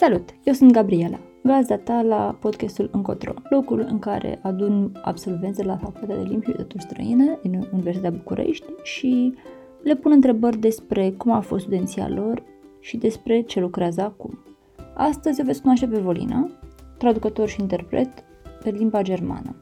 Salut! 0.00 0.34
Eu 0.44 0.52
sunt 0.52 0.72
Gabriela, 0.72 1.18
gazda 1.42 1.76
ta 1.76 2.02
la 2.02 2.36
podcastul 2.40 2.88
Încotro, 2.92 3.34
locul 3.50 3.86
în 3.90 3.98
care 3.98 4.38
adun 4.42 4.92
absolvenți 5.02 5.58
de 5.58 5.64
la 5.64 5.76
Facultatea 5.76 6.16
de 6.16 6.22
Limbi 6.22 6.44
și 6.44 6.50
Literaturi 6.50 6.82
Străine 6.82 7.38
din 7.42 7.68
Universitatea 7.72 8.10
București 8.10 8.64
și 8.82 9.34
le 9.82 9.94
pun 9.94 10.12
întrebări 10.12 10.58
despre 10.58 11.10
cum 11.10 11.32
a 11.32 11.40
fost 11.40 11.62
studenția 11.62 12.08
lor 12.08 12.42
și 12.80 12.96
despre 12.96 13.40
ce 13.40 13.60
lucrează 13.60 14.00
acum. 14.00 14.38
Astăzi 14.94 15.40
o 15.40 15.44
veți 15.44 15.60
cunoaște 15.60 15.86
pe 15.86 15.98
Volina, 15.98 16.50
traducător 16.98 17.48
și 17.48 17.60
interpret 17.60 18.24
pe 18.62 18.70
limba 18.70 19.02
germană. 19.02 19.56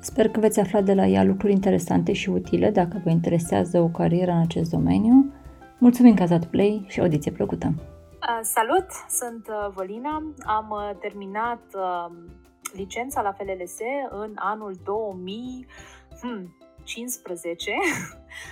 Sper 0.00 0.28
că 0.28 0.40
veți 0.40 0.60
afla 0.60 0.80
de 0.80 0.94
la 0.94 1.06
ea 1.06 1.24
lucruri 1.24 1.52
interesante 1.52 2.12
și 2.12 2.30
utile 2.30 2.70
dacă 2.70 3.00
vă 3.04 3.10
interesează 3.10 3.80
o 3.80 3.88
carieră 3.88 4.30
în 4.30 4.40
acest 4.40 4.70
domeniu. 4.70 5.32
Mulțumim 5.78 6.14
că 6.14 6.22
ați 6.22 6.30
dat 6.30 6.44
play 6.44 6.84
și 6.88 7.00
audiție 7.00 7.30
plăcută! 7.30 7.93
Uh, 8.28 8.40
salut, 8.42 8.86
sunt 9.08 9.48
uh, 9.48 9.68
Volina. 9.72 10.34
Am 10.38 10.70
uh, 10.70 10.90
terminat 11.00 11.62
licența 12.72 13.22
la 13.22 13.32
FLLS 13.32 13.78
în 14.10 14.32
anul 14.34 14.74
2015, 14.84 17.70
hmm, 17.70 17.80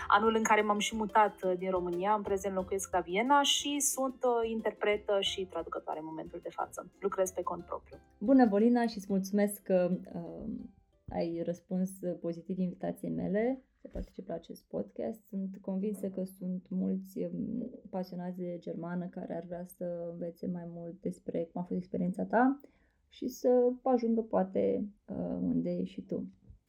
anul 0.17 0.35
în 0.35 0.43
care 0.43 0.61
m-am 0.61 0.79
și 0.79 0.97
mutat 0.97 1.55
din 1.59 1.71
România, 1.71 2.13
în 2.13 2.23
prezent 2.23 2.55
locuiesc 2.55 2.93
la 2.93 3.01
Viena 3.01 3.43
și 3.43 3.81
sunt 3.81 4.17
interpretă 4.45 5.21
și 5.21 5.47
traducătoare 5.47 5.99
în 5.99 6.07
momentul 6.09 6.41
de 6.43 6.51
față. 6.51 6.91
Lucrez 7.01 7.31
pe 7.31 7.43
cont 7.43 7.65
propriu. 7.65 7.99
Bună, 8.19 8.47
Volina, 8.47 8.87
și 8.87 8.97
îți 8.97 9.07
mulțumesc 9.09 9.63
că 9.63 9.91
uh, 10.15 10.45
ai 11.13 11.43
răspuns 11.45 11.91
pozitiv 12.21 12.59
invitației 12.59 13.11
mele 13.11 13.63
să 13.83 13.89
participe 13.89 14.31
la 14.31 14.35
acest 14.35 14.63
podcast. 14.63 15.27
Sunt 15.27 15.59
convinsă 15.61 16.09
că 16.09 16.25
sunt 16.39 16.67
mulți 16.69 17.19
um, 17.19 17.71
pasionați 17.91 18.37
de 18.37 18.57
germană 18.59 19.07
care 19.07 19.37
ar 19.37 19.45
vrea 19.47 19.65
să 19.67 20.09
învețe 20.13 20.47
mai 20.47 20.65
mult 20.67 21.01
despre 21.01 21.49
cum 21.53 21.61
a 21.61 21.65
fost 21.65 21.79
experiența 21.79 22.25
ta 22.25 22.61
și 23.09 23.29
să 23.29 23.73
ajungă 23.83 24.21
poate 24.21 24.85
uh, 25.09 25.39
unde 25.41 25.71
ești 25.71 25.93
și 25.93 26.01
tu. 26.01 26.27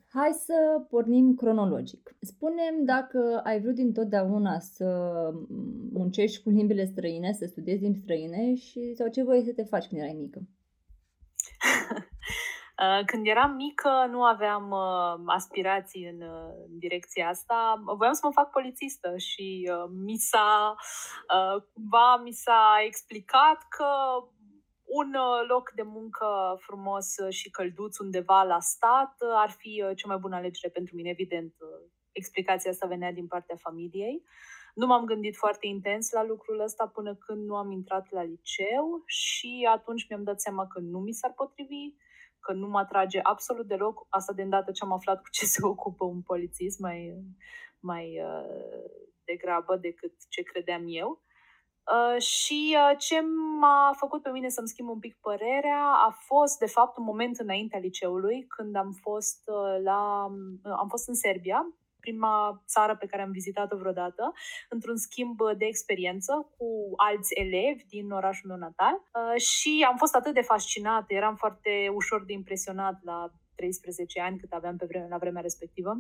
Hai 0.07 0.31
să 0.31 0.85
pornim 0.89 1.35
cronologic. 1.35 2.15
Spunem 2.19 2.83
dacă 2.85 3.41
ai 3.43 3.61
vrut 3.61 3.75
dintotdeauna 3.75 4.59
să 4.59 4.87
muncești 5.91 6.43
cu 6.43 6.49
limbile 6.49 6.85
străine, 6.85 7.33
să 7.33 7.45
studiezi 7.45 7.81
limbi 7.81 7.97
străine 7.97 8.55
și 8.55 8.93
sau 8.93 9.07
ce 9.07 9.23
voiai 9.23 9.43
să 9.43 9.53
te 9.53 9.63
faci 9.63 9.87
când 9.87 10.01
erai 10.01 10.15
mică? 10.19 10.41
Uh, 12.83 13.05
când 13.05 13.27
eram 13.27 13.51
mică, 13.55 14.07
nu 14.09 14.23
aveam 14.23 14.69
uh, 14.71 15.23
aspirații 15.25 16.05
în, 16.09 16.21
uh, 16.21 16.53
în 16.67 16.77
direcția 16.77 17.27
asta. 17.27 17.83
Voiam 17.97 18.13
să 18.13 18.21
mă 18.23 18.31
fac 18.31 18.49
polițistă 18.49 19.17
și 19.17 19.71
mi 20.05 20.17
s-a, 20.17 20.75
cumva 21.73 22.17
mi 22.23 22.31
s-a 22.31 22.75
explicat 22.85 23.57
că 23.69 23.87
un 24.85 25.15
loc 25.47 25.71
de 25.75 25.81
muncă 25.81 26.57
frumos 26.59 27.15
și 27.29 27.49
călduț 27.49 27.97
undeva 27.97 28.43
la 28.43 28.59
stat 28.59 29.15
ar 29.35 29.49
fi 29.49 29.83
cea 29.95 30.07
mai 30.07 30.17
bună 30.17 30.35
alegere 30.35 30.71
pentru 30.73 30.95
mine, 30.95 31.09
evident. 31.09 31.53
Explicația 32.11 32.71
asta 32.71 32.87
venea 32.87 33.11
din 33.11 33.27
partea 33.27 33.55
familiei. 33.55 34.23
Nu 34.73 34.85
m-am 34.85 35.05
gândit 35.05 35.35
foarte 35.35 35.67
intens 35.67 36.11
la 36.11 36.23
lucrul 36.23 36.59
ăsta 36.59 36.87
până 36.87 37.15
când 37.15 37.45
nu 37.45 37.55
am 37.55 37.71
intrat 37.71 38.11
la 38.11 38.23
liceu 38.23 39.03
și 39.05 39.67
atunci 39.71 40.07
mi-am 40.09 40.23
dat 40.23 40.41
seama 40.41 40.67
că 40.67 40.79
nu 40.79 40.99
mi 40.99 41.13
s-ar 41.13 41.33
potrivi 41.33 41.93
că 42.39 42.53
nu 42.53 42.67
mă 42.67 42.79
atrage 42.79 43.19
absolut 43.23 43.67
deloc, 43.67 44.05
asta 44.09 44.33
de 44.33 44.41
îndată 44.41 44.71
ce 44.71 44.83
am 44.83 44.91
aflat 44.91 45.21
cu 45.21 45.29
ce 45.31 45.45
se 45.53 45.59
ocupă 45.65 46.05
un 46.05 46.21
polițist 46.21 46.79
mai, 46.79 47.13
mai 47.79 48.21
uh, 48.21 49.13
degrabă 49.23 49.75
decât 49.75 50.13
ce 50.29 50.41
credeam 50.41 50.83
eu. 50.87 51.21
Uh, 51.91 52.21
și 52.21 52.77
uh, 52.77 52.97
ce 52.97 53.21
m-a 53.59 53.93
făcut 53.97 54.21
pe 54.21 54.29
mine 54.29 54.49
să-mi 54.49 54.67
schimb 54.67 54.89
un 54.89 54.99
pic 54.99 55.17
părerea 55.21 55.83
a 56.07 56.09
fost, 56.09 56.59
de 56.59 56.65
fapt, 56.65 56.97
un 56.97 57.03
moment 57.03 57.37
înaintea 57.37 57.79
liceului, 57.79 58.45
când 58.47 58.75
am 58.75 58.91
fost, 58.91 59.43
uh, 59.45 59.83
la, 59.83 60.25
uh, 60.63 60.73
am 60.77 60.87
fost 60.87 61.07
în 61.07 61.13
Serbia 61.13 61.73
prima 62.05 62.63
țară 62.73 62.95
pe 62.95 63.05
care 63.05 63.21
am 63.21 63.31
vizitat-o 63.31 63.77
vreodată, 63.77 64.33
într-un 64.69 64.97
schimb 64.97 65.37
de 65.57 65.65
experiență 65.65 66.33
cu 66.57 66.67
alți 66.95 67.33
elevi 67.33 67.83
din 67.85 68.11
orașul 68.11 68.49
meu 68.49 68.57
natal 68.57 68.95
uh, 68.95 69.41
și 69.41 69.85
am 69.89 69.97
fost 69.97 70.15
atât 70.15 70.33
de 70.33 70.49
fascinată, 70.51 71.13
eram 71.13 71.35
foarte 71.35 71.71
ușor 71.93 72.25
de 72.25 72.33
impresionat 72.33 72.95
la 73.03 73.17
13 73.55 74.21
ani 74.21 74.39
cât 74.39 74.51
aveam 74.51 74.77
pe 74.77 74.85
vreme, 74.85 75.07
la 75.09 75.17
vremea 75.17 75.41
respectivă. 75.41 75.91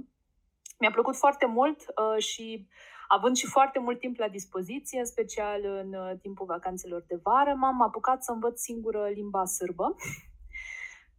Mi-a 0.79 0.91
plăcut 0.91 1.15
foarte 1.15 1.45
mult 1.45 1.79
uh, 1.79 2.23
și 2.23 2.67
având 3.07 3.35
și 3.35 3.47
foarte 3.47 3.79
mult 3.79 3.99
timp 3.99 4.17
la 4.17 4.27
dispoziție, 4.27 4.99
în 4.99 5.05
special 5.05 5.59
în 5.65 5.93
uh, 5.93 6.11
timpul 6.21 6.45
vacanțelor 6.45 7.03
de 7.07 7.19
vară, 7.23 7.53
m-am 7.55 7.81
apucat 7.81 8.23
să 8.23 8.31
învăț 8.31 8.59
singură 8.59 9.07
limba 9.13 9.45
sârbă 9.45 9.95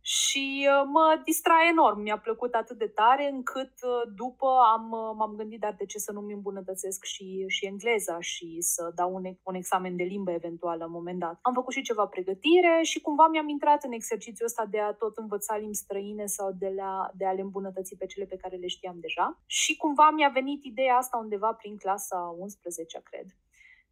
și 0.07 0.69
uh, 0.71 0.85
mă 0.87 1.21
distrae 1.25 1.69
enorm. 1.69 2.01
Mi-a 2.01 2.19
plăcut 2.19 2.55
atât 2.55 2.79
de 2.79 2.87
tare 2.87 3.31
încât 3.31 3.73
uh, 3.83 4.13
după 4.15 4.47
am, 4.75 4.91
uh, 4.91 5.15
m-am 5.17 5.35
gândit, 5.37 5.61
dar 5.61 5.75
de 5.79 5.85
ce 5.85 5.99
să 5.99 6.13
nu-mi 6.13 6.33
îmbunătățesc 6.33 7.05
și, 7.05 7.45
și 7.49 7.67
engleza 7.67 8.21
și 8.21 8.57
să 8.61 8.93
dau 8.95 9.15
un, 9.15 9.25
un 9.43 9.55
examen 9.55 9.97
de 9.97 10.03
limbă 10.03 10.31
eventual 10.31 10.79
la 10.79 10.85
un 10.85 10.91
moment 10.93 11.19
dat. 11.19 11.39
Am 11.43 11.53
făcut 11.53 11.73
și 11.73 11.83
ceva 11.83 12.07
pregătire 12.07 12.81
și 12.83 13.01
cumva 13.01 13.29
mi-am 13.29 13.49
intrat 13.49 13.85
în 13.85 13.93
exercițiul 13.93 14.47
ăsta 14.47 14.67
de 14.67 14.81
a 14.81 14.93
tot 14.93 15.17
învăța 15.17 15.57
limbi 15.57 15.77
străine 15.77 16.27
sau 16.27 16.53
de, 16.59 16.73
la, 16.77 17.11
de 17.15 17.27
a 17.27 17.33
le 17.33 17.41
îmbunătăți 17.41 17.97
pe 17.97 18.07
cele 18.07 18.25
pe 18.25 18.37
care 18.37 18.57
le 18.57 18.67
știam 18.67 18.97
deja. 19.01 19.39
Și 19.47 19.77
cumva 19.77 20.11
mi-a 20.11 20.29
venit 20.29 20.65
ideea 20.65 20.97
asta 20.97 21.17
undeva 21.17 21.53
prin 21.53 21.77
clasa 21.77 22.37
11 22.39 23.01
cred. 23.05 23.27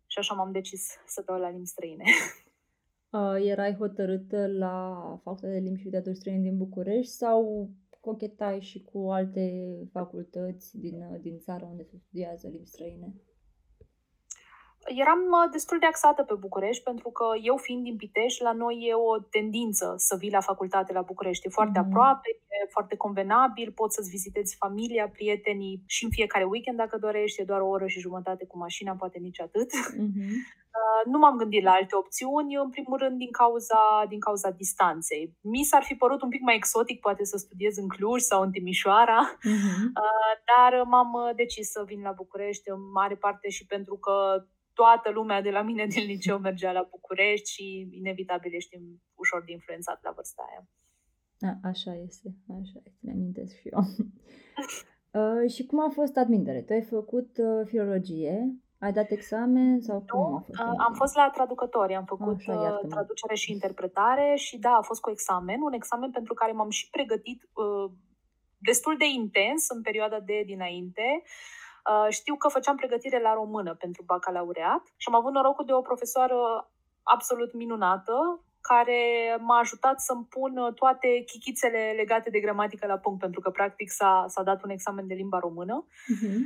Și 0.07 0.19
așa 0.19 0.35
m-am 0.35 0.53
decis 0.53 0.99
să 1.07 1.23
dau 1.27 1.39
la 1.39 1.51
limbi 1.51 1.67
străine. 1.67 2.05
uh, 3.13 3.37
erai 3.49 3.75
hotărâtă 3.75 4.47
la 4.47 4.97
Facultatea 5.23 5.59
de 5.59 5.65
Limbi 5.65 5.79
și 5.79 5.85
Literaturi 5.85 6.17
Străine 6.17 6.43
din 6.43 6.57
București 6.57 7.13
sau 7.13 7.71
cochetai 8.01 8.61
și 8.61 8.83
cu 8.83 9.11
alte 9.11 9.67
facultăți 9.91 10.79
din, 10.79 11.19
din 11.21 11.39
țară 11.39 11.65
unde 11.71 11.83
se 11.83 11.97
studiază 11.97 12.49
limbi 12.49 12.69
străine? 12.69 13.15
Eram 14.87 15.19
uh, 15.19 15.51
destul 15.51 15.79
de 15.79 15.87
axată 15.87 16.23
pe 16.23 16.35
București 16.35 16.83
pentru 16.83 17.11
că 17.11 17.25
eu 17.43 17.57
fiind 17.57 17.83
din 17.83 17.97
Pitești, 17.97 18.43
la 18.43 18.53
noi 18.53 18.87
e 18.89 18.95
o 18.95 19.19
tendință 19.19 19.95
să 19.97 20.17
vii 20.19 20.31
la 20.31 20.41
facultate 20.41 20.93
la 20.93 21.01
București. 21.03 21.47
E 21.47 21.51
foarte 21.51 21.79
mm. 21.79 21.85
aproape, 21.85 22.29
e 22.29 22.67
foarte 22.71 22.97
convenabil, 22.97 23.73
poți 23.73 23.95
să-ți 23.95 24.11
vizitezi 24.11 24.57
familia, 24.57 25.09
prietenii 25.09 25.83
și 25.87 26.05
în 26.05 26.11
fiecare 26.11 26.45
weekend 26.45 26.77
dacă 26.77 26.99
dorești, 26.99 27.41
e 27.41 27.45
doar 27.45 27.61
o 27.61 27.69
oră 27.69 27.87
și 27.87 28.01
jumătate 28.01 28.47
cu 28.47 28.59
mașina, 28.59 28.93
poate 28.93 29.19
nici 29.19 29.41
atât. 29.41 29.71
Mm-hmm. 29.71 30.31
Nu 31.05 31.19
m-am 31.19 31.37
gândit 31.37 31.63
la 31.63 31.71
alte 31.71 31.97
opțiuni, 31.97 32.57
în 32.57 32.71
primul 32.71 32.99
rând 32.99 33.19
din 33.19 33.31
cauza, 33.31 34.05
din 34.09 34.21
cauza 34.21 34.51
distanței. 34.51 35.37
Mi 35.41 35.63
s-ar 35.63 35.83
fi 35.83 35.95
părut 35.95 36.23
un 36.23 36.29
pic 36.29 36.41
mai 36.41 36.55
exotic 36.55 37.01
poate 37.01 37.25
să 37.25 37.37
studiez 37.37 37.77
în 37.77 37.89
Cluj 37.89 38.21
sau 38.21 38.43
în 38.43 38.51
Timișoara, 38.51 39.37
mm-hmm. 39.39 39.85
dar 40.51 40.83
m-am 40.83 41.33
decis 41.37 41.71
să 41.71 41.83
vin 41.87 42.03
la 42.03 42.13
București 42.13 42.71
în 42.71 42.91
mare 42.93 43.15
parte 43.15 43.49
și 43.49 43.67
pentru 43.67 43.97
că 43.97 44.45
toată 44.75 45.11
lumea 45.11 45.41
de 45.43 45.51
la 45.51 45.63
mine 45.63 45.87
din 45.87 46.05
liceu 46.07 46.39
mergea 46.39 46.73
la 46.73 46.89
București 46.91 47.51
și 47.51 47.89
inevitabil 47.91 48.55
ești 48.55 48.79
ușor 49.15 49.43
de 49.45 49.53
influențat 49.53 49.99
la 50.03 50.11
vârsta 50.11 50.43
aia. 50.49 50.69
A, 51.53 51.69
așa 51.69 51.95
este, 51.95 52.29
așa 52.49 52.81
este, 52.85 52.99
mi-amintesc 53.01 53.55
și 53.61 53.69
eu. 53.69 53.81
uh, 55.21 55.51
și 55.51 55.67
cum 55.67 55.81
a 55.81 55.89
fost 55.89 56.17
admitere? 56.17 56.63
Tu 56.63 56.73
ai 56.73 56.83
făcut 56.83 57.37
uh, 57.37 57.67
filologie, 57.67 58.57
ai 58.79 58.93
dat 58.93 59.11
examen 59.11 59.81
sau 59.81 60.05
cum 60.09 60.31
nu, 60.31 60.37
a 60.37 60.41
fost? 60.41 60.61
Uh, 60.61 60.75
am 60.87 60.95
fost 60.95 61.15
la 61.15 61.31
traducători, 61.31 61.95
am 61.95 62.05
făcut 62.05 62.37
Așa, 62.37 62.81
uh, 62.83 62.89
traducere 62.89 63.35
și 63.35 63.53
interpretare 63.53 64.35
și 64.37 64.59
da, 64.59 64.71
a 64.71 64.83
fost 64.83 65.01
cu 65.01 65.11
examen, 65.11 65.61
un 65.61 65.73
examen 65.73 66.11
pentru 66.11 66.35
care 66.35 66.53
m-am 66.53 66.71
și 66.71 66.91
pregătit 66.91 67.43
uh, 67.53 67.93
destul 68.59 68.97
de 68.97 69.09
intens 69.15 69.69
în 69.69 69.83
perioada 69.83 70.21
de 70.21 70.43
dinainte. 70.47 71.23
Uh, 71.23 71.62
știu 72.09 72.37
că 72.37 72.49
făceam 72.49 72.77
pregătire 72.77 73.21
la 73.21 73.33
română 73.35 73.75
pentru 73.75 74.03
bacalaureat 74.07 74.83
și 74.97 75.09
am 75.09 75.15
avut 75.15 75.33
norocul 75.33 75.65
de 75.65 75.73
o 75.73 75.81
profesoară 75.81 76.37
absolut 77.03 77.55
minunată, 77.55 78.41
care 78.61 79.01
m-a 79.41 79.59
ajutat 79.59 80.01
să-mi 80.01 80.25
pun 80.25 80.73
toate 80.75 81.23
chichițele 81.27 81.93
legate 81.97 82.31
de 82.31 82.41
gramatică 82.41 82.87
la 82.87 82.99
punct, 82.99 83.21
pentru 83.21 83.41
că 83.41 83.51
practic 83.51 83.91
s-a, 83.91 84.25
s-a 84.29 84.43
dat 84.43 84.63
un 84.63 84.71
examen 84.71 85.07
de 85.07 85.15
limba 85.15 85.39
română. 85.39 85.87
Uh-huh. 85.87 86.39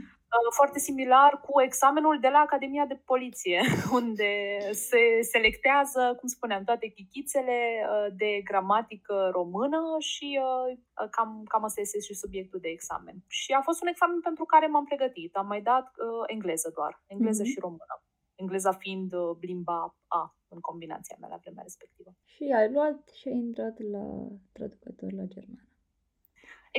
Foarte 0.55 0.78
similar 0.78 1.40
cu 1.40 1.61
examenul 1.61 2.19
de 2.20 2.28
la 2.28 2.38
Academia 2.38 2.87
de 2.87 3.02
Poliție, 3.05 3.61
unde 4.00 4.58
se 4.73 5.20
selectează, 5.20 6.17
cum 6.19 6.28
spuneam, 6.28 6.64
toate 6.64 6.87
chichițele 6.87 7.58
uh, 7.82 8.06
de 8.17 8.40
gramatică 8.44 9.28
română 9.32 9.81
și 9.99 10.40
uh, 10.43 11.08
cam, 11.11 11.43
cam 11.49 11.64
asta 11.64 11.81
este 11.81 12.00
și 12.00 12.14
subiectul 12.14 12.61
de 12.61 12.69
examen. 12.69 13.17
Și 13.28 13.52
a 13.52 13.61
fost 13.61 13.82
un 13.82 13.88
examen 13.88 14.20
pentru 14.20 14.44
care 14.44 14.67
m-am 14.67 14.84
pregătit. 14.84 15.37
Am 15.37 15.46
mai 15.46 15.62
dat 15.62 15.87
uh, 15.87 16.25
engleză 16.26 16.70
doar, 16.75 17.02
engleză 17.06 17.43
uh-huh. 17.43 17.52
și 17.52 17.61
română. 17.61 17.94
Engleza 18.34 18.73
fiind 18.73 19.12
limba 19.40 19.96
A 20.06 20.37
în 20.49 20.61
combinația 20.61 21.17
mea 21.20 21.28
la 21.28 21.37
vremea 21.37 21.62
respectivă. 21.62 22.11
Și 22.25 22.44
ai 22.56 22.73
luat 22.73 23.08
și 23.08 23.28
ai 23.28 23.37
intrat 23.37 23.76
la 23.78 24.06
traducător 24.52 25.12
la 25.12 25.25
germană. 25.25 25.65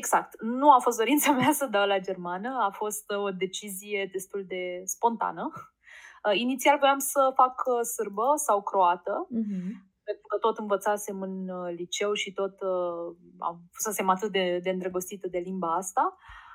Exact. 0.01 0.41
Nu 0.41 0.71
a 0.71 0.79
fost 0.79 0.97
dorința 0.97 1.31
mea 1.39 1.51
să 1.51 1.65
dau 1.65 1.87
la 1.87 1.99
germană, 1.99 2.49
a 2.67 2.69
fost 2.69 3.11
uh, 3.11 3.23
o 3.23 3.31
decizie 3.31 4.09
destul 4.11 4.43
de 4.47 4.81
spontană. 4.85 5.51
Uh, 5.53 6.39
inițial 6.39 6.77
voiam 6.79 6.99
să 6.99 7.31
fac 7.35 7.55
uh, 7.65 7.81
sârbă 7.95 8.27
sau 8.35 8.63
croată, 8.63 9.27
uh-huh. 9.27 9.69
pentru 10.03 10.27
că 10.27 10.37
tot 10.37 10.57
învățasem 10.57 11.21
în 11.21 11.49
uh, 11.49 11.73
liceu 11.75 12.13
și 12.13 12.31
tot 12.33 12.55
uh, 12.61 13.15
am 13.37 13.55
fusesem 13.71 14.09
atât 14.09 14.31
de, 14.31 14.59
de 14.63 14.69
îndrăgostită 14.69 15.27
de 15.27 15.37
limba 15.37 15.75
asta. 15.75 16.03
Uh, 16.13 16.46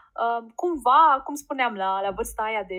cumva, 0.55 1.21
cum 1.25 1.35
spuneam, 1.35 1.75
la, 1.75 2.01
la 2.01 2.11
vârsta 2.11 2.43
aia 2.43 2.63
de 2.63 2.79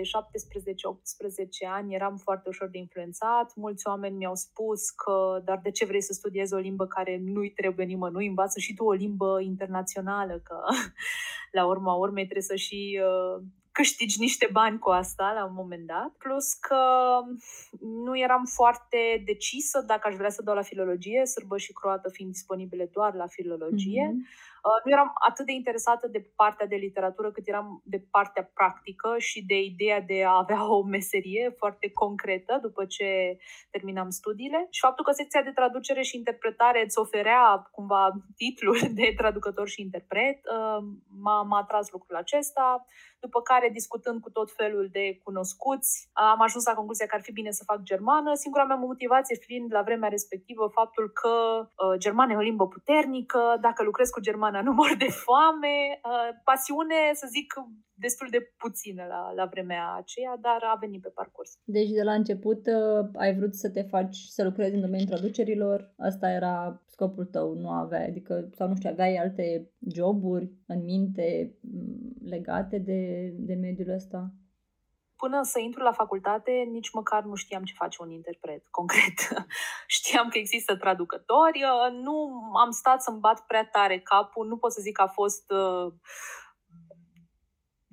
ani 1.70 1.94
eram 1.94 2.16
foarte 2.16 2.48
ușor 2.48 2.68
de 2.68 2.78
influențat. 2.78 3.52
Mulți 3.56 3.86
oameni 3.86 4.16
mi-au 4.16 4.34
spus 4.34 4.90
că, 4.90 5.40
dar 5.44 5.60
de 5.62 5.70
ce 5.70 5.84
vrei 5.84 6.02
să 6.02 6.12
studiezi 6.12 6.54
o 6.54 6.58
limbă 6.58 6.86
care 6.86 7.20
nu-i 7.24 7.50
trebuie 7.50 7.86
nimănui? 7.86 8.26
Învață 8.26 8.58
și 8.58 8.74
tu 8.74 8.84
o 8.84 8.92
limbă 8.92 9.40
internațională, 9.40 10.40
că 10.44 10.60
la 11.58 11.66
urma 11.66 11.94
urmei 11.94 12.24
trebuie 12.24 12.42
să 12.42 12.56
și 12.56 13.00
uh, 13.02 13.42
câștigi 13.72 14.20
niște 14.20 14.48
bani 14.52 14.78
cu 14.78 14.90
asta 14.90 15.32
la 15.36 15.44
un 15.44 15.54
moment 15.54 15.86
dat, 15.86 16.10
plus 16.18 16.52
că 16.52 16.82
nu 17.80 18.18
eram 18.18 18.44
foarte 18.44 19.22
decisă 19.24 19.80
dacă 19.86 20.08
aș 20.08 20.14
vrea 20.14 20.30
să 20.30 20.42
dau 20.42 20.54
la 20.54 20.62
filologie, 20.62 21.26
sârbă 21.26 21.56
și 21.56 21.72
croată 21.72 22.08
fiind 22.08 22.32
disponibile 22.32 22.88
doar 22.92 23.14
la 23.14 23.26
filologie. 23.26 24.06
Mm-hmm. 24.10 24.53
Uh, 24.66 24.80
nu 24.84 24.90
eram 24.90 25.12
atât 25.28 25.46
de 25.46 25.52
interesată 25.52 26.06
de 26.08 26.30
partea 26.36 26.66
de 26.66 26.76
literatură 26.76 27.30
cât 27.30 27.48
eram 27.48 27.82
de 27.84 28.04
partea 28.10 28.50
practică 28.54 29.14
și 29.18 29.44
de 29.46 29.58
ideea 29.60 30.00
de 30.00 30.24
a 30.24 30.36
avea 30.36 30.72
o 30.76 30.82
meserie 30.82 31.54
foarte 31.56 31.90
concretă 31.90 32.58
după 32.62 32.84
ce 32.84 33.38
terminam 33.70 34.10
studiile. 34.10 34.66
Și 34.70 34.80
faptul 34.80 35.04
că 35.04 35.12
secția 35.12 35.42
de 35.42 35.50
traducere 35.50 36.02
și 36.02 36.16
interpretare 36.16 36.82
îți 36.84 36.98
oferea 36.98 37.68
cumva 37.70 38.12
titlul 38.36 38.78
de 39.00 39.14
traducător 39.16 39.68
și 39.68 39.80
interpret, 39.80 40.38
uh, 40.44 40.84
m-a, 41.20 41.42
m-a 41.42 41.58
atras 41.58 41.90
lucrul 41.90 42.16
acesta. 42.16 42.84
După 43.20 43.40
care, 43.40 43.68
discutând 43.72 44.20
cu 44.20 44.30
tot 44.30 44.52
felul 44.52 44.88
de 44.92 45.20
cunoscuți, 45.24 46.08
am 46.12 46.40
ajuns 46.40 46.64
la 46.66 46.74
concluzia 46.74 47.06
că 47.06 47.14
ar 47.14 47.22
fi 47.22 47.32
bine 47.32 47.50
să 47.50 47.64
fac 47.64 47.82
germană. 47.82 48.34
Singura 48.34 48.64
mea 48.64 48.76
motivație 48.76 49.36
fiind 49.36 49.72
la 49.72 49.82
vremea 49.82 50.08
respectivă 50.08 50.70
faptul 50.72 51.10
că 51.10 51.32
uh, 51.60 51.98
germana 51.98 52.32
e 52.32 52.36
o 52.36 52.48
limbă 52.50 52.66
puternică, 52.68 53.56
dacă 53.60 53.82
lucrez 53.82 54.08
cu 54.10 54.20
germana 54.54 54.68
nu 54.68 54.72
mor 54.72 54.92
de 54.98 55.10
foame. 55.24 55.74
Uh, 56.10 56.30
pasiune, 56.44 57.00
să 57.20 57.26
zic, 57.36 57.48
destul 58.04 58.28
de 58.30 58.40
puțină 58.62 59.04
la, 59.14 59.32
la 59.38 59.46
vremea 59.46 59.84
aceea, 60.02 60.34
dar 60.40 60.60
a 60.72 60.78
venit 60.80 61.02
pe 61.02 61.08
parcurs. 61.14 61.50
Deci 61.64 61.90
de 61.90 62.02
la 62.02 62.14
început 62.14 62.66
uh, 62.66 63.08
ai 63.24 63.34
vrut 63.38 63.54
să 63.54 63.70
te 63.70 63.82
faci, 63.82 64.16
să 64.16 64.44
lucrezi 64.44 64.74
în 64.74 64.80
domeniul 64.80 65.08
traducerilor, 65.08 65.94
asta 65.98 66.30
era 66.30 66.82
scopul 66.86 67.24
tău, 67.24 67.54
nu 67.54 67.68
aveai, 67.68 68.06
adică, 68.06 68.48
sau 68.56 68.68
nu 68.68 68.74
știu, 68.74 68.90
aveai 68.90 69.16
alte 69.16 69.70
joburi 69.94 70.52
în 70.66 70.84
minte 70.84 71.54
legate 72.24 72.78
de, 72.78 73.32
de 73.38 73.54
mediul 73.54 73.94
ăsta? 73.94 74.32
Până 75.16 75.42
să 75.42 75.58
intru 75.58 75.82
la 75.82 75.92
facultate, 75.92 76.50
nici 76.50 76.92
măcar 76.92 77.22
nu 77.22 77.34
știam 77.34 77.62
ce 77.64 77.74
face 77.76 78.02
un 78.02 78.10
interpret, 78.10 78.66
concret. 78.78 79.18
știam 79.86 80.28
că 80.28 80.38
există 80.38 80.76
traducători, 80.76 81.62
uh, 81.62 81.92
nu 81.92 82.32
am 82.56 82.70
stat 82.70 83.02
să-mi 83.02 83.18
bat 83.18 83.46
prea 83.46 83.66
tare 83.66 83.98
capul, 83.98 84.46
nu 84.46 84.56
pot 84.56 84.72
să 84.72 84.80
zic 84.80 84.96
că 84.96 85.02
a 85.02 85.06
fost 85.06 85.50
uh, 85.50 85.92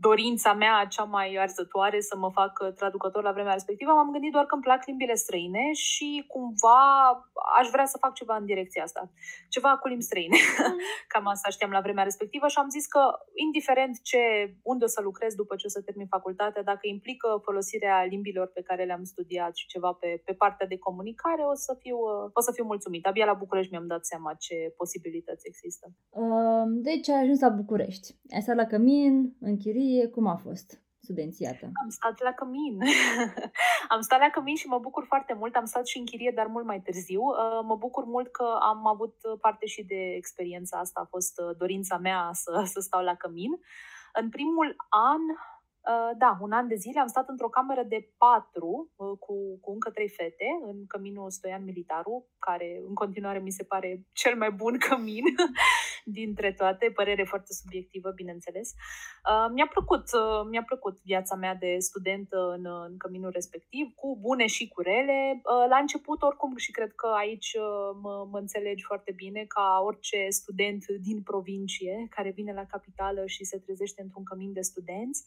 dorința 0.08 0.54
mea 0.54 0.86
cea 0.90 1.04
mai 1.04 1.36
arzătoare 1.40 2.00
să 2.00 2.16
mă 2.18 2.30
fac 2.40 2.54
uh, 2.62 2.74
traducător 2.74 3.24
la 3.24 3.32
vremea 3.32 3.54
respectivă, 3.54 3.92
m-am 3.92 4.12
gândit 4.12 4.32
doar 4.32 4.46
că 4.46 4.54
îmi 4.56 4.64
plac 4.64 4.86
limbile 4.86 5.16
străine 5.16 5.66
și 5.74 6.26
cumva 6.28 6.80
aș 7.60 7.68
vrea 7.74 7.86
să 7.86 7.98
fac 7.98 8.14
ceva 8.14 8.36
în 8.36 8.46
direcția 8.46 8.84
asta. 8.84 9.12
Ceva 9.50 9.72
cu 9.78 9.88
limbi 9.88 10.04
străine. 10.04 10.38
Mm. 10.38 10.76
Cam 11.12 11.28
asta 11.28 11.50
știam 11.50 11.72
la 11.72 11.82
vremea 11.86 12.04
respectivă 12.04 12.48
și 12.48 12.58
am 12.58 12.70
zis 12.70 12.86
că, 12.86 13.02
indiferent 13.46 13.94
ce, 14.10 14.22
unde 14.64 14.84
o 14.84 14.88
să 14.96 15.02
lucrez 15.02 15.32
după 15.36 15.56
ce 15.56 15.66
o 15.66 15.70
să 15.70 15.82
termin 15.82 16.08
facultatea, 16.08 16.64
dacă 16.64 16.88
implică 16.88 17.42
folosirea 17.44 18.04
limbilor 18.04 18.48
pe 18.48 18.62
care 18.62 18.84
le-am 18.84 19.04
studiat 19.04 19.56
și 19.56 19.68
ceva 19.68 19.92
pe, 20.02 20.22
pe 20.26 20.34
partea 20.34 20.68
de 20.68 20.78
comunicare, 20.78 21.44
o 21.54 21.56
să 21.56 21.78
fiu, 21.82 21.98
uh, 21.98 22.30
o 22.34 22.42
să 22.42 22.52
fiu 22.52 22.66
mulțumit. 22.66 23.06
Abia 23.06 23.26
la 23.26 23.40
București 23.44 23.72
mi-am 23.72 23.88
dat 23.88 24.06
seama 24.06 24.34
ce 24.34 24.74
posibilități 24.78 25.48
există. 25.48 25.86
Deci 26.90 27.10
ai 27.10 27.22
ajuns 27.22 27.40
la 27.40 27.50
București. 27.50 28.08
Ai 28.34 28.42
stat 28.42 28.56
la 28.56 28.66
cămin, 28.66 29.14
în 29.40 29.58
chirie, 29.58 29.91
chirie, 29.92 30.08
cum 30.08 30.28
a 30.28 30.36
fost 30.36 30.82
studențiată? 31.00 31.66
Am 31.84 31.90
stat 31.90 32.22
la 32.22 32.32
cămin. 32.32 32.80
am 33.94 34.02
stat 34.02 34.20
la 34.20 34.30
cămin 34.30 34.56
și 34.56 34.68
mă 34.68 34.80
bucur 34.80 35.06
foarte 35.08 35.34
mult. 35.34 35.56
Am 35.56 35.66
stat 35.66 35.88
și 35.88 35.98
în 35.98 36.06
chirie, 36.06 36.32
dar 36.36 36.48
mult 36.48 36.66
mai 36.66 36.82
târziu. 36.82 37.22
Uh, 37.22 37.60
mă 37.64 37.76
bucur 37.76 38.04
mult 38.06 38.32
că 38.32 38.58
am 38.62 38.88
avut 38.88 39.16
parte 39.42 39.66
și 39.66 39.84
de 39.84 40.14
experiența 40.16 40.78
asta. 40.78 41.00
A 41.00 41.08
fost 41.10 41.40
uh, 41.40 41.56
dorința 41.58 41.98
mea 41.98 42.30
să, 42.34 42.64
să 42.74 42.80
stau 42.80 43.04
la 43.04 43.16
cămin. 43.16 43.52
În 44.14 44.30
primul 44.30 44.76
an 44.90 45.22
Uh, 45.82 46.18
da, 46.18 46.38
un 46.42 46.52
an 46.52 46.68
de 46.68 46.76
zile 46.76 47.00
am 47.00 47.08
stat 47.08 47.30
într-o 47.30 47.50
cameră 47.50 47.84
de 47.84 48.10
patru 48.18 48.92
uh, 48.96 49.18
cu, 49.20 49.60
cu 49.62 49.72
încă 49.72 49.90
trei 49.90 50.10
fete 50.10 50.46
în 50.66 50.86
căminul 50.88 51.30
Stoian 51.30 51.64
Militaru, 51.64 52.28
care 52.40 52.82
în 52.88 52.94
continuare 52.94 53.40
mi 53.40 53.52
se 53.52 53.64
pare 53.64 54.06
cel 54.12 54.36
mai 54.38 54.52
bun 54.52 54.78
cămin 54.78 55.24
dintre 56.06 56.54
toate, 56.54 56.92
părere 56.96 57.24
foarte 57.24 57.54
subiectivă, 57.54 58.12
bineînțeles. 58.12 58.70
Uh, 59.30 59.52
mi-a 59.54 59.68
plăcut, 59.68 60.04
mi-a 60.50 60.64
plăcut 60.64 60.98
viața 61.04 61.36
mea 61.36 61.56
de 61.56 61.76
student 61.80 62.28
în, 62.32 62.66
în 62.66 62.98
căminul 62.98 63.32
respectiv, 63.32 63.94
cu 63.96 64.18
bune 64.22 64.46
și 64.46 64.68
cu 64.68 64.82
rele. 64.82 65.42
La 65.70 65.78
început, 65.78 66.22
oricum, 66.22 66.56
și 66.58 66.72
cred 66.72 66.92
că 66.96 67.08
aici 67.18 67.56
mă, 68.02 68.28
mă 68.32 68.38
înțelegi 68.38 68.84
foarte 68.84 69.12
bine, 69.16 69.44
ca 69.48 69.82
orice 69.86 70.26
student 70.30 70.86
din 70.86 71.22
provincie 71.22 72.08
care 72.10 72.32
vine 72.32 72.54
la 72.54 72.66
capitală 72.66 73.26
și 73.26 73.44
se 73.44 73.58
trezește 73.58 74.02
într-un 74.02 74.24
cămin 74.24 74.54
de 74.54 74.62
studenți, 74.62 75.26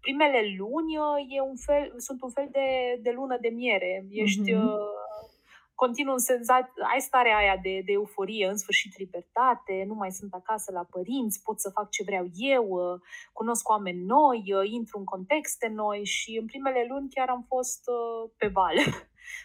primele 0.00 0.40
luni 0.58 0.96
uh, 0.96 1.36
e 1.36 1.40
un 1.40 1.56
fel, 1.56 1.94
sunt 1.96 2.22
un 2.22 2.30
fel 2.30 2.48
de, 2.50 2.98
de 3.02 3.10
lună 3.10 3.36
de 3.40 3.48
miere. 3.48 4.06
Ești 4.10 4.52
mm-hmm. 4.52 5.08
Continuu 5.84 6.12
în 6.12 6.26
senzat, 6.30 6.66
ai 6.92 7.00
starea 7.00 7.36
aia 7.36 7.56
de, 7.66 7.74
de 7.86 7.92
euforie, 7.92 8.46
în 8.48 8.56
sfârșit 8.56 8.92
libertate, 8.98 9.84
nu 9.86 9.94
mai 9.94 10.12
sunt 10.18 10.32
acasă 10.34 10.72
la 10.72 10.84
părinți, 10.90 11.42
pot 11.42 11.60
să 11.60 11.70
fac 11.76 11.90
ce 11.90 12.02
vreau 12.08 12.26
eu, 12.54 12.66
uh, 12.68 13.00
cunosc 13.32 13.68
oameni 13.68 14.04
noi, 14.04 14.42
intru 14.78 14.98
în 14.98 15.04
contexte 15.04 15.68
noi 15.82 16.04
și 16.04 16.30
în 16.40 16.46
primele 16.46 16.86
luni 16.88 17.12
chiar 17.14 17.28
am 17.28 17.44
fost 17.48 17.82
pe 18.36 18.46
val. 18.46 18.76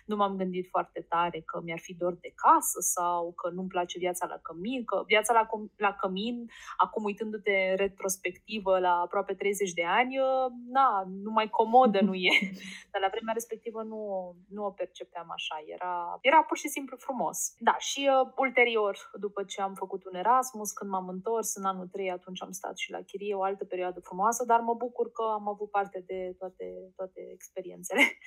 Nu 0.05 0.15
m-am 0.15 0.35
gândit 0.35 0.67
foarte 0.69 1.05
tare 1.09 1.39
că 1.39 1.61
mi-ar 1.63 1.79
fi 1.79 1.93
dor 1.93 2.13
de 2.13 2.33
casă 2.35 2.79
sau 2.79 3.31
că 3.31 3.49
nu-mi 3.49 3.67
place 3.67 3.97
viața 3.97 4.25
la 4.27 4.37
cămin, 4.37 4.83
că 4.85 5.03
viața 5.05 5.33
la, 5.33 5.47
la 5.75 5.93
cămin, 5.93 6.49
acum 6.77 7.03
uitându-te 7.03 7.67
în 7.69 7.75
retrospectivă 7.75 8.79
la 8.79 8.93
aproape 9.05 9.33
30 9.33 9.71
de 9.73 9.83
ani, 9.85 10.19
ă, 10.19 10.49
na, 10.67 11.03
nu 11.23 11.31
mai 11.31 11.49
comodă 11.49 11.99
nu 12.01 12.13
e. 12.13 12.33
Dar 12.91 13.01
la 13.01 13.07
vremea 13.11 13.33
respectivă 13.33 13.83
nu, 13.83 14.01
nu 14.49 14.65
o 14.65 14.71
percepeam 14.71 15.27
așa. 15.31 15.63
Era, 15.65 16.17
era 16.21 16.43
pur 16.43 16.57
și 16.57 16.67
simplu 16.67 16.97
frumos. 16.97 17.55
Da, 17.59 17.75
și 17.77 18.09
uh, 18.09 18.31
ulterior, 18.35 18.97
după 19.19 19.43
ce 19.43 19.61
am 19.61 19.73
făcut 19.73 20.05
un 20.05 20.15
Erasmus, 20.15 20.71
când 20.71 20.91
m-am 20.91 21.07
întors 21.07 21.55
în 21.55 21.65
anul 21.65 21.87
3, 21.87 22.11
atunci 22.11 22.41
am 22.41 22.51
stat 22.51 22.77
și 22.77 22.91
la 22.91 23.01
chirie, 23.01 23.35
o 23.35 23.43
altă 23.43 23.65
perioadă 23.65 23.99
frumoasă, 23.99 24.45
dar 24.45 24.59
mă 24.59 24.73
bucur 24.73 25.11
că 25.11 25.23
am 25.33 25.47
avut 25.47 25.69
parte 25.71 26.03
de 26.07 26.35
toate, 26.37 26.65
toate 26.95 27.21
experiențele 27.33 28.01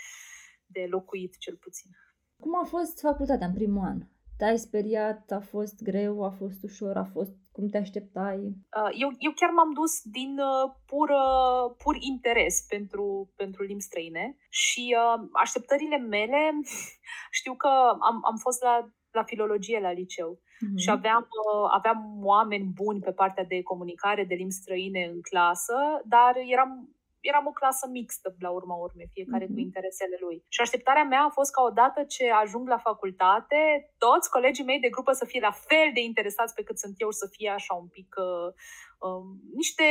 de 0.69 0.87
locuit, 0.91 1.39
cel 1.39 1.57
puțin. 1.57 1.91
Cum 2.43 2.59
a 2.63 2.65
fost 2.65 3.01
facultatea 3.01 3.47
în 3.47 3.55
primul 3.55 3.85
an? 3.85 3.99
Te-ai 4.37 4.59
speriat? 4.59 5.31
A 5.31 5.41
fost 5.41 5.83
greu? 5.83 6.25
A 6.25 6.31
fost 6.31 6.63
ușor? 6.63 6.97
A 6.97 7.05
fost 7.05 7.33
cum 7.59 7.69
te 7.69 7.79
așteptai? 7.79 8.39
Uh, 8.81 8.91
eu, 9.03 9.11
eu 9.19 9.33
chiar 9.35 9.51
m-am 9.51 9.73
dus 9.73 10.03
din 10.03 10.39
uh, 10.39 10.75
pur, 10.87 11.09
uh, 11.09 11.75
pur 11.83 11.97
interes 12.01 12.65
pentru, 12.69 13.33
pentru 13.37 13.63
limbi 13.63 13.83
străine 13.83 14.37
și 14.49 14.97
așteptările 15.33 15.97
mele, 15.97 16.41
știu 17.39 17.55
că 17.55 17.69
am, 18.09 18.17
am 18.31 18.37
fost 18.37 18.63
la, 18.63 18.89
la 19.11 19.23
filologie 19.23 19.81
la 19.81 19.93
liceu 19.93 20.39
mm-hmm. 20.39 20.77
și 20.77 20.91
aveam, 20.91 21.29
aveam 21.71 22.21
oameni 22.23 22.73
buni 22.75 23.01
pe 23.01 23.13
partea 23.13 23.45
de 23.45 23.63
comunicare, 23.63 24.25
de 24.25 24.35
limbi 24.35 24.61
străine 24.61 25.05
în 25.13 25.21
clasă, 25.21 25.77
dar 26.05 26.33
eram 26.47 26.98
eram 27.29 27.47
o 27.47 27.59
clasă 27.61 27.87
mixtă 27.99 28.35
la 28.39 28.51
urma 28.51 28.75
urmei, 28.75 29.11
fiecare 29.13 29.45
mm-hmm. 29.45 29.55
cu 29.55 29.61
mhm. 29.61 29.69
interesele 29.69 30.17
lui. 30.21 30.45
Și 30.49 30.61
așteptarea 30.61 31.05
mea 31.05 31.23
a 31.25 31.37
fost 31.39 31.53
ca 31.53 31.63
odată 31.63 32.01
ce 32.05 32.31
ajung 32.31 32.69
la 32.69 32.79
facultate, 32.79 33.61
toți 33.99 34.31
colegii 34.31 34.65
mei 34.65 34.81
de 34.81 34.89
grupă 34.89 35.13
să 35.13 35.25
fie 35.25 35.41
la 35.41 35.55
fel 35.69 35.89
de 35.95 36.01
interesați 36.01 36.55
pe 36.55 36.63
cât 36.63 36.79
sunt 36.79 36.95
eu, 36.97 37.11
să 37.11 37.27
fie 37.31 37.51
așa 37.51 37.75
un 37.75 37.89
pic 37.89 38.15
uh, 38.19 38.49
uh, 39.07 39.25
niște 39.55 39.87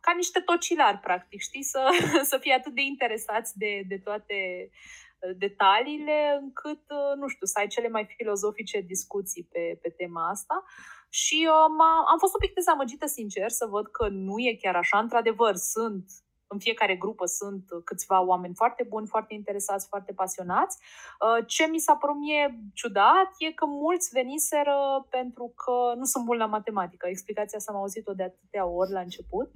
ca 0.00 0.12
niște 0.16 0.40
tocilari, 0.40 0.98
practic, 0.98 1.40
știi, 1.40 1.62
să, 1.62 1.82
să 2.30 2.38
fie 2.38 2.54
atât 2.54 2.74
de 2.74 2.82
interesați 2.82 3.58
de, 3.58 3.82
de 3.88 3.98
toate 3.98 4.36
uh, 4.70 5.07
detaliile, 5.36 6.38
încât, 6.40 6.82
uh, 6.88 7.14
nu 7.16 7.26
știu, 7.28 7.46
să 7.46 7.58
ai 7.58 7.66
cele 7.66 7.88
mai 7.88 8.14
filozofice 8.16 8.80
discuții 8.80 9.48
pe, 9.52 9.78
pe 9.82 9.88
tema 9.88 10.28
asta. 10.28 10.64
Și 11.08 11.48
uh, 11.48 12.04
am 12.12 12.18
fost 12.18 12.34
un 12.34 12.40
pic 12.40 12.54
dezamăgită, 12.54 13.06
sincer, 13.06 13.48
să 13.48 13.66
văd 13.66 13.86
că 13.86 14.08
nu 14.08 14.38
e 14.38 14.58
chiar 14.62 14.76
așa. 14.76 14.98
Într-adevăr, 14.98 15.54
sunt 15.54 16.04
în 16.48 16.58
fiecare 16.58 16.96
grupă 16.96 17.26
sunt 17.26 17.64
câțiva 17.84 18.20
oameni 18.22 18.54
foarte 18.54 18.86
buni, 18.88 19.06
foarte 19.06 19.34
interesați, 19.34 19.88
foarte 19.88 20.12
pasionați. 20.12 20.78
Uh, 20.78 21.46
ce 21.46 21.66
mi 21.66 21.78
s-a 21.78 21.94
părut 21.94 22.16
mie 22.16 22.58
ciudat 22.74 23.30
e 23.38 23.52
că 23.52 23.66
mulți 23.66 24.08
veniseră 24.12 25.06
pentru 25.10 25.52
că 25.56 25.94
nu 25.96 26.04
sunt 26.04 26.24
buni 26.24 26.38
la 26.38 26.46
matematică. 26.46 27.06
Explicația 27.08 27.58
asta 27.58 27.72
am 27.72 27.78
auzit-o 27.78 28.12
de 28.12 28.22
atâtea 28.22 28.66
ori 28.66 28.90
la 28.90 29.00
început. 29.00 29.50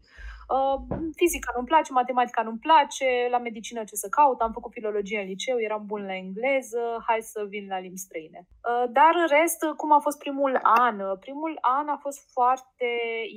Uh, 0.55 0.81
fizica 1.15 1.53
nu-mi 1.55 1.67
place, 1.67 1.93
matematica 1.93 2.43
nu-mi 2.43 2.59
place, 2.59 3.29
la 3.31 3.39
medicină 3.39 3.85
ce 3.85 3.95
să 3.95 4.09
caut, 4.09 4.41
am 4.41 4.53
făcut 4.53 4.73
filologie 4.73 5.21
în 5.21 5.27
liceu, 5.27 5.61
eram 5.61 5.83
bun 5.87 6.05
la 6.07 6.15
engleză, 6.15 7.05
hai 7.07 7.21
să 7.23 7.45
vin 7.49 7.67
la 7.69 7.79
limbi 7.79 8.05
străine. 8.07 8.41
Uh, 8.47 8.91
dar 8.91 9.13
în 9.23 9.27
rest, 9.39 9.61
cum 9.77 9.93
a 9.93 9.99
fost 9.99 10.19
primul 10.19 10.61
an? 10.63 10.97
Primul 11.19 11.59
an 11.61 11.89
a 11.89 11.97
fost 11.97 12.33
foarte 12.33 12.91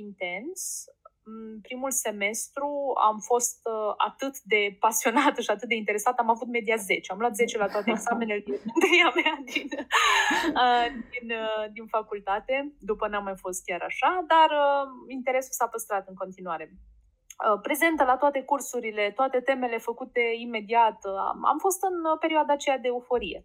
intens 0.04 0.84
primul 1.62 1.90
semestru 1.90 2.92
am 3.08 3.18
fost 3.18 3.60
uh, 3.64 3.94
atât 3.96 4.40
de 4.40 4.76
pasionată 4.80 5.40
și 5.40 5.50
atât 5.50 5.68
de 5.68 5.74
interesată, 5.74 6.16
am 6.18 6.30
avut 6.30 6.48
media 6.48 6.76
10. 6.76 7.12
Am 7.12 7.18
luat 7.18 7.34
10 7.34 7.58
la 7.58 7.66
toate 7.66 7.90
examenele 7.90 8.42
din 8.44 8.60
mea 9.18 9.38
din, 9.44 9.68
uh, 10.62 10.86
din, 11.10 11.30
uh, 11.30 11.64
din 11.72 11.86
facultate. 11.86 12.72
După 12.78 13.08
n-am 13.08 13.24
mai 13.24 13.36
fost 13.36 13.64
chiar 13.64 13.82
așa, 13.82 14.24
dar 14.26 14.50
interesul 15.08 15.52
s-a 15.52 15.66
păstrat 15.66 16.08
în 16.08 16.14
continuare 16.14 16.70
prezentă 17.62 18.04
la 18.04 18.16
toate 18.16 18.42
cursurile, 18.42 19.12
toate 19.14 19.40
temele 19.40 19.78
făcute 19.78 20.20
imediat. 20.38 21.04
Am 21.42 21.58
fost 21.58 21.82
în 21.82 22.18
perioada 22.18 22.52
aceea 22.52 22.78
de 22.78 22.88
euforie. 22.88 23.44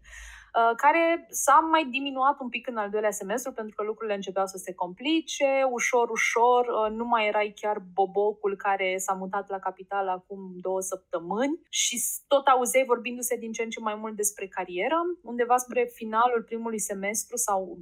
Uh, 0.51 0.75
care 0.75 1.27
s-a 1.29 1.67
mai 1.72 1.86
diminuat 1.86 2.39
un 2.39 2.50
pic 2.50 2.67
în 2.67 2.77
al 2.77 2.89
doilea 2.89 3.12
semestru 3.12 3.51
pentru 3.51 3.75
că 3.75 3.84
lucrurile 3.84 4.15
începeau 4.15 4.46
să 4.46 4.58
se 4.58 4.74
complice, 4.74 5.67
ușor, 5.72 6.10
ușor, 6.10 6.65
uh, 6.67 6.91
nu 6.91 7.05
mai 7.05 7.27
erai 7.27 7.53
chiar 7.55 7.77
bobocul 7.93 8.55
care 8.55 8.98
s-a 8.98 9.13
mutat 9.13 9.50
la 9.50 9.60
capitală 9.60 10.12
acum 10.12 10.39
două 10.55 10.81
săptămâni 10.81 11.60
și 11.70 12.01
tot 12.27 12.48
auzeai 12.48 12.86
vorbindu-se 12.88 13.36
din 13.36 13.51
ce 13.51 13.63
în 13.63 13.70
ce 13.70 13.79
mai 13.79 13.96
mult 13.96 14.15
despre 14.15 14.48
carieră. 14.48 14.98
Undeva 15.24 15.58
spre 15.58 15.89
finalul 15.93 16.43
primului 16.43 16.79
semestru 16.79 17.36
sau 17.36 17.77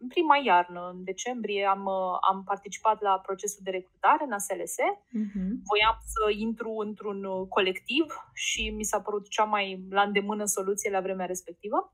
în 0.00 0.08
prima 0.08 0.36
iarnă, 0.44 0.90
în 0.94 1.04
decembrie, 1.04 1.64
am, 1.64 1.84
uh, 1.84 2.18
am 2.30 2.44
participat 2.44 3.00
la 3.00 3.18
procesul 3.18 3.60
de 3.62 3.70
recrutare 3.70 4.24
în 4.24 4.32
ASLS. 4.32 4.76
Uh-huh. 5.20 5.50
Voiam 5.70 5.96
să 6.14 6.30
intru 6.30 6.74
într-un 6.76 7.24
uh, 7.24 7.46
colectiv 7.48 8.04
și 8.32 8.70
mi 8.70 8.84
s-a 8.84 9.00
părut 9.00 9.28
cea 9.28 9.44
mai 9.44 9.84
la 9.90 10.02
îndemână 10.02 10.44
soluție 10.44 10.90
la 10.90 11.00
vremea 11.00 11.26
respectivă. 11.26 11.92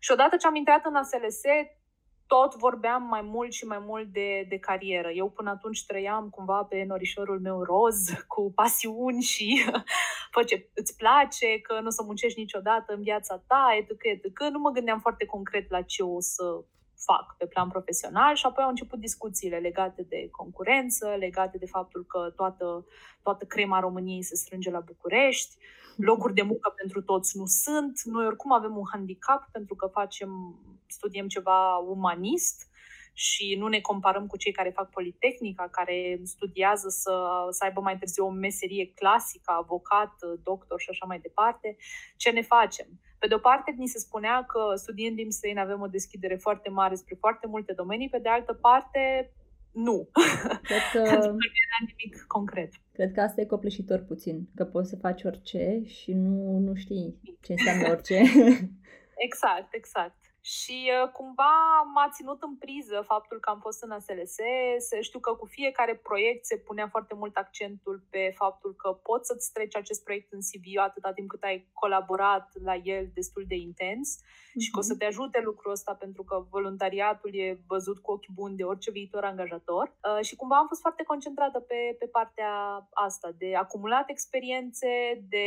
Și 0.00 0.12
odată 0.12 0.36
ce 0.36 0.46
am 0.46 0.54
intrat 0.54 0.84
în 0.84 0.94
ASLS, 0.94 1.40
tot 2.26 2.54
vorbeam 2.54 3.02
mai 3.02 3.22
mult 3.22 3.52
și 3.52 3.64
mai 3.64 3.78
mult 3.78 4.12
de, 4.12 4.46
de 4.48 4.58
carieră. 4.58 5.10
Eu 5.10 5.30
până 5.30 5.50
atunci 5.50 5.86
trăiam 5.86 6.28
cumva 6.28 6.62
pe 6.62 6.84
norișorul 6.84 7.40
meu 7.40 7.62
roz, 7.62 7.96
cu 8.34 8.52
pasiuni 8.54 9.22
și 9.22 9.64
fă 10.32 10.42
ce 10.42 10.70
îți 10.74 10.96
place, 10.96 11.60
că 11.60 11.80
nu 11.80 11.86
o 11.86 11.90
să 11.90 12.02
muncești 12.02 12.40
niciodată 12.40 12.92
în 12.92 13.02
viața 13.02 13.42
ta, 13.46 13.76
etc., 13.78 13.90
etc. 14.02 14.40
Nu 14.52 14.58
mă 14.58 14.70
gândeam 14.70 15.00
foarte 15.00 15.24
concret 15.24 15.70
la 15.70 15.82
ce 15.82 16.02
o 16.02 16.20
să 16.20 16.64
fac 17.04 17.36
pe 17.38 17.46
plan 17.46 17.68
profesional 17.68 18.34
și 18.34 18.46
apoi 18.46 18.64
au 18.64 18.70
început 18.70 18.98
discuțiile 18.98 19.56
legate 19.56 20.02
de 20.08 20.28
concurență, 20.30 21.14
legate 21.18 21.58
de 21.58 21.66
faptul 21.66 22.04
că 22.04 22.32
toată, 22.36 22.86
toată 23.22 23.44
crema 23.44 23.80
României 23.80 24.22
se 24.22 24.36
strânge 24.36 24.70
la 24.70 24.80
București, 24.80 25.56
locuri 25.96 26.34
de 26.34 26.42
muncă 26.42 26.72
pentru 26.76 27.02
toți 27.02 27.36
nu 27.36 27.46
sunt, 27.46 28.00
noi 28.04 28.26
oricum 28.26 28.52
avem 28.52 28.76
un 28.76 28.84
handicap 28.92 29.48
pentru 29.52 29.74
că 29.74 29.86
facem, 29.86 30.30
studiem 30.86 31.28
ceva 31.28 31.76
umanist 31.76 32.68
și 33.18 33.56
nu 33.58 33.66
ne 33.68 33.80
comparăm 33.80 34.26
cu 34.26 34.36
cei 34.36 34.52
care 34.52 34.70
fac 34.70 34.90
Politehnica, 34.90 35.68
care 35.70 36.20
studiază 36.24 36.88
să, 36.88 37.14
să 37.50 37.64
aibă 37.64 37.80
mai 37.80 37.98
târziu 37.98 38.26
o 38.26 38.30
meserie 38.30 38.92
clasică, 38.94 39.52
avocat, 39.52 40.12
doctor 40.42 40.80
și 40.80 40.90
așa 40.90 41.06
mai 41.06 41.18
departe. 41.18 41.76
Ce 42.16 42.30
ne 42.30 42.42
facem? 42.42 42.86
Pe 43.18 43.26
de 43.26 43.34
o 43.34 43.38
parte, 43.38 43.74
ni 43.76 43.86
se 43.86 43.98
spunea 43.98 44.44
că 44.44 44.74
studiind 44.74 45.16
limbi 45.16 45.32
străine 45.32 45.60
avem 45.60 45.80
o 45.80 45.86
deschidere 45.86 46.36
foarte 46.36 46.68
mare 46.68 46.94
spre 46.94 47.16
foarte 47.18 47.46
multe 47.46 47.72
domenii, 47.72 48.08
pe 48.08 48.18
de 48.18 48.28
altă 48.28 48.52
parte, 48.52 49.32
nu. 49.72 50.08
Cred 50.62 50.82
că... 50.92 51.02
Pentru 51.10 51.20
că 51.20 51.30
nu 51.30 51.46
era 51.64 51.78
nimic 51.86 52.24
concret. 52.26 52.72
Cred 52.92 53.12
că 53.12 53.20
asta 53.20 53.40
e 53.40 53.44
copleșitor 53.44 54.00
puțin, 54.00 54.48
că 54.54 54.64
poți 54.64 54.88
să 54.88 54.96
faci 54.96 55.22
orice 55.22 55.82
și 55.86 56.12
nu, 56.12 56.58
nu 56.58 56.74
știi 56.74 57.20
ce 57.40 57.52
înseamnă 57.52 57.88
orice. 57.88 58.14
exact, 59.26 59.74
exact. 59.74 60.25
Și 60.54 60.90
uh, 61.02 61.10
cumva 61.12 61.54
m-a 61.94 62.08
ținut 62.12 62.42
în 62.42 62.56
priză 62.56 63.02
faptul 63.06 63.38
că 63.40 63.50
am 63.50 63.60
fost 63.60 63.82
în 63.82 63.90
ASLS. 63.90 64.36
Știu 65.00 65.18
că 65.18 65.32
cu 65.34 65.46
fiecare 65.46 65.94
proiect 65.94 66.44
se 66.44 66.56
punea 66.56 66.88
foarte 66.88 67.14
mult 67.14 67.36
accentul 67.36 68.06
pe 68.10 68.32
faptul 68.34 68.74
că 68.74 68.92
poți 68.92 69.26
să-ți 69.26 69.52
treci 69.52 69.76
acest 69.76 70.04
proiect 70.04 70.32
în 70.32 70.40
CV 70.40 70.78
atâta 70.78 71.12
timp 71.12 71.28
cât 71.28 71.42
ai 71.42 71.68
colaborat 71.72 72.50
la 72.62 72.74
el 72.74 73.10
destul 73.14 73.44
de 73.48 73.54
intens 73.54 74.18
mm-hmm. 74.18 74.60
și 74.62 74.70
că 74.70 74.78
o 74.78 74.82
să 74.82 74.92
mhm. 74.92 74.98
te 74.98 75.04
ajute 75.04 75.40
lucrul 75.44 75.72
ăsta 75.72 75.94
pentru 75.94 76.22
că 76.22 76.46
voluntariatul 76.50 77.34
e 77.34 77.60
văzut 77.66 77.98
cu 77.98 78.12
ochi 78.12 78.34
buni 78.34 78.56
de 78.56 78.64
orice 78.64 78.90
viitor 78.90 79.24
angajator. 79.24 79.86
Uh, 79.88 80.24
și 80.24 80.36
cumva 80.36 80.56
am 80.56 80.66
fost 80.66 80.80
foarte 80.80 81.02
concentrată 81.02 81.60
pe, 81.60 81.96
pe 81.98 82.06
partea 82.06 82.52
asta 82.92 83.28
de 83.38 83.54
acumulat 83.54 84.10
experiențe, 84.10 84.88
de 85.28 85.46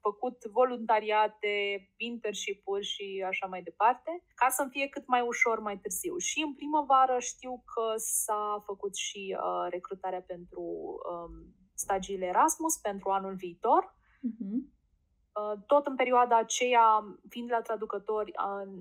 făcut 0.00 0.44
voluntariate, 0.44 1.54
internship-uri 1.96 2.84
și 2.84 3.24
așa 3.26 3.46
mai 3.46 3.62
departe, 3.62 4.24
ca 4.34 4.48
să-mi 4.48 4.70
fie 4.70 4.88
cât 4.88 5.06
mai 5.06 5.20
ușor 5.20 5.60
mai 5.60 5.78
târziu. 5.78 6.16
Și 6.16 6.42
în 6.46 6.54
primăvară 6.54 7.16
știu 7.18 7.62
că 7.72 7.86
s-a 7.96 8.62
făcut 8.64 8.94
și 8.96 9.36
uh, 9.36 9.66
recrutarea 9.70 10.22
pentru 10.26 10.62
um, 10.62 11.32
stagiile 11.74 12.26
Erasmus 12.26 12.76
pentru 12.76 13.10
anul 13.10 13.34
viitor. 13.34 13.96
Uh-huh. 14.28 14.76
Tot 15.66 15.86
în 15.86 15.96
perioada 15.96 16.36
aceea, 16.38 16.86
fiind 17.28 17.50
la 17.50 17.60
traducători, 17.60 18.32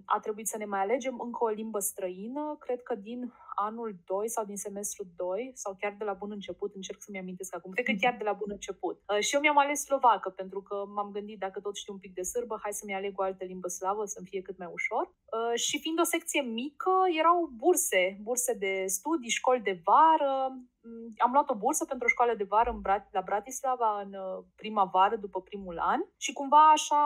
a 0.06 0.20
trebuit 0.20 0.48
să 0.48 0.58
ne 0.58 0.66
mai 0.66 0.80
alegem 0.80 1.20
încă 1.20 1.44
o 1.44 1.48
limbă 1.48 1.80
străină. 1.80 2.56
Cred 2.60 2.82
că 2.82 2.96
din 2.96 3.34
anul 3.66 3.96
2 4.06 4.30
sau 4.30 4.46
din 4.46 4.58
semestru 4.58 5.04
2 5.16 5.52
sau 5.54 5.76
chiar 5.80 5.96
de 5.98 6.04
la 6.04 6.14
bun 6.14 6.32
început, 6.32 6.76
încerc 6.76 7.02
să-mi 7.02 7.20
amintesc 7.20 7.56
acum, 7.56 7.72
cred 7.72 7.86
că 7.86 7.96
chiar 8.02 8.16
de 8.18 8.24
la 8.24 8.34
bun 8.34 8.50
început. 8.52 8.96
Uh, 9.08 9.20
și 9.20 9.36
eu 9.36 9.42
mi-am 9.42 9.58
ales 9.58 9.80
slovacă 9.84 10.30
pentru 10.30 10.62
că 10.62 10.76
m-am 10.96 11.10
gândit 11.12 11.40
dacă 11.40 11.60
tot 11.60 11.76
știu 11.76 11.94
un 11.94 12.00
pic 12.00 12.14
de 12.14 12.22
sârbă, 12.22 12.60
hai 12.64 12.74
să-mi 12.74 12.94
aleg 12.94 13.20
o 13.20 13.24
altă 13.24 13.44
limbă 13.44 13.68
slavă 13.68 14.06
să-mi 14.06 14.28
fie 14.28 14.42
cât 14.42 14.58
mai 14.58 14.70
ușor. 14.72 15.06
Uh, 15.08 15.60
și 15.60 15.80
fiind 15.80 16.00
o 16.00 16.04
secție 16.04 16.42
mică, 16.42 16.92
erau 17.20 17.50
burse, 17.56 18.18
burse 18.22 18.54
de 18.54 18.84
studii, 18.88 19.38
școli 19.40 19.68
de 19.70 19.82
vară. 19.84 20.34
Mm, 20.82 21.14
am 21.18 21.32
luat 21.32 21.50
o 21.50 21.56
bursă 21.64 21.86
pentru 21.86 22.06
o 22.06 22.14
școală 22.16 22.34
de 22.36 22.50
vară 22.54 22.70
în 22.70 22.82
Brat- 22.88 23.12
la 23.12 23.22
Bratislava 23.22 24.02
în 24.06 24.14
uh, 24.14 24.44
primăvară, 24.56 25.16
după 25.16 25.42
primul 25.42 25.78
an 25.80 26.02
și 26.18 26.34
cumva 26.34 26.72
așa 26.72 27.02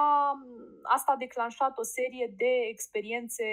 asta 0.83 1.11
a 1.11 1.21
declanșat 1.25 1.77
o 1.77 1.83
serie 1.83 2.33
de 2.37 2.51
experiențe 2.69 3.45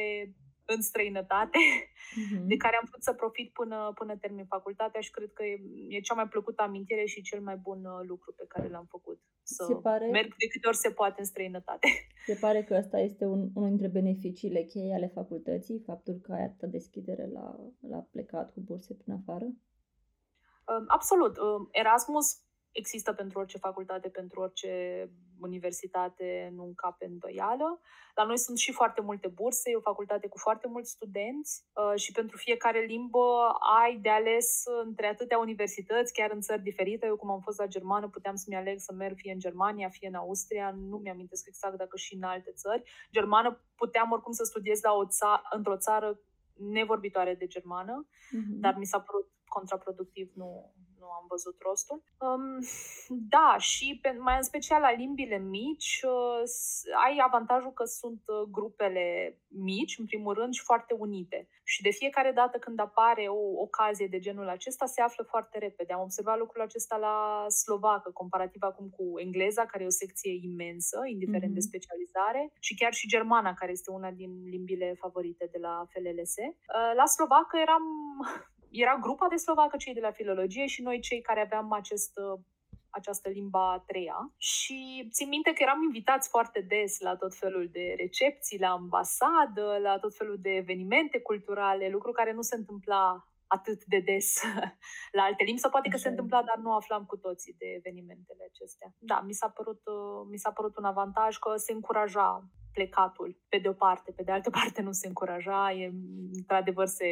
în 0.74 0.80
străinătate, 0.82 1.58
uh-huh. 1.58 2.44
de 2.50 2.56
care 2.56 2.76
am 2.76 2.84
putut 2.84 3.02
să 3.02 3.12
profit 3.12 3.52
până, 3.52 3.92
până 3.94 4.16
termin 4.16 4.46
facultatea 4.46 5.00
și 5.00 5.10
cred 5.10 5.30
că 5.32 5.44
e, 5.44 5.56
e 5.88 6.00
cea 6.00 6.14
mai 6.14 6.28
plăcută 6.28 6.62
amintire 6.62 7.04
și 7.04 7.22
cel 7.22 7.40
mai 7.40 7.56
bun 7.56 7.84
uh, 7.84 8.06
lucru 8.06 8.32
pe 8.36 8.44
care 8.48 8.68
l-am 8.68 8.86
făcut. 8.90 9.18
Să 9.42 9.64
se 9.68 9.74
pare, 9.74 10.06
merg 10.06 10.30
de 10.36 10.46
câte 10.52 10.66
ori 10.66 10.76
se 10.76 10.90
poate 10.90 11.16
în 11.18 11.24
străinătate. 11.24 11.88
Se 12.26 12.38
pare 12.40 12.62
că 12.62 12.74
asta 12.74 12.98
este 12.98 13.24
un, 13.24 13.50
unul 13.54 13.68
dintre 13.68 13.88
beneficiile 13.88 14.62
cheie 14.62 14.94
ale 14.94 15.06
facultății, 15.06 15.82
faptul 15.86 16.14
că 16.22 16.32
ai 16.32 16.44
atâta 16.44 16.66
deschidere 16.66 17.26
la, 17.32 17.56
la 17.88 17.98
plecat 17.98 18.52
cu 18.52 18.60
burse 18.60 18.94
prin 18.94 19.12
afară? 19.12 19.44
Um, 19.44 20.84
absolut. 20.86 21.36
Um, 21.38 21.68
Erasmus 21.72 22.26
există 22.72 23.12
pentru 23.12 23.38
orice 23.38 23.58
facultate, 23.58 24.08
pentru 24.08 24.40
orice 24.40 25.08
universitate, 25.40 26.52
nu 26.54 26.64
încape 26.64 27.06
îndoială. 27.06 27.80
La 28.14 28.24
noi 28.24 28.38
sunt 28.38 28.58
și 28.58 28.72
foarte 28.72 29.00
multe 29.00 29.28
burse, 29.28 29.70
e 29.70 29.76
o 29.76 29.80
facultate 29.80 30.28
cu 30.28 30.38
foarte 30.38 30.68
mulți 30.68 30.90
studenți 30.90 31.64
uh, 31.72 32.00
și 32.00 32.12
pentru 32.12 32.36
fiecare 32.36 32.80
limbă 32.80 33.52
ai 33.82 33.96
de 33.96 34.08
ales 34.08 34.62
între 34.84 35.06
atâtea 35.06 35.38
universități, 35.38 36.12
chiar 36.12 36.30
în 36.30 36.40
țări 36.40 36.62
diferite. 36.62 37.06
Eu, 37.06 37.16
cum 37.16 37.30
am 37.30 37.40
fost 37.40 37.58
la 37.58 37.66
germană, 37.66 38.08
puteam 38.08 38.34
să-mi 38.34 38.56
aleg 38.56 38.78
să 38.78 38.92
merg 38.92 39.16
fie 39.16 39.32
în 39.32 39.38
Germania, 39.38 39.88
fie 39.88 40.08
în 40.08 40.14
Austria, 40.14 40.70
nu 40.70 40.96
mi-am 40.96 41.28
exact 41.46 41.76
dacă 41.76 41.96
și 41.96 42.14
în 42.14 42.22
alte 42.22 42.50
țări. 42.50 42.82
Germană 43.12 43.60
puteam 43.76 44.10
oricum 44.10 44.32
să 44.32 44.44
studiez 44.44 44.82
la 44.82 44.92
o 44.92 45.04
ța- 45.06 45.42
într-o 45.50 45.76
țară 45.76 46.20
nevorbitoare 46.58 47.34
de 47.34 47.46
germană, 47.46 48.06
mm-hmm. 48.06 48.60
dar 48.60 48.74
mi 48.78 48.86
s-a 48.86 49.00
părut 49.00 49.30
contraproductiv, 49.48 50.30
nu, 50.34 50.72
nu 51.08 51.14
am 51.20 51.26
văzut 51.28 51.56
rostul. 51.68 51.98
Um, 52.26 52.44
da, 53.36 53.56
și 53.58 53.98
pe, 54.02 54.10
mai 54.18 54.36
în 54.36 54.42
special 54.42 54.80
la 54.80 54.92
limbile 54.92 55.38
mici, 55.38 56.00
uh, 56.04 56.42
ai 57.04 57.14
avantajul 57.28 57.72
că 57.72 57.84
sunt 57.84 58.22
uh, 58.26 58.48
grupele 58.50 59.06
mici, 59.48 59.98
în 59.98 60.06
primul 60.06 60.34
rând, 60.34 60.52
și 60.52 60.68
foarte 60.70 60.94
unite. 60.98 61.48
Și 61.64 61.82
de 61.82 61.90
fiecare 61.90 62.32
dată 62.32 62.58
când 62.58 62.78
apare 62.80 63.26
o 63.28 63.60
ocazie 63.66 64.06
de 64.06 64.18
genul 64.18 64.48
acesta, 64.48 64.86
se 64.86 65.00
află 65.00 65.22
foarte 65.24 65.58
repede. 65.58 65.92
Am 65.92 66.00
observat 66.00 66.38
lucrul 66.38 66.62
acesta 66.62 66.96
la 66.96 67.46
slovacă, 67.48 68.10
comparativ 68.10 68.62
acum 68.62 68.88
cu 68.96 69.18
engleza, 69.18 69.66
care 69.66 69.82
e 69.82 69.86
o 69.86 70.00
secție 70.04 70.32
imensă, 70.42 70.98
indiferent 71.06 71.50
mm-hmm. 71.50 71.60
de 71.60 71.64
mhm. 71.64 71.68
specializare, 71.68 72.52
și 72.58 72.74
chiar 72.74 72.92
și 72.92 73.08
germana, 73.08 73.54
care 73.54 73.70
este 73.72 73.90
una 73.90 74.10
din 74.10 74.32
limbile 74.44 74.94
favorite 74.98 75.48
de 75.52 75.58
la 75.58 75.86
FLLS. 75.90 76.34
Uh, 76.38 76.92
la 76.96 77.06
slovacă 77.06 77.56
eram 77.56 77.82
era 78.70 78.96
grupa 79.00 79.26
de 79.28 79.36
slovacă, 79.36 79.76
cei 79.76 79.94
de 79.94 80.00
la 80.00 80.10
filologie 80.10 80.66
și 80.66 80.82
noi 80.82 81.00
cei 81.00 81.20
care 81.20 81.40
aveam 81.40 81.72
acest, 81.72 82.18
uh, 82.18 82.40
această 82.90 83.28
limba 83.28 83.72
a 83.72 83.84
treia 83.86 84.32
și 84.36 85.08
țin 85.10 85.28
minte 85.28 85.52
că 85.52 85.62
eram 85.62 85.82
invitați 85.82 86.28
foarte 86.28 86.60
des 86.60 87.00
la 87.00 87.16
tot 87.16 87.34
felul 87.34 87.68
de 87.72 87.94
recepții, 87.96 88.58
la 88.58 88.68
ambasadă, 88.68 89.78
la 89.82 89.98
tot 89.98 90.16
felul 90.16 90.36
de 90.40 90.50
evenimente 90.50 91.20
culturale, 91.20 91.88
lucru 91.88 92.12
care 92.12 92.32
nu 92.32 92.42
se 92.42 92.56
întâmpla 92.56 93.28
atât 93.46 93.84
de 93.84 93.98
des 93.98 94.42
la 95.18 95.22
alte 95.22 95.44
limbi, 95.44 95.60
sau 95.60 95.70
poate 95.70 95.88
că 95.88 95.96
se 95.96 96.08
întâmpla, 96.08 96.42
dar 96.42 96.58
nu 96.62 96.72
aflam 96.74 97.04
cu 97.04 97.16
toții 97.16 97.54
de 97.58 97.66
evenimentele 97.76 98.44
acestea. 98.52 98.94
Da, 98.98 99.20
mi 99.20 99.32
s-a 99.32 99.48
părut, 99.48 99.80
uh, 99.86 100.26
mi 100.30 100.38
s-a 100.38 100.50
părut 100.52 100.76
un 100.76 100.84
avantaj 100.84 101.36
că 101.36 101.56
se 101.56 101.72
încuraja 101.72 102.50
plecatul, 102.72 103.36
pe 103.48 103.58
de 103.58 103.68
o 103.68 103.72
parte, 103.72 104.12
pe 104.12 104.22
de 104.22 104.32
altă 104.32 104.50
parte 104.58 104.82
nu 104.82 104.92
se 104.92 105.06
încuraja, 105.06 105.72
e, 105.72 105.92
într-adevăr 106.32 106.86
se, 106.86 107.06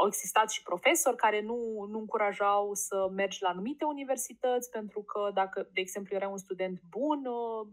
au 0.00 0.06
existat 0.06 0.50
și 0.50 0.62
profesori 0.62 1.16
care 1.16 1.40
nu, 1.42 1.86
nu 1.88 1.98
încurajau 1.98 2.74
să 2.74 3.08
mergi 3.10 3.42
la 3.42 3.48
anumite 3.48 3.84
universități, 3.84 4.70
pentru 4.70 5.02
că 5.02 5.30
dacă, 5.34 5.68
de 5.72 5.80
exemplu, 5.80 6.16
erai 6.16 6.30
un 6.30 6.44
student 6.46 6.80
bun, 6.88 7.26
uh, 7.26 7.68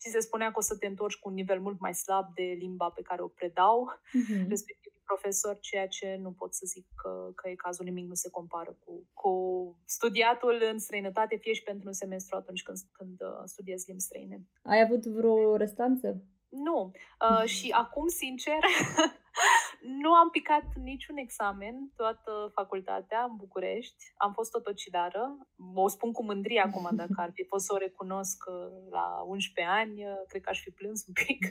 ți 0.00 0.10
se 0.10 0.20
spunea 0.20 0.50
că 0.50 0.58
o 0.58 0.60
să 0.60 0.76
te 0.76 0.86
întorci 0.86 1.18
cu 1.18 1.28
un 1.28 1.34
nivel 1.34 1.60
mult 1.60 1.80
mai 1.80 1.94
slab 1.94 2.26
de 2.34 2.42
limba 2.42 2.88
pe 2.90 3.02
care 3.02 3.22
o 3.22 3.28
predau, 3.28 3.92
mm-hmm. 3.92 4.48
respectiv 4.48 4.92
profesor, 5.04 5.58
ceea 5.60 5.88
ce 5.88 6.18
nu 6.20 6.30
pot 6.32 6.54
să 6.54 6.64
zic 6.66 6.86
că, 7.02 7.30
că 7.34 7.48
e 7.48 7.54
cazul, 7.54 7.84
nimic 7.84 8.08
nu 8.08 8.14
se 8.14 8.30
compară 8.30 8.76
cu, 8.84 9.08
cu 9.12 9.32
studiatul 9.84 10.62
în 10.72 10.78
străinătate, 10.78 11.36
fie 11.36 11.52
și 11.52 11.62
pentru 11.62 11.86
un 11.86 11.92
semestru 11.92 12.36
atunci 12.36 12.62
când, 12.62 12.78
când 12.92 13.20
uh, 13.20 13.42
studiezi 13.44 13.86
limbi 13.86 14.02
străine. 14.02 14.42
Ai 14.62 14.80
avut 14.80 15.06
vreo 15.06 15.56
restanță? 15.56 16.22
Nu. 16.48 16.92
Uh, 17.30 17.44
și 17.44 17.70
acum, 17.70 18.08
sincer, 18.08 18.58
nu 19.84 20.14
am 20.14 20.30
picat 20.30 20.64
niciun 20.82 21.16
examen 21.16 21.90
toată 21.96 22.50
facultatea 22.54 23.22
în 23.22 23.36
București. 23.36 24.04
Am 24.16 24.32
fost 24.32 24.50
totocidară. 24.50 25.36
O 25.74 25.88
spun 25.88 26.12
cu 26.12 26.24
mândrie 26.24 26.60
acum, 26.60 26.88
dacă 27.02 27.14
ar 27.16 27.30
fi 27.34 27.44
fost 27.44 27.64
să 27.64 27.72
o 27.74 27.76
recunosc 27.76 28.44
uh, 28.46 28.90
la 28.90 29.22
11 29.26 29.74
ani, 29.74 30.06
uh, 30.06 30.12
cred 30.28 30.42
că 30.42 30.50
aș 30.50 30.60
fi 30.60 30.70
plâns 30.70 31.06
un 31.06 31.12
pic. 31.24 31.44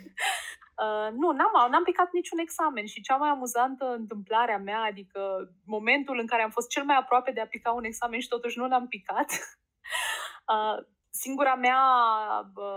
Uh, 0.84 1.10
nu, 1.12 1.32
n-am, 1.32 1.72
n-am 1.72 1.84
picat 1.84 2.10
niciun 2.12 2.38
examen 2.38 2.86
și 2.86 3.02
cea 3.02 3.16
mai 3.16 3.30
amuzantă 3.30 3.86
întâmplare 3.86 4.54
a 4.54 4.58
mea, 4.58 4.82
adică 4.82 5.52
momentul 5.66 6.20
în 6.20 6.28
care 6.28 6.42
am 6.42 6.50
fost 6.50 6.70
cel 6.70 6.84
mai 6.84 6.96
aproape 6.96 7.32
de 7.32 7.42
a 7.42 7.48
pica 7.48 7.72
un 7.72 7.84
examen 7.84 8.20
și 8.20 8.28
totuși 8.28 8.58
nu 8.58 8.68
l-am 8.68 8.88
picat, 8.88 9.30
uh, 10.54 10.86
singura 11.16 11.56
mea, 11.56 11.82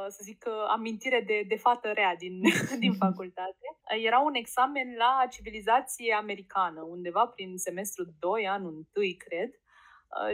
să 0.09 0.21
zic, 0.23 0.45
amintire 0.69 1.21
de, 1.27 1.45
de 1.49 1.57
fată 1.57 1.89
rea 1.93 2.15
din, 2.17 2.41
din 2.85 2.93
facultate. 2.93 3.67
Era 4.05 4.19
un 4.19 4.35
examen 4.35 4.95
la 4.97 5.27
civilizație 5.31 6.15
americană, 6.15 6.81
undeva 6.83 7.27
prin 7.27 7.57
semestru 7.57 8.05
2, 8.19 8.49
anul 8.49 8.73
1, 8.73 8.85
cred. 9.19 9.51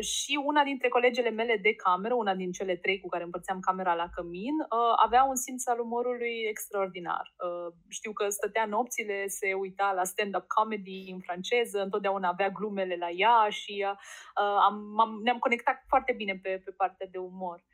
Și 0.00 0.40
una 0.44 0.62
dintre 0.62 0.88
colegele 0.88 1.30
mele 1.30 1.56
de 1.56 1.74
cameră, 1.74 2.14
una 2.14 2.34
din 2.34 2.52
cele 2.52 2.76
trei 2.76 3.00
cu 3.00 3.08
care 3.08 3.24
împărțeam 3.24 3.60
camera 3.60 3.94
la 3.94 4.08
cămin, 4.14 4.54
avea 5.04 5.24
un 5.24 5.36
simț 5.36 5.66
al 5.66 5.80
umorului 5.80 6.44
extraordinar. 6.48 7.34
Știu 7.88 8.12
că 8.12 8.28
stătea 8.28 8.64
nopțile, 8.64 9.26
se 9.26 9.52
uita 9.54 9.92
la 9.92 10.04
stand-up 10.04 10.46
comedy 10.46 11.10
în 11.12 11.20
franceză, 11.20 11.82
întotdeauna 11.82 12.28
avea 12.28 12.48
glumele 12.48 12.96
la 12.96 13.10
ea 13.10 13.48
și 13.48 13.86
am, 14.68 15.00
am, 15.00 15.20
ne-am 15.22 15.38
conectat 15.38 15.84
foarte 15.88 16.12
bine 16.12 16.38
pe, 16.42 16.62
pe 16.64 16.70
partea 16.70 17.06
de 17.10 17.18
umor. 17.18 17.64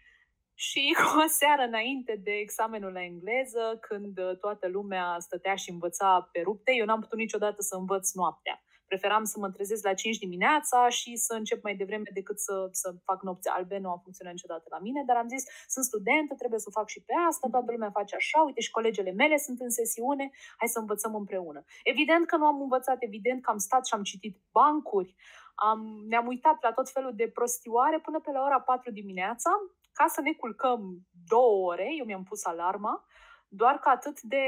Și 0.67 0.95
cu 0.99 1.19
o 1.25 1.29
seară 1.41 1.63
înainte 1.63 2.21
de 2.23 2.31
examenul 2.31 2.93
la 2.93 3.03
engleză, 3.03 3.79
când 3.81 4.19
uh, 4.19 4.37
toată 4.39 4.69
lumea 4.69 5.17
stătea 5.19 5.55
și 5.55 5.71
învăța 5.71 6.29
pe 6.33 6.41
rupte, 6.41 6.73
eu 6.75 6.85
n-am 6.85 7.01
putut 7.01 7.19
niciodată 7.19 7.63
să 7.63 7.75
învăț 7.77 8.13
noaptea. 8.13 8.63
Preferam 8.87 9.25
să 9.25 9.39
mă 9.39 9.51
trezesc 9.51 9.85
la 9.85 9.95
5 9.95 10.19
dimineața 10.19 10.89
și 10.89 11.17
să 11.17 11.33
încep 11.35 11.63
mai 11.63 11.77
devreme 11.77 12.11
decât 12.13 12.39
să, 12.41 12.69
să 12.71 12.95
fac 13.05 13.23
nopți 13.23 13.49
albe. 13.49 13.79
Nu 13.79 13.91
a 13.91 14.01
funcționat 14.03 14.33
niciodată 14.33 14.67
la 14.71 14.79
mine, 14.79 15.03
dar 15.07 15.17
am 15.17 15.29
zis, 15.29 15.45
sunt 15.69 15.85
studentă, 15.85 16.35
trebuie 16.35 16.61
să 16.61 16.71
fac 16.71 16.89
și 16.89 17.03
pe 17.03 17.13
asta, 17.29 17.49
toată 17.51 17.73
lumea 17.73 17.91
face 17.91 18.15
așa, 18.15 18.41
uite 18.41 18.61
și 18.61 18.71
colegele 18.71 19.13
mele 19.13 19.37
sunt 19.37 19.61
în 19.61 19.71
sesiune, 19.71 20.31
hai 20.57 20.69
să 20.69 20.79
învățăm 20.79 21.15
împreună. 21.15 21.65
Evident 21.83 22.27
că 22.27 22.37
nu 22.37 22.47
am 22.47 22.61
învățat, 22.61 22.97
evident 23.01 23.43
că 23.43 23.51
am 23.51 23.59
stat 23.59 23.87
și 23.87 23.95
am 23.95 24.03
citit 24.03 24.37
bancuri, 24.53 25.15
am, 25.55 26.05
ne-am 26.09 26.27
uitat 26.27 26.63
la 26.63 26.73
tot 26.73 26.91
felul 26.91 27.13
de 27.15 27.29
prostioare 27.29 27.99
până 27.99 28.21
pe 28.21 28.31
la 28.31 28.43
ora 28.43 28.61
4 28.61 28.91
dimineața, 28.91 29.51
ca 29.99 30.07
să 30.07 30.21
ne 30.21 30.33
culcăm 30.33 30.81
două 31.29 31.71
ore, 31.73 31.89
eu 31.99 32.05
mi-am 32.05 32.23
pus 32.23 32.45
alarma, 32.45 33.05
doar 33.49 33.79
că 33.79 33.89
atât 33.89 34.21
de 34.21 34.45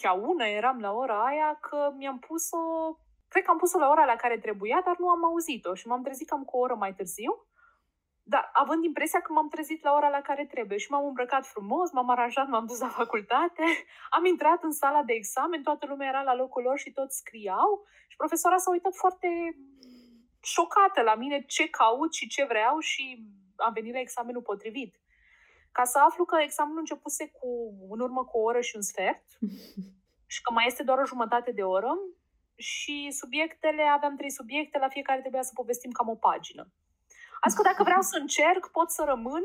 cheaună 0.00 0.46
eram 0.46 0.80
la 0.80 0.92
ora 0.92 1.24
aia 1.24 1.58
că 1.60 1.92
mi-am 1.96 2.18
pus-o, 2.18 2.58
cred 3.28 3.44
că 3.44 3.50
am 3.50 3.58
pus-o 3.58 3.78
la 3.78 3.88
ora 3.88 4.04
la 4.04 4.16
care 4.16 4.38
trebuia, 4.38 4.82
dar 4.84 4.96
nu 4.98 5.08
am 5.08 5.24
auzit-o 5.24 5.74
și 5.74 5.86
m-am 5.86 6.02
trezit 6.02 6.28
cam 6.28 6.44
cu 6.44 6.56
o 6.56 6.60
oră 6.60 6.74
mai 6.74 6.94
târziu. 6.94 7.32
Dar 8.22 8.50
având 8.52 8.84
impresia 8.84 9.20
că 9.20 9.32
m-am 9.32 9.48
trezit 9.48 9.82
la 9.82 9.92
ora 9.92 10.08
la 10.08 10.20
care 10.20 10.46
trebuie 10.46 10.78
și 10.78 10.90
m-am 10.90 11.06
îmbrăcat 11.06 11.46
frumos, 11.46 11.92
m-am 11.92 12.10
aranjat, 12.10 12.48
m-am 12.48 12.66
dus 12.66 12.80
la 12.80 12.88
facultate, 12.88 13.64
am 14.16 14.24
intrat 14.24 14.62
în 14.62 14.72
sala 14.72 15.02
de 15.02 15.12
examen, 15.12 15.62
toată 15.62 15.86
lumea 15.86 16.08
era 16.08 16.22
la 16.22 16.34
locul 16.34 16.62
lor 16.62 16.78
și 16.78 16.92
toți 16.92 17.16
scriau 17.16 17.86
și 18.08 18.16
profesora 18.16 18.56
s-a 18.56 18.70
uitat 18.70 18.94
foarte 18.94 19.28
șocată 20.42 21.00
la 21.02 21.14
mine 21.14 21.44
ce 21.44 21.68
caut 21.68 22.12
și 22.14 22.28
ce 22.28 22.44
vreau 22.44 22.78
și 22.78 23.24
am 23.66 23.72
venit 23.72 23.92
la 23.92 24.00
examenul 24.00 24.42
potrivit. 24.42 25.00
Ca 25.72 25.84
să 25.84 25.98
aflu 25.98 26.24
că 26.24 26.36
examenul 26.40 26.78
începuse 26.78 27.30
cu, 27.30 27.48
în 27.90 28.00
urmă 28.00 28.24
cu 28.24 28.38
o 28.38 28.42
oră 28.42 28.60
și 28.60 28.76
un 28.76 28.82
sfert 28.82 29.24
și 30.32 30.42
că 30.42 30.52
mai 30.52 30.64
este 30.66 30.82
doar 30.82 30.98
o 30.98 31.06
jumătate 31.06 31.52
de 31.52 31.62
oră 31.62 31.92
și 32.56 33.10
subiectele, 33.10 33.82
aveam 33.82 34.16
trei 34.16 34.30
subiecte, 34.30 34.78
la 34.78 34.88
fiecare 34.88 35.20
trebuia 35.20 35.42
să 35.42 35.50
povestim 35.54 35.90
cam 35.90 36.08
o 36.08 36.14
pagină. 36.14 36.72
Azi 37.40 37.56
că 37.56 37.62
dacă 37.62 37.82
vreau 37.82 38.00
să 38.00 38.18
încerc, 38.18 38.70
pot 38.72 38.90
să 38.90 39.02
rămân. 39.06 39.42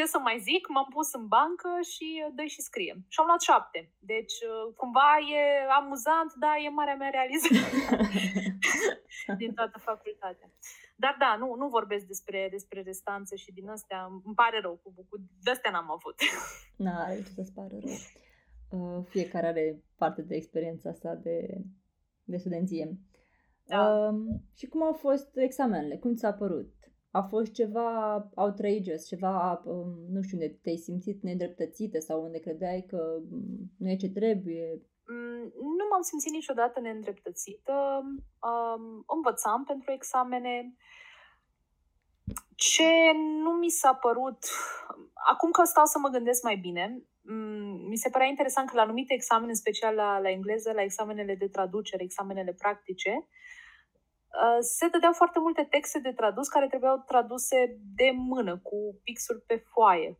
Ce 0.00 0.06
să 0.14 0.18
mai 0.28 0.38
zic, 0.48 0.62
m-am 0.68 0.88
pus 0.96 1.08
în 1.18 1.26
bancă 1.36 1.70
și 1.92 2.08
dă 2.36 2.44
și 2.54 2.60
scrie. 2.68 2.94
Și 3.12 3.18
am 3.20 3.26
luat 3.30 3.42
șapte. 3.48 3.80
Deci, 4.12 4.36
cumva 4.80 5.10
e 5.36 5.40
amuzant, 5.80 6.30
dar 6.42 6.54
e 6.64 6.78
marea 6.80 6.96
mea 7.00 7.10
realizare 7.18 7.70
din 9.42 9.52
toată 9.58 9.78
facultatea. 9.78 10.48
Dar 11.02 11.14
da, 11.18 11.30
nu, 11.42 11.48
nu 11.60 11.66
vorbesc 11.68 12.04
despre, 12.12 12.48
despre 12.50 12.82
restanțe 12.82 13.36
și 13.36 13.52
din 13.52 13.68
astea. 13.68 14.00
Îmi 14.28 14.34
pare 14.34 14.58
rău 14.60 14.74
cu, 14.82 14.88
cu 15.08 15.16
de 15.44 15.50
astea 15.50 15.70
n-am 15.70 15.90
avut. 15.96 16.16
N-are 16.84 17.16
ce 17.16 17.30
să-ți 17.36 17.52
pare 17.52 17.76
rău. 17.84 17.98
Uh, 18.76 19.04
fiecare 19.08 19.46
are 19.46 19.82
parte 19.96 20.22
de 20.22 20.34
experiența 20.34 20.88
asta 20.90 21.14
de, 21.14 21.36
de 22.24 22.36
studenție. 22.36 22.98
Da. 23.64 23.80
Uh, 23.88 24.14
și 24.56 24.66
cum 24.66 24.82
au 24.82 24.92
fost 24.92 25.36
examenele? 25.36 25.96
Cum 25.96 26.14
ți-a 26.14 26.32
părut? 26.32 26.79
A 27.10 27.22
fost 27.22 27.52
ceva 27.52 28.28
outrageous, 28.34 29.06
ceva, 29.06 29.62
um, 29.64 29.88
nu 30.08 30.22
știu, 30.22 30.38
unde 30.38 30.58
te-ai 30.62 30.76
simțit 30.76 31.22
nedreptățită 31.22 31.98
sau 31.98 32.22
unde 32.22 32.38
credeai 32.38 32.84
că 32.88 33.20
um, 33.30 33.70
nu 33.78 33.90
e 33.90 33.96
ce 33.96 34.10
trebuie? 34.10 34.82
Mm, 35.06 35.52
nu 35.78 35.84
m-am 35.90 36.02
simțit 36.02 36.32
niciodată 36.32 36.80
neîndreptățită. 36.80 38.02
Um, 38.50 39.04
învățam 39.06 39.64
pentru 39.64 39.92
examene. 39.92 40.74
Ce 42.54 43.12
nu 43.42 43.50
mi 43.50 43.68
s-a 43.68 43.94
părut, 43.94 44.38
acum 45.30 45.50
că 45.50 45.64
stau 45.64 45.84
să 45.84 45.98
mă 45.98 46.08
gândesc 46.08 46.42
mai 46.42 46.56
bine, 46.56 47.02
mm, 47.22 47.88
mi 47.88 47.96
se 47.96 48.08
părea 48.08 48.26
interesant 48.26 48.68
că 48.68 48.76
la 48.76 48.82
anumite 48.82 49.14
examene, 49.14 49.50
în 49.50 49.56
special 49.56 49.94
la, 49.94 50.18
la 50.18 50.30
engleză, 50.30 50.72
la 50.72 50.82
examenele 50.82 51.34
de 51.34 51.48
traducere, 51.48 52.02
examenele 52.02 52.52
practice, 52.52 53.10
uh, 53.10 53.24
se 54.60 54.88
dădeau 54.88 55.12
foarte 55.12 55.38
multe 55.38 55.66
texte 55.70 55.98
de 55.98 56.12
tradus 56.12 56.48
care 56.48 56.66
trebuiau 56.66 57.04
traduse 57.06 57.78
de 57.94 58.10
mână, 58.14 58.58
cu 58.58 59.00
pixuri 59.02 59.40
pe 59.46 59.64
foaie. 59.72 60.18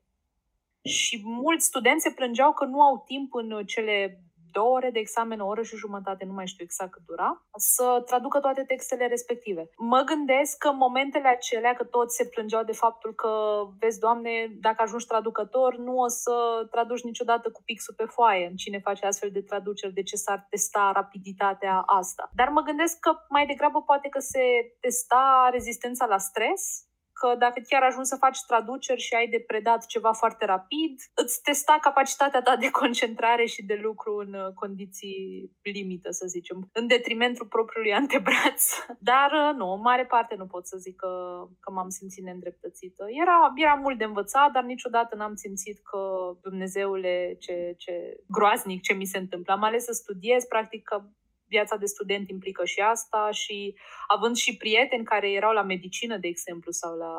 Și 0.85 1.21
mulți 1.25 1.67
studenți 1.67 2.03
se 2.03 2.15
plângeau 2.15 2.53
că 2.53 2.65
nu 2.65 2.81
au 2.81 3.03
timp 3.07 3.35
în 3.35 3.65
cele 3.65 4.25
două 4.53 4.75
ore 4.77 4.91
de 4.91 4.99
examen, 4.99 5.41
o 5.41 5.47
oră 5.47 5.63
și 5.63 5.77
jumătate, 5.77 6.25
nu 6.25 6.33
mai 6.33 6.47
știu 6.47 6.65
exact 6.65 6.91
cât 6.91 7.03
dura, 7.07 7.43
să 7.57 8.03
traducă 8.07 8.41
toate 8.41 8.63
textele 8.63 9.07
respective. 9.07 9.71
Mă 9.77 10.01
gândesc 10.01 10.59
că 10.59 10.69
în 10.69 10.77
momentele 10.77 11.29
acelea, 11.29 11.73
că 11.75 11.85
toți 11.85 12.17
se 12.17 12.27
plângeau 12.27 12.63
de 12.65 12.73
faptul 12.73 13.15
că, 13.15 13.33
vezi, 13.79 13.99
Doamne, 13.99 14.47
dacă 14.61 14.83
ajungi 14.83 15.07
traducător, 15.07 15.77
nu 15.77 15.99
o 15.99 16.09
să 16.09 16.67
traduci 16.71 17.03
niciodată 17.03 17.51
cu 17.51 17.63
pixul 17.65 17.95
pe 17.97 18.05
foaie. 18.05 18.53
Cine 18.57 18.79
face 18.79 19.07
astfel 19.07 19.31
de 19.33 19.43
traduceri, 19.43 19.93
de 19.93 20.03
ce 20.03 20.17
s-ar 20.17 20.47
testa 20.51 20.91
rapiditatea 20.95 21.83
asta? 21.87 22.31
Dar 22.35 22.49
mă 22.49 22.61
gândesc 22.61 22.99
că 22.99 23.13
mai 23.29 23.47
degrabă 23.47 23.83
poate 23.83 24.09
că 24.09 24.19
se 24.19 24.41
testa 24.81 25.49
rezistența 25.53 26.07
la 26.07 26.19
stres, 26.19 26.90
că 27.21 27.35
dacă 27.39 27.59
chiar 27.69 27.83
ajungi 27.83 28.09
să 28.09 28.23
faci 28.25 28.41
traduceri 28.47 29.01
și 29.01 29.15
ai 29.15 29.29
de 29.29 29.41
predat 29.47 29.87
ceva 29.87 30.13
foarte 30.13 30.45
rapid, 30.45 30.95
îți 31.15 31.43
testa 31.43 31.79
capacitatea 31.81 32.43
ta 32.43 32.57
de 32.57 32.71
concentrare 32.71 33.45
și 33.45 33.63
de 33.71 33.79
lucru 33.83 34.13
în 34.25 34.33
uh, 34.35 34.53
condiții 34.55 35.51
limită, 35.63 36.11
să 36.11 36.27
zicem, 36.27 36.69
în 36.73 36.87
detrimentul 36.87 37.47
propriului 37.47 37.95
antebraț. 37.95 38.63
Dar 39.11 39.31
uh, 39.33 39.53
nu, 39.57 39.67
în 39.73 39.81
mare 39.81 40.07
parte 40.07 40.35
nu 40.39 40.47
pot 40.47 40.67
să 40.67 40.77
zic 40.77 40.97
că, 40.97 41.13
că 41.61 41.71
m-am 41.71 41.89
simțit 41.89 42.25
neîndreptățită. 42.25 43.05
Era, 43.23 43.53
era 43.55 43.75
mult 43.75 43.99
de 43.99 44.05
învățat, 44.05 44.51
dar 44.51 44.63
niciodată 44.63 45.17
n-am 45.17 45.35
simțit 45.35 45.79
că, 45.91 46.01
Dumnezeule, 46.43 47.37
ce, 47.39 47.75
ce 47.79 48.17
groaznic 48.27 48.81
ce 48.83 48.93
mi 48.93 49.05
se 49.05 49.19
întâmplă. 49.19 49.53
Am 49.53 49.63
ales 49.63 49.85
să 49.85 49.93
studiez, 49.93 50.45
practic 50.45 50.83
că 50.83 51.03
viața 51.51 51.77
de 51.77 51.87
student 51.87 52.29
implică 52.29 52.65
și 52.65 52.81
asta 52.81 53.29
și 53.31 53.75
având 54.07 54.37
și 54.37 54.57
prieteni 54.57 55.05
care 55.05 55.31
erau 55.31 55.53
la 55.53 55.63
medicină, 55.63 56.17
de 56.17 56.29
exemplu, 56.29 56.71
sau 56.71 56.97
la 56.97 57.15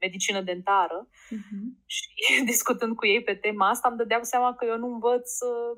medicină 0.00 0.40
dentară 0.40 1.08
uh-huh. 1.08 1.64
și 1.86 2.08
discutând 2.52 2.96
cu 2.96 3.06
ei 3.06 3.22
pe 3.22 3.34
tema 3.34 3.68
asta 3.68 3.88
îmi 3.88 3.96
dădeam 3.96 4.22
seama 4.22 4.54
că 4.54 4.64
eu 4.64 4.78
nu 4.78 4.88
învăț 4.92 5.40
uh, 5.40 5.76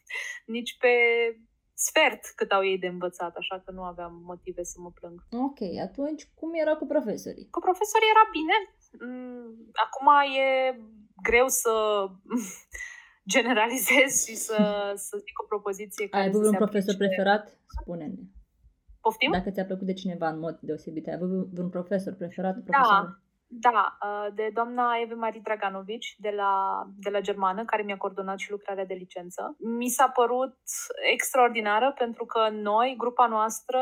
nici 0.56 0.76
pe 0.78 0.94
sfert 1.74 2.22
cât 2.36 2.50
au 2.52 2.64
ei 2.64 2.78
de 2.78 2.86
învățat, 2.86 3.36
așa 3.36 3.56
că 3.64 3.70
nu 3.70 3.82
aveam 3.82 4.12
motive 4.24 4.62
să 4.62 4.76
mă 4.80 4.90
plâng. 4.90 5.18
Ok, 5.30 5.60
atunci 5.88 6.22
cum 6.34 6.50
era 6.54 6.74
cu 6.76 6.86
profesorii? 6.86 7.48
Cu 7.50 7.60
profesorii 7.60 8.12
era 8.14 8.26
bine. 8.38 8.56
Mm, 9.06 9.50
acum 9.84 10.08
e 10.44 10.48
greu 11.22 11.48
să 11.48 11.72
generalizez 13.34 14.24
și 14.26 14.34
să, 14.34 14.92
să 14.96 15.16
zic 15.26 15.40
o 15.42 15.46
propoziție 15.46 16.08
care 16.08 16.22
Ai 16.22 16.28
avut 16.28 16.44
un 16.44 16.54
profesor 16.64 16.94
aplice. 16.94 17.06
preferat? 17.06 17.58
Spune-ne. 17.80 18.22
Poftim? 19.00 19.30
Dacă 19.32 19.50
ți-a 19.50 19.64
plăcut 19.64 19.86
de 19.86 19.92
cineva 19.92 20.28
în 20.28 20.38
mod 20.38 20.58
deosebit, 20.60 21.06
ai 21.08 21.14
avut 21.14 21.58
un 21.58 21.68
profesor 21.68 22.12
preferat? 22.14 22.54
Profesor? 22.64 23.20
Da, 23.48 23.70
da, 23.70 23.98
uh, 24.02 24.34
de 24.34 24.50
doamna 24.54 24.84
Eve 25.02 25.14
Marie 25.14 25.40
Draganovici 25.44 26.16
de 26.18 26.32
la, 26.36 26.82
de 26.96 27.10
la 27.10 27.20
Germană, 27.20 27.64
care 27.64 27.82
mi-a 27.82 27.96
coordonat 27.96 28.38
și 28.38 28.50
lucrarea 28.50 28.84
de 28.84 28.94
licență. 28.94 29.56
Mi 29.58 29.88
s-a 29.88 30.08
părut 30.08 30.56
extraordinară 31.12 31.94
pentru 31.98 32.24
că 32.24 32.48
noi, 32.50 32.94
grupa 32.98 33.26
noastră, 33.26 33.80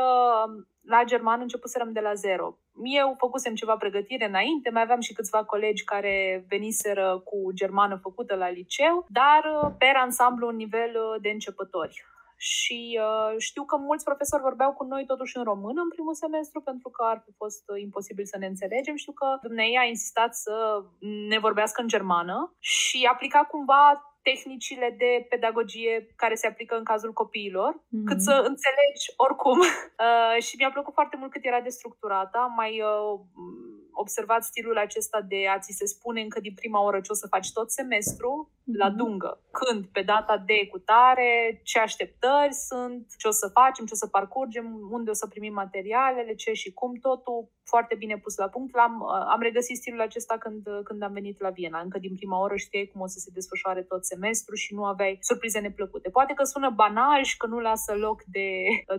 la 0.87 1.05
germană 1.05 1.42
începuserăm 1.42 1.92
de 1.92 2.01
la 2.01 2.14
zero. 2.14 2.59
Eu 2.83 3.14
făcusem 3.18 3.55
ceva 3.55 3.77
pregătire 3.77 4.27
înainte, 4.27 4.70
mai 4.70 4.83
aveam 4.83 5.01
și 5.01 5.12
câțiva 5.12 5.44
colegi 5.44 5.85
care 5.85 6.44
veniseră 6.49 7.22
cu 7.25 7.53
germană 7.53 7.96
făcută 8.03 8.35
la 8.35 8.51
liceu, 8.51 9.07
dar 9.09 9.42
uh, 9.62 9.70
pe 9.79 9.87
ansamblu 9.96 10.46
un 10.46 10.57
nivel 10.57 10.90
uh, 10.94 11.20
de 11.20 11.29
începători 11.29 12.05
și 12.37 13.01
uh, 13.01 13.35
știu 13.38 13.64
că 13.64 13.77
mulți 13.77 14.05
profesori 14.05 14.42
vorbeau 14.42 14.72
cu 14.72 14.85
noi 14.85 15.05
totuși 15.07 15.37
în 15.37 15.44
română 15.44 15.81
în 15.83 15.88
primul 15.88 16.14
semestru 16.14 16.61
pentru 16.61 16.88
că 16.88 17.05
ar 17.05 17.22
fi 17.25 17.33
fost 17.37 17.62
uh, 17.66 17.81
imposibil 17.81 18.25
să 18.25 18.38
ne 18.38 18.46
înțelegem. 18.46 18.96
Știu 18.96 19.12
că 19.12 19.38
dumnei 19.42 19.79
a 19.79 19.85
insistat 19.85 20.35
să 20.35 20.83
ne 21.29 21.38
vorbească 21.38 21.81
în 21.81 21.88
germană 21.88 22.55
și 22.59 23.09
aplica 23.12 23.38
cumva 23.38 24.15
tehnicile 24.31 24.89
de 25.03 25.27
pedagogie 25.29 25.95
care 26.17 26.35
se 26.35 26.47
aplică 26.47 26.75
în 26.77 26.85
cazul 26.85 27.12
copiilor, 27.12 27.73
mm-hmm. 27.75 28.07
cât 28.09 28.21
să 28.21 28.35
înțelegi 28.51 29.05
oricum. 29.17 29.59
Uh, 30.07 30.43
și 30.43 30.57
mi-a 30.59 30.71
plăcut 30.71 30.95
foarte 30.95 31.17
mult 31.17 31.31
cât 31.31 31.45
era 31.45 31.61
de 31.61 31.77
structurată. 31.79 32.39
Am 32.39 32.53
mai 32.57 32.73
uh, 32.81 33.21
observat 33.93 34.43
stilul 34.45 34.79
acesta 34.79 35.21
de 35.21 35.41
a 35.55 35.59
ți 35.59 35.79
se 35.81 35.87
spune 35.87 36.21
încă 36.21 36.41
din 36.41 36.55
prima 36.55 36.81
oră 36.83 37.01
ce 37.01 37.12
o 37.12 37.15
să 37.15 37.27
faci 37.27 37.53
tot 37.53 37.71
semestru, 37.71 38.31
mm-hmm. 38.33 38.56
La 38.72 38.90
dungă. 38.90 39.40
Când, 39.50 39.87
pe 39.87 40.02
data 40.02 40.38
de 40.38 40.66
cutare, 40.70 41.61
ce 41.62 41.79
așteptări 41.79 42.52
sunt, 42.52 43.07
ce 43.18 43.29
o 43.29 43.31
să 43.31 43.48
facem, 43.52 43.85
ce 43.87 43.92
o 43.92 43.96
să 43.96 44.07
parcurgem, 44.07 44.66
unde 44.90 45.11
o 45.11 45.12
să 45.12 45.26
primim 45.26 45.52
materialele, 45.52 46.35
ce 46.35 46.52
și 46.52 46.72
cum, 46.72 46.94
totul 46.94 47.50
foarte 47.64 47.94
bine 47.94 48.18
pus 48.18 48.37
la 48.37 48.48
punct. 48.48 48.74
L-am, 48.74 49.00
uh, 49.00 49.26
am 49.35 49.40
regăsit 49.40 49.76
stilul 49.76 50.00
acesta 50.00 50.38
când, 50.38 50.62
când 50.85 51.02
am 51.02 51.12
venit 51.12 51.40
la 51.40 51.50
Viena. 51.50 51.81
Încă 51.81 51.98
din 51.98 52.14
prima 52.14 52.40
oră 52.40 52.57
știai 52.57 52.90
cum 52.92 53.00
o 53.00 53.07
să 53.07 53.18
se 53.18 53.31
desfășoare 53.35 53.83
tot 53.83 54.05
semestru 54.05 54.55
și 54.55 54.74
nu 54.74 54.85
aveai 54.85 55.18
surprize 55.20 55.59
neplăcute. 55.59 56.09
Poate 56.11 56.33
că 56.33 56.44
sună 56.44 56.70
banal 56.70 57.22
și 57.22 57.37
că 57.37 57.46
nu 57.46 57.59
lasă 57.59 57.94
loc 57.94 58.22
de, 58.24 58.48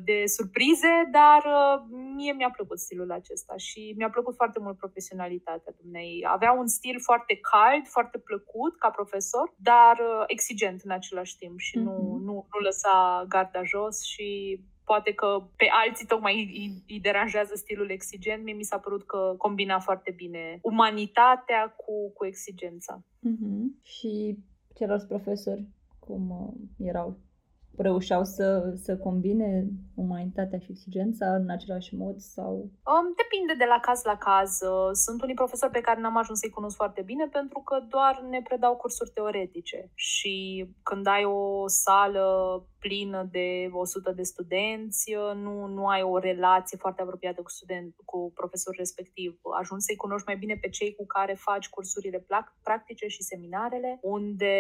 de 0.04 0.24
surprize, 0.26 0.94
dar 1.12 1.42
uh, 1.46 1.84
mie 2.16 2.34
mi-a 2.34 2.52
plăcut 2.56 2.80
stilul 2.80 3.12
acesta 3.12 3.56
și 3.58 3.94
mi-a 3.98 4.10
plăcut 4.10 4.36
foarte 4.36 4.60
mult 4.60 4.78
profesionalitatea 4.78 5.74
dumnei. 5.82 6.26
Avea 6.28 6.52
un 6.52 6.68
stil 6.68 7.00
foarte 7.00 7.40
cald, 7.52 7.88
foarte 7.88 8.18
plăcut 8.18 8.78
ca 8.78 8.90
profesor, 8.90 9.54
dar 9.60 9.98
uh, 10.00 10.24
exigent 10.28 10.82
în 10.82 10.92
același 10.92 11.38
timp 11.38 11.60
și 11.60 11.78
mm-hmm. 11.78 11.84
nu, 11.84 11.92
mhm. 11.92 12.24
nu, 12.24 12.34
nu 12.34 12.60
lăsa 12.64 13.26
garda 13.28 13.64
jos 13.64 14.04
și 14.04 14.60
poate 14.84 15.14
că 15.14 15.48
pe 15.56 15.68
alții 15.86 16.06
tocmai 16.06 16.34
îi, 16.34 16.84
îi 16.88 17.00
deranjează 17.00 17.56
stilul 17.56 17.90
exigent. 17.90 18.44
Mie 18.44 18.54
mi 18.54 18.64
s-a 18.64 18.78
părut 18.78 19.06
că 19.06 19.36
combina 19.38 19.80
foarte 19.80 20.12
bine 20.16 20.60
umanitatea 20.62 21.74
cu, 21.78 22.12
cu 22.14 22.26
exigența. 22.26 23.04
Mm-hmm. 23.04 23.84
Și 23.84 24.38
ceilalți 24.76 25.08
profesori, 25.08 25.68
cum 26.00 26.30
uh, 26.30 26.88
erau? 26.88 27.18
Reușeau 27.78 28.24
să, 28.24 28.74
să 28.76 28.98
combine 28.98 29.66
umanitatea 29.96 30.60
și 30.60 30.72
exigența 30.72 31.36
în 31.36 31.50
același 31.50 31.96
mod 31.96 32.20
sau? 32.20 32.52
Um, 32.92 33.14
depinde 33.22 33.54
de 33.58 33.66
la 33.74 33.80
caz 33.80 34.04
la 34.04 34.18
caz. 34.18 34.60
Uh, 34.62 34.90
sunt 34.92 35.22
unii 35.22 35.36
profesori 35.36 35.72
pe 35.72 35.82
care 35.82 36.00
n-am 36.00 36.18
ajuns 36.18 36.40
să-i 36.40 36.50
cunosc 36.50 36.76
foarte 36.76 37.02
bine 37.02 37.28
pentru 37.32 37.60
că 37.60 37.80
doar 37.90 38.26
ne 38.30 38.42
predau 38.44 38.76
cursuri 38.76 39.10
teoretice 39.10 39.92
și 39.94 40.66
când 40.84 41.08
ai 41.08 41.24
o 41.24 41.68
sală 41.68 42.26
plină 42.88 43.28
de 43.32 43.70
100 43.72 44.12
de 44.12 44.24
studenți, 44.24 45.14
uh, 45.14 45.36
nu, 45.36 45.66
nu 45.66 45.88
ai 45.88 46.02
o 46.02 46.18
relație 46.18 46.78
foarte 46.78 47.02
apropiată 47.02 47.42
cu 47.42 47.50
student, 47.50 47.96
cu 48.06 48.32
profesorul 48.36 48.80
respectiv. 48.80 49.40
Ajungi 49.60 49.84
să-i 49.84 49.96
cunoști 49.96 50.28
mai 50.28 50.38
bine 50.38 50.56
pe 50.62 50.70
cei 50.70 50.96
cu 50.96 51.06
care 51.06 51.34
faci 51.34 51.70
cursurile 51.70 52.26
practice 52.64 53.08
și 53.08 53.24
seminarele, 53.24 54.00
unde 54.02 54.56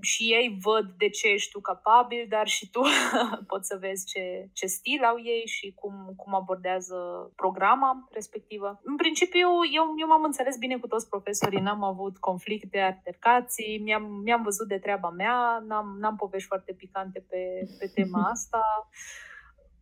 și 0.00 0.22
ei 0.22 0.58
văd 0.62 0.86
de 0.96 1.08
ce 1.08 1.26
ești 1.28 1.50
tu 1.50 1.60
capabil, 1.60 2.26
dar 2.28 2.46
și 2.46 2.70
tu 2.70 2.82
poți 3.50 3.66
să 3.66 3.76
vezi 3.80 4.06
ce, 4.06 4.48
ce 4.52 4.66
stil 4.66 5.02
au 5.04 5.16
ei 5.24 5.46
și 5.46 5.72
cum, 5.74 6.12
cum 6.16 6.34
abordează 6.34 6.96
programa 7.34 8.08
respectivă. 8.10 8.80
În 8.82 8.96
principiu, 8.96 9.48
eu, 9.78 9.84
eu 10.00 10.08
m-am 10.08 10.24
înțeles 10.24 10.56
bine 10.56 10.76
cu 10.76 10.86
toți 10.86 11.08
profesorii, 11.08 11.60
n-am 11.60 11.82
avut 11.82 12.18
conflicte, 12.18 12.78
altercații, 12.78 13.80
mi-am, 13.84 14.04
mi-am 14.24 14.42
văzut 14.42 14.68
de 14.68 14.78
treaba 14.78 15.10
mea, 15.10 15.64
n-am, 15.66 15.96
n-am 15.98 16.16
povești 16.16 16.48
foarte 16.48 16.72
picante 16.72 17.24
pe, 17.28 17.65
pe 17.78 17.86
tema 17.94 18.22
asta. 18.30 18.62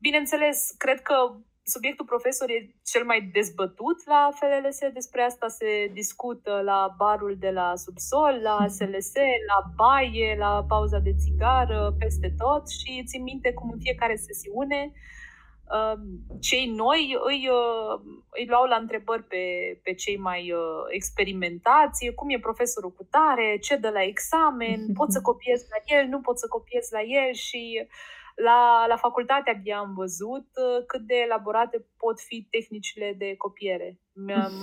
Bineînțeles, 0.00 0.74
cred 0.78 1.00
că 1.02 1.14
subiectul 1.62 2.04
profesor 2.04 2.48
e 2.50 2.74
cel 2.84 3.04
mai 3.04 3.30
dezbătut 3.32 4.06
la 4.06 4.30
FLLS, 4.38 4.78
despre 4.92 5.22
asta 5.22 5.48
se 5.48 5.90
discută 5.92 6.60
la 6.64 6.94
barul 6.96 7.36
de 7.38 7.50
la 7.50 7.72
subsol, 7.76 8.40
la 8.42 8.66
SLS, 8.68 9.12
la 9.50 9.58
baie, 9.76 10.36
la 10.38 10.64
pauza 10.68 10.98
de 10.98 11.14
țigară, 11.14 11.94
peste 11.98 12.34
tot 12.38 12.68
și 12.68 13.04
țin 13.06 13.22
minte 13.22 13.52
cum 13.52 13.70
în 13.70 13.78
fiecare 13.78 14.16
sesiune 14.16 14.92
uh, 14.92 15.23
cei 16.40 16.66
noi 16.66 17.16
îi, 17.24 17.48
uh, 17.48 18.00
îi 18.30 18.46
luau 18.46 18.64
la 18.64 18.76
întrebări 18.76 19.22
pe, 19.22 19.44
pe 19.82 19.94
cei 19.94 20.16
mai 20.16 20.52
uh, 20.52 20.84
experimentați, 20.88 22.10
cum 22.14 22.30
e 22.30 22.38
profesorul 22.38 22.92
cu 22.92 23.04
tare, 23.10 23.58
ce 23.58 23.76
dă 23.76 23.90
la 23.90 24.02
examen, 24.02 24.80
pot 24.98 25.12
să 25.12 25.20
copiez 25.20 25.66
la 25.70 25.96
el, 25.96 26.06
nu 26.06 26.20
pot 26.20 26.38
să 26.38 26.46
copiez 26.48 26.90
la 26.90 27.00
el? 27.00 27.32
Și 27.32 27.80
uh, 27.82 27.88
la, 28.34 28.86
la 28.86 28.96
facultate 28.96 29.50
abia 29.50 29.78
am 29.78 29.94
văzut 29.94 30.46
uh, 30.54 30.84
cât 30.86 31.00
de 31.00 31.14
elaborate 31.14 31.86
pot 31.96 32.20
fi 32.20 32.46
tehnicile 32.50 33.14
de 33.18 33.36
copiere. 33.36 33.98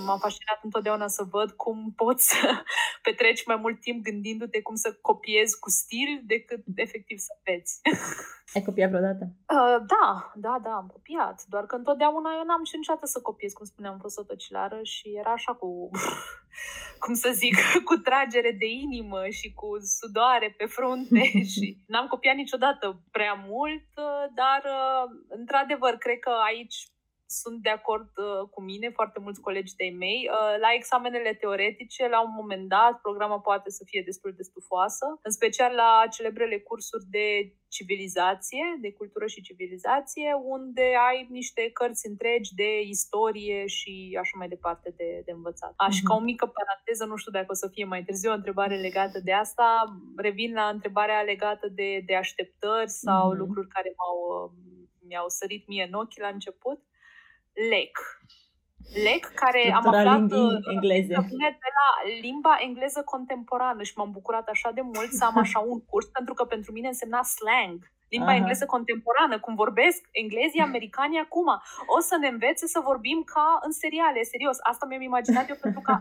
M-a 0.06 0.16
fascinat 0.18 0.60
întotdeauna 0.62 1.08
să 1.08 1.22
văd 1.30 1.50
cum 1.50 1.92
poți 1.96 2.28
să 2.28 2.62
petreci 3.06 3.46
mai 3.46 3.56
mult 3.56 3.80
timp 3.80 4.04
gândindu-te 4.04 4.62
cum 4.62 4.74
să 4.74 4.98
copiezi 5.00 5.58
cu 5.58 5.70
stil 5.70 6.20
decât 6.22 6.62
efectiv 6.74 7.18
să 7.18 7.32
înveți. 7.36 7.80
Ai 8.54 8.62
copiat 8.62 8.88
vreodată? 8.90 9.24
Uh, 9.24 9.78
da, 9.94 10.32
da, 10.34 10.58
da, 10.62 10.70
am 10.70 10.86
copiat. 10.86 11.44
Doar 11.48 11.66
că 11.66 11.76
întotdeauna 11.76 12.30
eu 12.38 12.44
n-am 12.44 12.64
și 12.64 12.76
niciodată 12.76 13.06
să 13.06 13.20
copiez, 13.20 13.52
cum 13.52 13.66
spuneam, 13.66 13.92
am 13.92 13.98
fost 13.98 14.26
tocilară 14.26 14.78
și 14.82 15.08
era 15.08 15.32
așa 15.32 15.52
cu, 15.54 15.90
cum 17.04 17.14
să 17.14 17.30
zic, 17.32 17.56
cu 17.84 17.94
tragere 17.94 18.52
de 18.58 18.66
inimă 18.66 19.28
și 19.28 19.52
cu 19.52 19.68
sudoare 19.98 20.54
pe 20.58 20.64
frunte 20.64 21.24
și 21.54 21.78
n-am 21.86 22.06
copiat 22.06 22.36
niciodată 22.36 23.02
prea 23.10 23.34
mult, 23.48 23.88
uh, 23.96 24.24
dar 24.34 24.62
uh, 24.64 25.10
într-adevăr, 25.28 25.94
cred 25.96 26.18
că 26.18 26.32
aici 26.46 26.76
sunt 27.40 27.58
de 27.62 27.72
acord 27.78 28.10
uh, 28.16 28.48
cu 28.54 28.60
mine, 28.70 28.88
foarte 28.98 29.18
mulți 29.24 29.40
colegi 29.40 29.74
de 29.80 29.88
mei. 30.04 30.20
Uh, 30.30 30.54
la 30.64 30.70
examenele 30.74 31.32
teoretice, 31.34 32.08
la 32.08 32.20
un 32.26 32.32
moment 32.40 32.68
dat, 32.68 32.94
programa 33.06 33.40
poate 33.40 33.70
să 33.70 33.82
fie 33.86 34.02
destul 34.04 34.32
de 34.36 34.42
stufoasă, 34.42 35.06
în 35.22 35.32
special 35.38 35.72
la 35.74 35.92
celebrele 36.16 36.58
cursuri 36.58 37.04
de 37.10 37.26
civilizație, 37.76 38.64
de 38.80 38.92
cultură 38.92 39.26
și 39.26 39.46
civilizație, 39.48 40.28
unde 40.56 40.86
ai 41.08 41.26
niște 41.30 41.70
cărți 41.72 42.08
întregi 42.08 42.54
de 42.54 42.80
istorie 42.80 43.66
și 43.66 44.18
așa 44.20 44.34
mai 44.38 44.48
departe 44.48 44.94
de, 44.96 45.22
de 45.24 45.32
învățat. 45.32 45.72
Așa, 45.76 45.98
mm-hmm. 45.98 46.08
ca 46.08 46.14
o 46.14 46.20
mică 46.30 46.46
paranteză, 46.46 47.04
nu 47.04 47.16
știu 47.16 47.32
dacă 47.32 47.46
o 47.50 47.60
să 47.62 47.68
fie 47.68 47.84
mai 47.84 48.02
târziu 48.04 48.30
o 48.30 48.34
întrebare 48.40 48.76
legată 48.76 49.18
de 49.20 49.32
asta, 49.32 49.66
revin 50.16 50.52
la 50.52 50.66
întrebarea 50.68 51.22
legată 51.22 51.68
de, 51.68 52.02
de 52.06 52.14
așteptări 52.16 52.90
sau 52.90 53.24
mm-hmm. 53.28 53.38
lucruri 53.38 53.68
care 53.68 53.94
m-au, 53.96 54.18
mi-au 55.06 55.28
sărit 55.28 55.66
mie 55.66 55.84
în 55.88 55.98
ochi 56.02 56.18
la 56.18 56.28
început. 56.28 56.80
LEC. 57.70 57.98
LEC, 59.04 59.24
care 59.34 59.72
am 59.72 59.86
aflat 59.86 60.30
engleze. 60.70 61.14
de 61.38 61.70
la 61.78 62.18
limba 62.20 62.56
engleză 62.60 63.02
contemporană 63.04 63.82
și 63.82 63.92
m-am 63.96 64.10
bucurat 64.10 64.48
așa 64.48 64.70
de 64.70 64.80
mult 64.80 65.10
să 65.12 65.24
am 65.24 65.38
așa 65.38 65.58
un 65.58 65.84
curs, 65.84 66.06
pentru 66.06 66.34
că 66.34 66.44
pentru 66.44 66.72
mine 66.72 66.88
însemna 66.88 67.22
slang 67.22 67.90
limba 68.14 68.32
Aha. 68.32 68.40
engleză 68.40 68.66
contemporană, 68.74 69.34
cum 69.44 69.54
vorbesc 69.64 70.00
englezii 70.22 70.66
americani 70.68 71.22
acum. 71.24 71.48
O 71.96 71.98
să 72.08 72.14
ne 72.20 72.28
învețe 72.34 72.64
să 72.74 72.80
vorbim 72.90 73.18
ca 73.34 73.46
în 73.66 73.72
seriale, 73.82 74.30
serios. 74.34 74.56
Asta 74.70 74.84
mi-am 74.86 75.08
imaginat 75.10 75.46
eu 75.52 75.58
pentru 75.66 75.80
că 75.86 75.92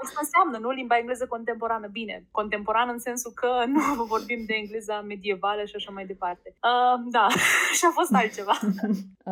asta 0.00 0.18
înseamnă, 0.24 0.56
nu? 0.64 0.70
Limba 0.70 0.96
engleză 0.98 1.26
contemporană. 1.34 1.86
Bine, 2.00 2.16
contemporană 2.38 2.90
în 2.92 3.02
sensul 3.08 3.32
că 3.40 3.50
nu 3.74 4.04
vorbim 4.14 4.40
de 4.46 4.54
engleza 4.62 4.96
medievală 5.12 5.62
și 5.64 5.76
așa 5.78 5.90
mai 5.96 6.06
departe. 6.12 6.48
Uh, 6.68 6.96
da, 7.16 7.26
și 7.78 7.84
a 7.88 7.92
fost 7.98 8.12
altceva. 8.20 8.54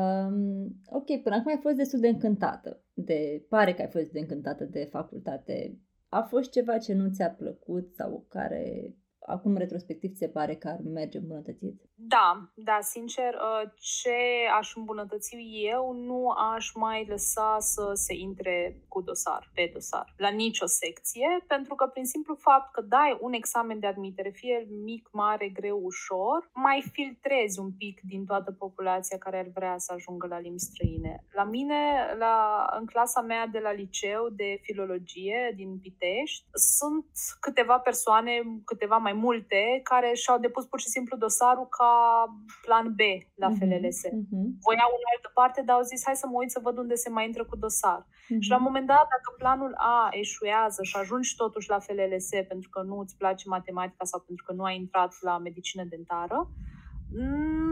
um, 0.00 0.66
ok, 0.98 1.08
până 1.22 1.34
acum 1.36 1.50
ai 1.52 1.64
fost 1.66 1.76
destul 1.82 2.00
de 2.00 2.08
încântată 2.08 2.70
de, 2.96 3.46
pare 3.48 3.74
că 3.74 3.82
ai 3.82 3.90
fost 3.90 4.10
de 4.10 4.18
încântată 4.18 4.64
de 4.64 4.88
facultate, 4.90 5.78
a 6.08 6.22
fost 6.22 6.50
ceva 6.50 6.78
ce 6.78 6.92
nu 6.94 7.08
ți-a 7.08 7.30
plăcut 7.30 7.94
sau 7.94 8.26
care 8.28 8.94
acum 9.26 9.56
retrospectiv 9.56 10.14
se 10.14 10.28
pare 10.28 10.54
că 10.54 10.68
ar 10.68 10.78
merge 10.84 11.18
îmbunătățit? 11.18 11.80
Da, 11.94 12.50
da, 12.54 12.78
sincer, 12.80 13.34
uh, 13.34 13.70
ce 13.78 14.18
aș 14.58 14.76
îmbunătăți 14.76 15.36
eu, 15.72 15.92
nu 15.92 16.28
aș 16.28 16.72
mai 16.74 17.06
lăsa 17.08 17.56
să 17.60 17.90
se 17.94 18.14
intre 18.14 18.82
cu 18.88 19.00
dosar, 19.00 19.50
pe 19.54 19.70
dosar, 19.72 20.14
la 20.16 20.28
nicio 20.28 20.66
secție, 20.66 21.44
pentru 21.46 21.74
că 21.74 21.86
prin 21.86 22.04
simplu 22.04 22.34
fapt 22.34 22.72
că 22.72 22.80
dai 22.80 23.18
un 23.20 23.32
examen 23.32 23.78
de 23.78 23.86
admitere, 23.86 24.30
fie 24.30 24.66
mic, 24.84 25.08
mare, 25.12 25.48
greu, 25.48 25.80
ușor, 25.82 26.50
mai 26.54 26.84
filtrezi 26.92 27.58
un 27.58 27.72
pic 27.72 28.00
din 28.02 28.24
toată 28.24 28.52
populația 28.52 29.18
care 29.18 29.38
ar 29.38 29.50
vrea 29.54 29.78
să 29.78 29.92
ajungă 29.92 30.26
la 30.26 30.38
limbi 30.38 30.58
străine. 30.58 31.24
La 31.32 31.44
mine, 31.44 31.74
la, 32.18 32.66
în 32.78 32.86
clasa 32.86 33.20
mea 33.20 33.46
de 33.46 33.58
la 33.58 33.72
liceu 33.72 34.28
de 34.28 34.58
filologie 34.62 35.52
din 35.56 35.78
Pitești, 35.78 36.46
sunt 36.52 37.06
câteva 37.40 37.78
persoane, 37.78 38.42
câteva 38.64 38.96
mai 38.96 39.12
multe, 39.26 39.80
care 39.90 40.10
și-au 40.22 40.38
depus 40.38 40.64
pur 40.66 40.80
și 40.80 40.94
simplu 40.96 41.16
dosarul 41.16 41.68
ca 41.78 41.92
plan 42.64 42.86
B 42.98 43.00
la 43.42 43.48
mhm, 43.48 43.56
FLLS. 43.56 44.00
Mm-hmm. 44.06 44.46
Voiau 44.66 44.90
în 44.98 45.04
altă 45.12 45.28
parte, 45.38 45.60
dar 45.66 45.76
au 45.76 45.82
zis 45.82 46.00
hai 46.04 46.16
să 46.22 46.26
mă 46.26 46.36
uit 46.38 46.50
să 46.50 46.60
văd 46.62 46.76
unde 46.78 46.94
se 46.94 47.10
mai 47.10 47.24
intră 47.24 47.44
cu 47.44 47.56
dosar. 47.56 48.00
Mm-hmm. 48.06 48.42
Și 48.44 48.50
la 48.50 48.56
un 48.56 48.66
moment 48.68 48.86
dat, 48.86 49.06
dacă 49.14 49.28
planul 49.38 49.72
A 49.76 50.08
eșuează 50.10 50.82
și 50.82 50.96
ajungi 50.96 51.36
totuși 51.36 51.68
la 51.68 51.78
FLLS 51.78 52.28
pentru 52.52 52.68
că 52.70 52.80
nu 52.82 52.96
îți 52.98 53.16
place 53.16 53.48
matematica 53.48 54.04
sau 54.04 54.20
pentru 54.26 54.44
că 54.44 54.52
nu 54.52 54.62
ai 54.62 54.76
intrat 54.76 55.12
la 55.20 55.38
medicină 55.38 55.84
dentară, 55.84 56.38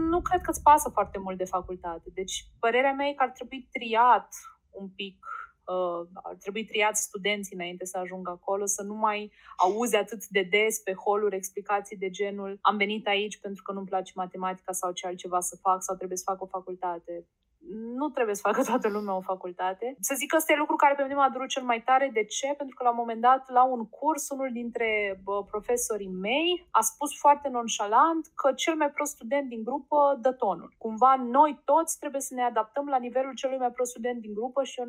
nu 0.09 0.21
cred 0.21 0.41
că 0.41 0.49
îți 0.49 0.61
pasă 0.61 0.89
foarte 0.89 1.19
mult 1.19 1.37
de 1.37 1.51
facultate. 1.55 2.09
Deci, 2.13 2.35
părerea 2.59 2.93
mea 2.93 3.07
e 3.07 3.13
că 3.13 3.23
ar 3.23 3.31
trebui 3.31 3.69
triat 3.71 4.29
un 4.71 4.87
pic 4.89 5.17
uh, 5.65 6.07
ar 6.13 6.35
trebui 6.35 6.65
triați 6.65 7.01
studenții 7.01 7.55
înainte 7.55 7.85
să 7.85 7.97
ajungă 7.97 8.29
acolo, 8.29 8.65
să 8.65 8.83
nu 8.83 8.93
mai 8.93 9.31
auzi 9.57 9.95
atât 9.95 10.27
de 10.27 10.41
des 10.41 10.79
pe 10.79 10.93
holuri 10.93 11.35
explicații 11.35 11.97
de 11.97 12.09
genul 12.09 12.57
am 12.61 12.77
venit 12.77 13.07
aici 13.07 13.39
pentru 13.39 13.63
că 13.63 13.71
nu-mi 13.71 13.87
place 13.87 14.11
matematica 14.15 14.71
sau 14.71 14.91
ce 14.91 15.07
altceva 15.07 15.39
să 15.39 15.55
fac 15.55 15.83
sau 15.83 15.95
trebuie 15.95 16.17
să 16.17 16.23
fac 16.27 16.41
o 16.41 16.45
facultate 16.45 17.27
nu 17.71 18.09
trebuie 18.09 18.35
să 18.35 18.41
facă 18.49 18.63
toată 18.63 18.87
lumea 18.87 19.15
o 19.15 19.21
facultate. 19.21 19.95
Să 19.99 20.13
zic 20.17 20.29
că 20.29 20.37
ăsta 20.37 20.53
e 20.53 20.63
lucru 20.63 20.75
care 20.75 20.95
pe 20.95 21.01
mine 21.01 21.15
m-a 21.15 21.29
durut 21.29 21.49
cel 21.49 21.63
mai 21.63 21.81
tare. 21.81 22.09
De 22.13 22.23
ce? 22.23 22.53
Pentru 22.57 22.75
că 22.75 22.83
la 22.83 22.89
un 22.89 22.95
moment 22.99 23.21
dat, 23.21 23.49
la 23.49 23.63
un 23.63 23.89
curs, 23.89 24.29
unul 24.29 24.49
dintre 24.51 25.19
bă, 25.23 25.43
profesorii 25.43 26.13
mei 26.27 26.67
a 26.71 26.81
spus 26.81 27.17
foarte 27.17 27.49
nonșalant 27.49 28.23
că 28.35 28.53
cel 28.53 28.75
mai 28.75 28.89
prost 28.89 29.11
student 29.11 29.49
din 29.49 29.63
grupă 29.63 30.17
dă 30.21 30.31
tonul. 30.31 30.73
Cumva 30.77 31.15
noi 31.15 31.61
toți 31.65 31.99
trebuie 31.99 32.21
să 32.21 32.33
ne 32.33 32.43
adaptăm 32.43 32.87
la 32.87 32.97
nivelul 32.97 33.33
celui 33.33 33.57
mai 33.57 33.71
prost 33.71 33.89
student 33.91 34.21
din 34.21 34.33
grupă 34.33 34.63
și 34.63 34.79
eu 34.79 34.87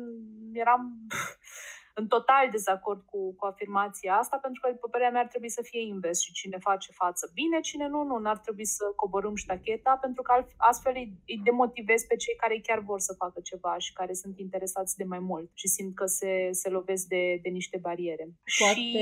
eram 0.53 0.81
în 1.99 2.07
total 2.07 2.45
dezacord 2.51 3.01
cu, 3.11 3.19
cu 3.39 3.45
afirmația 3.45 4.13
asta, 4.21 4.37
pentru 4.45 4.59
că, 4.61 4.67
după 4.71 4.87
părerea 4.87 5.13
mea, 5.13 5.23
ar 5.23 5.27
trebui 5.33 5.51
să 5.57 5.61
fie 5.69 5.81
invers 5.93 6.19
și 6.25 6.37
cine 6.39 6.57
face 6.69 6.89
față 6.91 7.23
bine, 7.33 7.59
cine 7.59 7.87
nu, 7.93 8.03
nu, 8.09 8.17
n-ar 8.17 8.39
trebui 8.45 8.65
să 8.65 8.83
coborâm 8.95 9.35
ștacheta, 9.35 9.97
pentru 10.01 10.21
că 10.21 10.31
astfel 10.57 10.93
îi, 10.95 11.09
îi 11.31 11.39
demotivez 11.43 12.01
pe 12.03 12.15
cei 12.15 12.35
care 12.35 12.65
chiar 12.67 12.79
vor 12.79 12.99
să 12.99 13.13
facă 13.23 13.39
ceva 13.49 13.73
și 13.77 13.93
care 13.93 14.13
sunt 14.13 14.35
interesați 14.39 14.97
de 14.97 15.03
mai 15.03 15.19
mult 15.19 15.49
și 15.53 15.67
simt 15.67 15.95
că 15.95 16.05
se, 16.05 16.49
se 16.51 16.69
lovesc 16.69 17.05
de, 17.07 17.39
de 17.43 17.49
niște 17.49 17.77
bariere. 17.81 18.25
Poate... 18.59 18.79
Și 18.79 18.95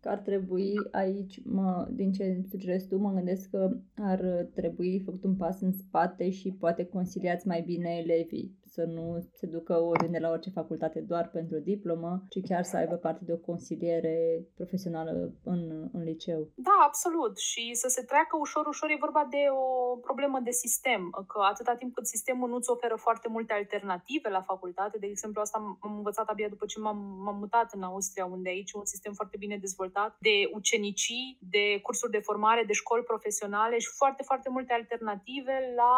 că 0.00 0.10
ar 0.10 0.18
trebui 0.18 0.72
aici, 0.90 1.40
mă, 1.44 1.88
din 1.90 2.12
ce 2.12 2.42
sugerezi 2.50 2.88
tu, 2.88 2.96
mă 2.96 3.12
gândesc 3.12 3.50
că 3.50 3.70
ar 3.96 4.20
trebui 4.54 5.02
făcut 5.04 5.24
un 5.24 5.36
pas 5.36 5.60
în 5.60 5.72
spate 5.72 6.30
și 6.30 6.52
poate 6.52 6.84
conciliați 6.84 7.46
mai 7.46 7.62
bine 7.62 7.90
elevii 8.02 8.58
să 8.74 8.84
nu 8.96 9.06
se 9.32 9.46
ducă 9.46 9.74
oriunde 9.82 10.18
la 10.18 10.30
orice 10.30 10.50
facultate 10.50 11.00
doar 11.00 11.26
pentru 11.32 11.58
diplomă, 11.58 12.22
ci 12.28 12.38
chiar 12.48 12.64
să 12.70 12.76
aibă 12.76 12.94
parte 12.94 13.22
de 13.24 13.32
o 13.32 13.44
consiliere 13.50 14.16
profesională 14.56 15.32
în, 15.44 15.88
în 15.92 16.02
liceu. 16.02 16.40
Da, 16.54 16.76
absolut. 16.86 17.38
Și 17.38 17.74
să 17.74 17.88
se 17.88 18.02
treacă 18.02 18.36
ușor, 18.40 18.66
ușor 18.66 18.90
e 18.90 19.06
vorba 19.06 19.26
de 19.30 19.42
o 19.50 19.96
problemă 19.96 20.38
de 20.44 20.50
sistem, 20.50 21.02
că 21.26 21.38
atâta 21.52 21.74
timp 21.74 21.94
cât 21.94 22.06
sistemul 22.06 22.48
nu-ți 22.48 22.70
oferă 22.70 22.96
foarte 22.96 23.28
multe 23.28 23.52
alternative 23.52 24.28
la 24.28 24.42
facultate, 24.42 24.98
de 24.98 25.06
exemplu, 25.06 25.40
asta 25.40 25.58
am 25.80 25.94
învățat 25.96 26.26
abia 26.28 26.48
după 26.48 26.64
ce 26.66 26.78
m-am, 26.78 26.98
m-am 27.24 27.38
mutat 27.38 27.72
în 27.72 27.82
Austria, 27.82 28.24
unde 28.24 28.48
aici 28.48 28.72
un 28.72 28.84
sistem 28.84 29.12
foarte 29.12 29.36
bine 29.36 29.56
dezvoltat 29.56 30.16
de 30.20 30.36
ucenicii, 30.52 31.38
de 31.40 31.80
cursuri 31.82 32.12
de 32.16 32.26
formare, 32.28 32.62
de 32.66 32.72
școli 32.72 33.02
profesionale 33.12 33.78
și 33.78 33.88
foarte, 34.00 34.22
foarte 34.22 34.48
multe 34.48 34.72
alternative 34.72 35.72
la, 35.76 35.94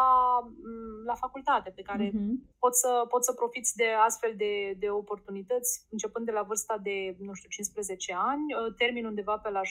la 1.05 1.15
facultate 1.15 1.71
pe 1.77 1.83
care 1.83 2.09
uh-huh 2.09 2.55
poți 2.67 2.81
să, 2.85 2.93
poți 3.13 3.27
să 3.29 3.33
profiți 3.41 3.77
de 3.83 3.89
astfel 4.09 4.33
de, 4.43 4.53
de 4.83 4.89
oportunități, 5.03 5.71
începând 5.95 6.25
de 6.27 6.37
la 6.39 6.43
vârsta 6.51 6.77
de, 6.89 6.97
nu 7.29 7.33
știu, 7.39 7.49
15 7.49 8.15
ani, 8.33 8.45
uh, 8.55 8.75
termin 8.81 9.05
undeva 9.13 9.37
pe 9.43 9.51
la 9.57 9.61
16-17 9.61 9.65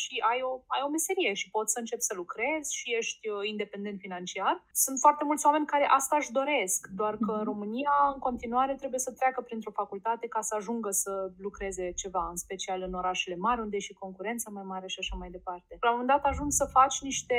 și 0.00 0.14
ai 0.30 0.40
o, 0.48 0.52
ai 0.74 0.82
o 0.86 0.92
meserie 0.96 1.32
și 1.40 1.50
poți 1.56 1.72
să 1.72 1.78
începi 1.78 2.08
să 2.08 2.14
lucrezi 2.22 2.68
și 2.78 2.86
ești 2.98 3.28
uh, 3.28 3.34
independent 3.52 3.98
financiar. 4.06 4.54
Sunt 4.84 4.98
foarte 5.04 5.24
mulți 5.24 5.46
oameni 5.46 5.66
care 5.72 5.86
asta 5.98 6.16
își 6.16 6.32
doresc, 6.40 6.80
doar 7.00 7.14
că 7.24 7.32
în 7.32 7.44
mhm. 7.44 7.50
România, 7.52 7.94
în 8.14 8.20
continuare, 8.28 8.74
trebuie 8.74 9.00
să 9.06 9.12
treacă 9.12 9.40
printr-o 9.40 9.78
facultate 9.82 10.26
ca 10.34 10.40
să 10.48 10.54
ajungă 10.54 10.90
să 10.90 11.12
lucreze 11.46 11.92
ceva, 12.02 12.24
în 12.30 12.36
special 12.36 12.78
în 12.88 12.94
orașele 13.00 13.36
mari, 13.36 13.60
unde 13.60 13.76
e 13.76 13.88
și 13.88 14.00
concurența 14.04 14.50
mai 14.50 14.66
mare 14.72 14.86
și 14.86 14.98
așa 15.00 15.16
mai 15.18 15.30
departe. 15.30 15.72
La 15.80 15.90
un 15.90 15.96
moment 15.98 16.12
dat 16.14 16.30
ajungi 16.30 16.56
să 16.60 16.74
faci 16.78 16.96
niște 17.00 17.38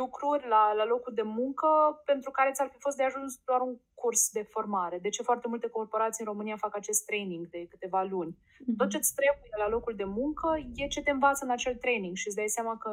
lucruri 0.00 0.48
la, 0.48 0.72
la 0.80 0.84
locul 0.84 1.14
de 1.14 1.26
muncă 1.38 1.68
pentru 2.04 2.30
care 2.30 2.50
ți-ar 2.52 2.68
fi 2.72 2.78
fost 2.78 2.96
de 2.96 3.02
ajuns 3.02 3.23
ajuns 3.23 3.23
doar 3.44 3.60
un 3.60 3.74
curs 3.94 4.30
de 4.32 4.42
formare. 4.54 4.98
De 4.98 5.08
ce 5.08 5.22
foarte 5.22 5.48
multe 5.48 5.68
corporații 5.68 6.24
în 6.24 6.32
România 6.32 6.56
fac 6.56 6.76
acest 6.76 7.04
training 7.04 7.48
de 7.48 7.66
câteva 7.68 8.02
luni? 8.02 8.32
Mm-hmm. 8.32 8.76
Tot 8.76 8.88
ce 8.88 8.96
îți 8.96 9.14
trebuie 9.14 9.50
la 9.58 9.68
locul 9.68 9.94
de 9.96 10.04
muncă 10.04 10.48
e 10.74 10.86
ce 10.86 11.02
te 11.02 11.10
învață 11.10 11.44
în 11.44 11.50
acel 11.50 11.74
training 11.74 12.16
și 12.16 12.26
îți 12.26 12.36
dai 12.36 12.48
seama 12.48 12.76
că 12.76 12.90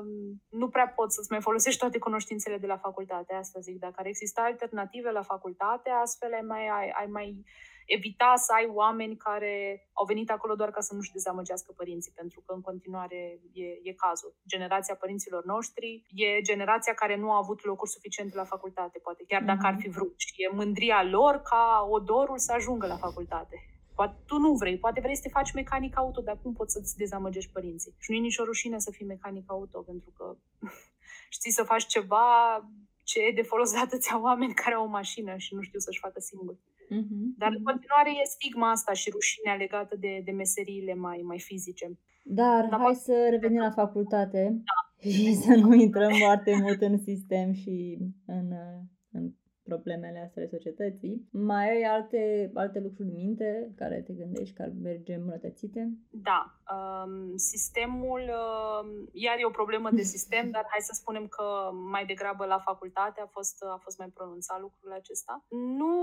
nu 0.49 0.69
prea 0.69 0.87
poți 0.87 1.15
să-ți 1.15 1.31
mai 1.31 1.41
folosești 1.41 1.79
toate 1.79 1.97
cunoștințele 1.97 2.57
de 2.57 2.67
la 2.67 2.77
facultate. 2.77 3.33
Asta 3.33 3.59
zic, 3.59 3.79
dacă 3.79 3.95
ar 3.97 4.05
exista 4.05 4.41
alternative 4.41 5.11
la 5.11 5.21
facultate, 5.21 5.89
astfel 5.89 6.33
ai 6.33 6.45
mai, 6.47 6.67
ai, 6.67 6.89
ai 6.89 7.05
mai 7.05 7.43
evita 7.97 8.33
să 8.35 8.51
ai 8.53 8.67
oameni 8.81 9.15
care 9.17 9.87
au 9.93 10.05
venit 10.05 10.29
acolo 10.29 10.55
doar 10.55 10.71
ca 10.71 10.81
să 10.81 10.93
nu-și 10.93 11.11
dezamăgească 11.11 11.71
părinții, 11.71 12.11
pentru 12.15 12.39
că 12.45 12.53
în 12.53 12.61
continuare 12.61 13.39
e, 13.53 13.65
e 13.89 13.93
cazul. 13.93 14.35
Generația 14.47 14.95
părinților 14.95 15.43
noștri 15.45 16.05
e 16.13 16.41
generația 16.41 16.93
care 16.93 17.15
nu 17.15 17.31
a 17.31 17.37
avut 17.37 17.63
locuri 17.63 17.91
suficiente 17.91 18.35
la 18.35 18.43
facultate, 18.43 18.99
poate 18.99 19.23
chiar 19.27 19.43
dacă 19.43 19.65
ar 19.65 19.75
fi 19.79 19.87
mhm. 19.87 19.95
vrut. 19.95 20.13
Și 20.17 20.33
e 20.43 20.55
mândria 20.55 21.03
lor 21.03 21.41
ca 21.41 21.87
odorul 21.89 22.37
să 22.37 22.51
ajungă 22.53 22.87
la 22.87 22.97
facultate. 22.97 23.55
Poate 23.95 24.15
tu 24.25 24.37
nu 24.37 24.53
vrei, 24.53 24.77
poate 24.77 24.99
vrei 24.99 25.15
să 25.15 25.21
te 25.21 25.29
faci 25.29 25.51
mecanic 25.53 25.97
auto, 25.97 26.21
dar 26.21 26.37
cum 26.41 26.53
poți 26.53 26.73
să-ți 26.73 26.97
dezamăgești 26.97 27.51
părinții? 27.51 27.95
Și 27.99 28.11
nu 28.11 28.17
e 28.17 28.19
nicio 28.19 28.43
rușine 28.43 28.79
să 28.79 28.91
fii 28.91 29.05
mecanic 29.05 29.43
auto, 29.47 29.81
pentru 29.81 30.11
că 30.17 30.35
știi 31.37 31.51
să 31.51 31.63
faci 31.63 31.85
ceva 31.85 32.25
ce 33.03 33.19
e 33.19 33.31
de 33.31 33.41
folos 33.41 33.71
de 33.71 33.77
atâția 33.77 34.21
oameni 34.21 34.53
care 34.53 34.75
au 34.75 34.83
o 34.83 34.95
mașină 34.99 35.37
și 35.37 35.53
nu 35.55 35.61
știu 35.61 35.79
să-și 35.79 35.99
facă 35.99 36.19
singuri. 36.19 36.57
Mm-hmm. 36.95 37.23
Dar 37.37 37.51
în 37.57 37.63
continuare 37.63 38.09
e 38.09 38.33
stigma 38.35 38.69
asta 38.71 38.93
și 38.93 39.09
rușinea 39.09 39.55
legată 39.55 39.95
de, 39.99 40.21
de 40.25 40.31
meseriile 40.31 40.93
mai, 40.93 41.21
mai 41.23 41.39
fizice. 41.39 41.99
Dar, 42.23 42.67
Dar 42.69 42.79
hai 42.79 42.95
să 42.95 43.27
revenim 43.29 43.59
la 43.59 43.71
facultate 43.71 44.61
da. 44.69 45.09
și 45.11 45.33
să 45.33 45.53
nu 45.55 45.73
intrăm 45.73 46.13
foarte 46.13 46.57
mult 46.61 46.81
în 46.81 46.97
sistem 46.97 47.53
și 47.53 47.97
în, 48.25 48.51
în 49.11 49.31
problemele 49.63 50.19
astea 50.19 50.41
ale 50.41 50.51
societății. 50.51 51.27
Mai 51.31 51.69
ai 51.69 51.83
alte, 51.83 52.51
alte 52.53 52.79
lucruri 52.79 53.09
în 53.09 53.15
minte 53.15 53.73
care 53.75 54.01
te 54.01 54.13
gândești 54.13 54.55
că 54.55 54.61
ar 54.61 54.71
merge 54.81 55.13
îmbunătățite? 55.13 55.81
Da. 56.09 56.41
Um, 56.75 57.35
sistemul, 57.35 58.21
uh, 58.21 58.83
iar 59.11 59.35
e 59.37 59.45
o 59.51 59.59
problemă 59.61 59.89
de 59.91 60.01
sistem, 60.01 60.49
dar 60.49 60.65
hai 60.71 60.89
să 60.89 60.93
spunem 60.95 61.27
că 61.27 61.45
mai 61.91 62.05
degrabă 62.05 62.45
la 62.45 62.59
facultate 62.59 63.21
a 63.21 63.29
fost, 63.37 63.63
a 63.75 63.79
fost 63.81 63.97
mai 63.97 64.09
pronunțat 64.17 64.59
lucrul 64.61 64.91
acesta. 64.91 65.45
Nu 65.79 65.95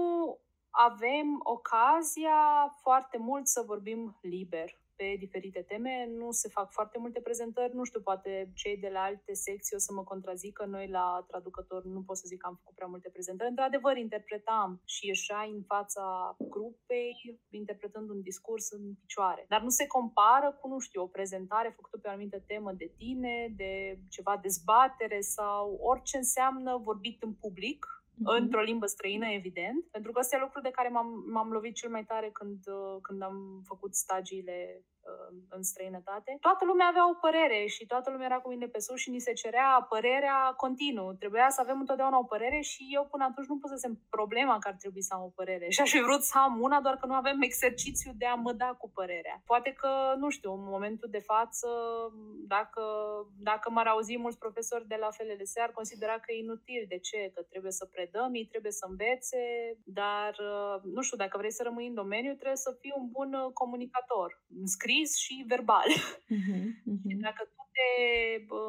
avem 0.71 1.41
ocazia 1.43 2.39
foarte 2.83 3.19
mult 3.19 3.47
să 3.47 3.63
vorbim 3.67 4.19
liber 4.23 4.71
pe 4.99 5.17
diferite 5.19 5.63
teme. 5.71 5.95
Nu 6.21 6.31
se 6.31 6.49
fac 6.49 6.69
foarte 6.73 6.99
multe 6.99 7.21
prezentări, 7.21 7.75
nu 7.75 7.85
știu, 7.85 8.01
poate 8.01 8.51
cei 8.55 8.77
de 8.77 8.89
la 8.89 9.01
alte 9.01 9.33
secții 9.35 9.77
o 9.77 9.79
să 9.87 9.93
mă 9.93 10.03
contrazică. 10.05 10.65
Noi 10.65 10.89
la 10.89 11.25
traducător 11.27 11.85
nu 11.85 12.03
pot 12.03 12.17
să 12.17 12.25
zic 12.27 12.41
că 12.41 12.47
am 12.47 12.59
făcut 12.61 12.75
prea 12.75 12.87
multe 12.87 13.09
prezentări. 13.09 13.49
Într-adevăr, 13.49 13.97
interpretam 13.97 14.81
și 14.85 15.07
ieșai 15.07 15.51
în 15.51 15.63
fața 15.63 16.37
grupei 16.39 17.41
interpretând 17.51 18.11
un 18.11 18.21
discurs 18.21 18.71
în 18.71 18.95
picioare. 19.01 19.45
Dar 19.49 19.61
nu 19.63 19.69
se 19.69 19.87
compară 19.87 20.59
cu, 20.61 20.69
nu 20.69 20.79
știu, 20.79 21.03
o 21.03 21.15
prezentare 21.17 21.73
făcută 21.77 21.99
pe 21.99 22.09
o 22.09 22.11
anumită 22.11 22.39
temă 22.47 22.73
de 22.73 22.93
tine, 22.97 23.53
de 23.57 23.99
ceva 24.09 24.39
dezbatere 24.43 25.21
sau 25.21 25.79
orice 25.81 26.17
înseamnă 26.17 26.77
vorbit 26.77 27.23
în 27.23 27.33
public, 27.35 27.87
uh-huh. 27.87 28.08
Într-o 28.23 28.61
limbă 28.63 28.87
străină, 28.87 29.27
evident, 29.27 29.85
pentru 29.91 30.13
că 30.13 30.19
ăsta 30.19 30.37
e 30.37 30.41
lucru 30.41 30.61
de 30.61 30.71
care 30.71 30.89
m-am, 30.89 31.25
m-am 31.33 31.51
lovit 31.51 31.75
cel 31.75 31.91
mai 31.91 32.05
tare 32.05 32.31
când, 32.33 32.59
uh, 32.67 32.97
când 33.03 33.23
am 33.23 33.63
făcut 33.67 33.95
stagiile 33.95 34.57
uh, 34.77 34.98
în 35.49 35.63
străinătate, 35.63 36.37
toată 36.41 36.65
lumea 36.65 36.87
avea 36.87 37.09
o 37.09 37.15
părere 37.15 37.67
și 37.67 37.87
toată 37.87 38.11
lumea 38.11 38.27
era 38.27 38.41
cu 38.41 38.49
mine 38.49 38.67
pe 38.67 38.81
sus 38.81 38.99
și 38.99 39.11
ni 39.11 39.19
se 39.19 39.33
cerea 39.33 39.87
părerea 39.89 40.55
continuu. 40.57 41.13
Trebuia 41.13 41.49
să 41.51 41.61
avem 41.61 41.79
întotdeauna 41.81 42.19
o 42.19 42.25
părere 42.25 42.61
și 42.61 42.89
eu 42.91 43.05
până 43.11 43.25
atunci 43.25 43.47
nu 43.47 43.59
pusesem 43.59 44.01
problema 44.11 44.59
că 44.59 44.69
ar 44.69 44.75
trebui 44.75 45.03
să 45.03 45.15
am 45.15 45.23
o 45.23 45.33
părere. 45.35 45.69
Și 45.69 45.81
aș 45.81 45.91
fi 45.91 46.01
vrut 46.01 46.23
să 46.23 46.39
am 46.39 46.61
una, 46.61 46.81
doar 46.81 46.97
că 46.97 47.07
nu 47.07 47.15
avem 47.15 47.43
exercițiu 47.43 48.13
de 48.17 48.27
a 48.27 48.35
mă 48.35 48.53
da 48.53 48.71
cu 48.79 48.91
părerea. 48.91 49.43
Poate 49.45 49.73
că, 49.73 50.15
nu 50.19 50.29
știu, 50.29 50.53
în 50.53 50.65
momentul 50.65 51.09
de 51.11 51.19
față, 51.19 51.69
dacă, 52.47 52.83
dacă 53.41 53.71
m-ar 53.71 53.87
auzi 53.87 54.19
mulți 54.19 54.39
profesori 54.39 54.89
de 54.89 54.97
la 55.01 55.11
FLLS, 55.11 55.57
ar 55.57 55.71
considera 55.71 56.13
că 56.13 56.33
e 56.33 56.39
inutil. 56.39 56.85
De 56.89 56.99
ce? 56.99 57.31
Că 57.35 57.43
trebuie 57.43 57.73
să 57.73 57.85
predăm, 57.85 58.35
ei 58.35 58.47
trebuie 58.47 58.73
să 58.73 58.87
învețe, 58.89 59.43
dar, 59.85 60.37
nu 60.83 61.03
știu, 61.03 61.17
dacă 61.17 61.39
vrei 61.39 61.53
să 61.53 61.63
rămâi 61.63 61.87
în 61.87 61.95
domeniu, 61.95 62.33
trebuie 62.35 62.57
să 62.57 62.77
fii 62.81 62.95
un 62.97 63.09
bun 63.11 63.51
comunicator, 63.53 64.41
scris 65.05 65.17
și 65.17 65.45
verbal. 65.47 65.89
Uh-huh, 66.37 66.65
uh-huh. 66.93 67.17
Dacă 67.21 67.43
tu 67.45 67.68
te 67.79 67.93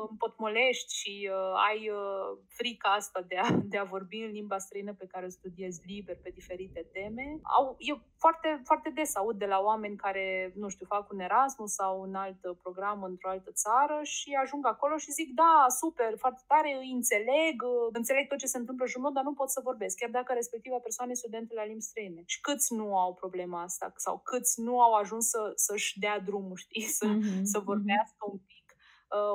împotmolești 0.10 0.96
și 1.00 1.30
uh, 1.32 1.54
ai 1.68 1.90
uh, 1.90 2.38
frica 2.48 2.90
asta 2.90 3.22
de 3.28 3.36
a, 3.36 3.48
de 3.74 3.78
a 3.78 3.92
vorbi 3.96 4.18
în 4.18 4.32
limba 4.32 4.58
străină 4.58 4.94
pe 4.94 5.10
care 5.12 5.26
o 5.26 5.30
studiezi 5.30 5.82
liber 5.86 6.18
pe 6.24 6.30
diferite 6.30 6.82
teme, 6.94 7.40
au, 7.58 7.76
eu 7.80 7.98
foarte, 8.18 8.62
foarte 8.66 8.90
des 8.90 9.16
aud 9.16 9.38
de 9.38 9.46
la 9.46 9.60
oameni 9.60 9.96
care, 9.96 10.54
nu 10.56 10.70
știu, 10.70 10.86
fac 10.86 11.12
un 11.12 11.20
Erasmus 11.20 11.72
sau 11.74 12.02
un 12.02 12.16
alt 12.16 12.42
program 12.62 13.04
într-o 13.04 13.30
altă 13.30 13.52
țară 13.52 14.00
și 14.04 14.38
ajung 14.44 14.66
acolo 14.66 14.98
și 14.98 15.12
zic, 15.12 15.34
da, 15.34 15.66
super, 15.82 16.14
foarte 16.18 16.42
tare, 16.48 16.78
îi 16.80 16.92
înțeleg, 16.92 17.56
înțeleg 17.92 18.28
tot 18.28 18.38
ce 18.38 18.46
se 18.46 18.58
întâmplă 18.58 18.84
în 18.86 18.92
jurul 18.92 19.14
dar 19.14 19.24
nu 19.24 19.34
pot 19.34 19.50
să 19.50 19.62
vorbesc, 19.64 19.98
chiar 19.98 20.10
dacă 20.10 20.34
respectiva 20.34 20.78
persoană 20.78 21.12
e 21.12 21.24
studentă 21.24 21.54
la 21.54 21.66
limbi 21.66 21.82
străine. 21.82 22.22
Și 22.26 22.42
câți 22.42 22.74
nu 22.74 22.98
au 22.98 23.14
problema 23.14 23.62
asta 23.62 23.94
sau 23.96 24.22
câți 24.24 24.62
nu 24.62 24.82
au 24.82 24.94
ajuns 24.94 25.30
să, 25.30 25.52
să-și 25.56 26.00
dea 26.00 26.20
drumul, 26.20 26.56
știi, 26.56 26.82
să, 27.00 27.06
mm-hmm. 27.08 27.42
să 27.44 27.60
vorbească 27.60 28.26
un 28.32 28.38
pic 28.48 28.59
Uh, 28.59 28.59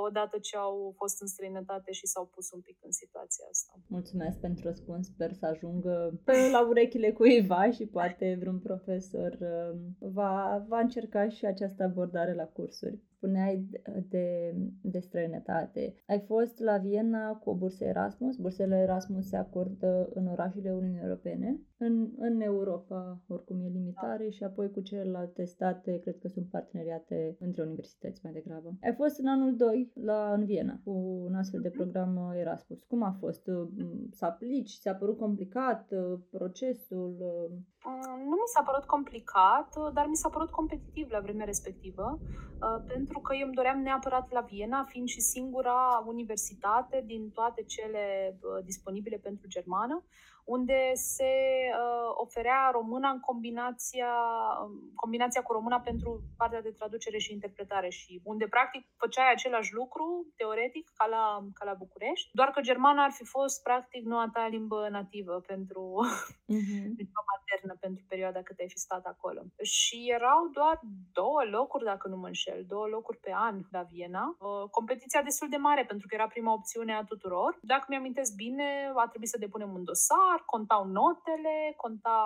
odată 0.07 0.39
ce 0.39 0.57
au 0.57 0.95
fost 0.97 1.21
în 1.21 1.27
străinătate 1.27 1.93
și 1.93 2.07
s-au 2.07 2.27
pus 2.27 2.51
un 2.51 2.61
pic 2.61 2.79
în 2.83 2.91
situația 2.93 3.45
asta. 3.51 3.73
Mulțumesc 3.87 4.41
pentru 4.41 4.69
răspuns. 4.69 5.07
Sper 5.07 5.33
să 5.33 5.47
ajungă 5.47 5.95
pe 6.25 6.49
la 6.53 6.69
urechile 6.69 7.13
cuiva 7.13 7.71
și 7.71 7.87
poate 7.87 8.37
vreun 8.41 8.59
profesor 8.59 9.39
uh, 9.41 9.79
va, 9.99 10.65
va 10.69 10.79
încerca 10.79 11.29
și 11.29 11.45
această 11.47 11.83
abordare 11.83 12.35
la 12.35 12.45
cursuri 12.45 12.99
spuneai 13.25 13.69
de, 14.09 14.55
de 14.81 14.99
străinătate. 14.99 15.95
Ai 16.07 16.21
fost 16.21 16.59
la 16.59 16.77
Viena 16.79 17.33
cu 17.33 17.51
o 17.51 17.55
bursă 17.55 17.85
Erasmus. 17.85 18.37
Bursele 18.37 18.77
Erasmus 18.77 19.29
se 19.29 19.37
acordă 19.37 20.09
în 20.15 20.27
orașele 20.27 20.73
Uniunii 20.73 21.01
Europene. 21.03 21.61
În, 21.77 22.11
în 22.17 22.41
Europa, 22.41 23.23
oricum, 23.29 23.61
e 23.61 23.69
limitare 23.69 24.29
și 24.29 24.45
apoi 24.45 24.71
cu 24.71 24.81
celelalte 24.81 25.45
state, 25.45 25.99
cred 25.99 26.19
că 26.19 26.29
sunt 26.29 26.47
parteneriate 26.51 27.37
între 27.41 27.63
universități 27.63 28.21
mai 28.23 28.33
degrabă. 28.33 28.77
Ai 28.83 28.95
fost 28.95 29.19
în 29.19 29.27
anul 29.27 29.57
2 29.57 29.93
la, 29.95 30.33
în 30.33 30.45
Viena 30.45 30.81
cu 30.85 30.91
un 31.27 31.35
astfel 31.35 31.61
de 31.61 31.71
program 31.71 32.33
Erasmus. 32.37 32.85
Cum 32.85 33.03
a 33.03 33.17
fost? 33.21 33.51
Să 34.11 34.25
aplici? 34.25 34.79
Ți-a 34.79 34.95
părut 34.95 35.17
complicat 35.17 35.93
procesul? 36.31 37.17
Nu 38.29 38.37
mi 38.43 38.53
s-a 38.55 38.63
părut 38.63 38.85
complicat, 38.85 39.93
dar 39.93 40.07
mi 40.07 40.17
s-a 40.17 40.29
părut 40.29 40.51
competitiv 40.51 41.11
la 41.11 41.21
vremea 41.21 41.45
respectivă, 41.45 42.19
pentru 42.87 43.05
pentru 43.05 43.21
că 43.21 43.35
eu 43.35 43.47
îmi 43.47 43.55
doream 43.55 43.81
neapărat 43.81 44.33
la 44.33 44.41
Viena, 44.41 44.85
fiind 44.85 45.09
și 45.09 45.21
singura 45.21 46.05
universitate 46.07 47.03
din 47.07 47.31
toate 47.31 47.63
cele 47.63 48.37
disponibile 48.65 49.17
pentru 49.17 49.49
germană 49.49 50.05
unde 50.45 50.91
se 50.95 51.33
uh, 51.71 52.13
oferea 52.15 52.71
româna 52.73 53.09
în 53.09 53.21
combinația, 53.21 54.13
combinația 54.95 55.43
cu 55.43 55.53
româna 55.53 55.81
pentru 55.81 56.23
partea 56.37 56.63
de 56.63 56.71
traducere 56.71 57.19
și 57.19 57.33
interpretare 57.33 57.89
și 57.89 58.21
unde 58.25 58.47
practic 58.47 58.87
făceai 58.97 59.33
același 59.33 59.75
lucru, 59.75 60.27
teoretic, 60.37 60.91
ca 60.97 61.07
la, 61.07 61.45
ca 61.55 61.65
la 61.65 61.75
București, 61.75 62.31
doar 62.33 62.51
că 62.51 62.61
germana 62.61 63.05
ar 63.05 63.11
fi 63.11 63.25
fost 63.25 63.63
practic 63.63 64.05
noua 64.05 64.29
ta 64.33 64.47
limbă 64.47 64.89
nativă 64.91 65.43
pentru 65.47 65.83
uh-huh. 66.07 66.87
limba 66.99 67.23
maternă 67.33 67.74
pentru 67.81 68.05
perioada 68.09 68.43
cât 68.43 68.59
ai 68.59 68.69
fi 68.69 68.79
stat 68.79 69.05
acolo. 69.05 69.41
Și 69.63 70.07
erau 70.19 70.49
doar 70.53 70.81
două 71.13 71.41
locuri, 71.51 71.85
dacă 71.85 72.09
nu 72.09 72.17
mă 72.17 72.27
înșel, 72.27 72.65
două 72.69 72.87
locuri 72.87 73.19
pe 73.19 73.33
an 73.35 73.61
la 73.71 73.83
Viena. 73.83 74.37
Uh, 74.39 74.69
competiția 74.71 75.23
destul 75.23 75.49
de 75.49 75.57
mare 75.57 75.85
pentru 75.85 76.07
că 76.07 76.15
era 76.15 76.27
prima 76.27 76.53
opțiune 76.53 76.95
a 76.95 77.05
tuturor. 77.05 77.59
Dacă 77.63 77.85
mi-amintesc 77.89 78.35
bine, 78.35 78.93
a 78.95 79.09
trebuit 79.09 79.31
să 79.31 79.39
depunem 79.39 79.73
un 79.75 79.85
dosar, 79.85 80.35
clar, 80.35 80.43
contau 80.47 80.87
notele, 80.87 81.75
conta 81.77 82.19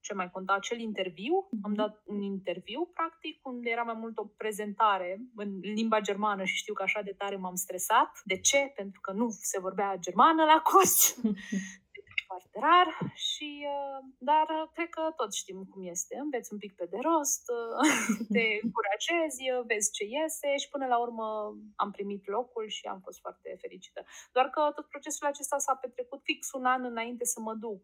ce 0.00 0.14
mai 0.14 0.30
conta 0.30 0.52
acel 0.52 0.78
interviu. 0.78 1.46
Mm-hmm. 1.46 1.62
Am 1.62 1.74
dat 1.74 2.02
un 2.04 2.20
interviu, 2.22 2.90
practic, 2.94 3.40
unde 3.42 3.70
era 3.70 3.82
mai 3.82 3.96
mult 3.98 4.18
o 4.18 4.24
prezentare 4.24 5.20
în 5.36 5.58
limba 5.60 6.00
germană 6.00 6.44
și 6.44 6.56
știu 6.56 6.74
că 6.74 6.82
așa 6.82 7.02
de 7.02 7.14
tare 7.18 7.36
m-am 7.36 7.54
stresat. 7.54 8.10
De 8.24 8.40
ce? 8.40 8.72
Pentru 8.74 9.00
că 9.00 9.12
nu 9.12 9.28
se 9.30 9.60
vorbea 9.60 9.96
germană 9.96 10.44
la 10.44 10.62
curs. 10.64 11.16
foarte 12.30 12.56
rar, 12.66 12.88
și, 13.28 13.50
uh, 13.74 13.98
dar 14.30 14.46
uh, 14.58 14.64
cred 14.74 14.90
că 14.96 15.04
toți 15.20 15.38
știm 15.42 15.58
cum 15.70 15.80
este. 15.94 16.14
Înveți 16.24 16.52
un 16.52 16.58
pic 16.64 16.72
pe 16.80 16.86
de 16.92 16.98
rost, 17.08 17.44
uh, 17.58 17.74
te 18.34 18.44
încurajezi, 18.64 19.40
vezi 19.70 19.94
ce 19.96 20.04
iese 20.16 20.48
și 20.62 20.68
până 20.74 20.86
la 20.92 20.98
urmă 21.04 21.26
am 21.82 21.90
primit 21.96 22.22
locul 22.36 22.66
și 22.76 22.84
am 22.92 23.00
fost 23.06 23.18
foarte 23.24 23.48
fericită. 23.62 24.00
Doar 24.34 24.46
că 24.54 24.60
tot 24.76 24.86
procesul 24.92 25.26
acesta 25.26 25.58
s-a 25.58 25.74
petrecut 25.82 26.20
fix 26.28 26.40
un 26.58 26.64
an 26.74 26.82
înainte 26.92 27.24
să 27.32 27.38
mă 27.46 27.54
duc. 27.64 27.82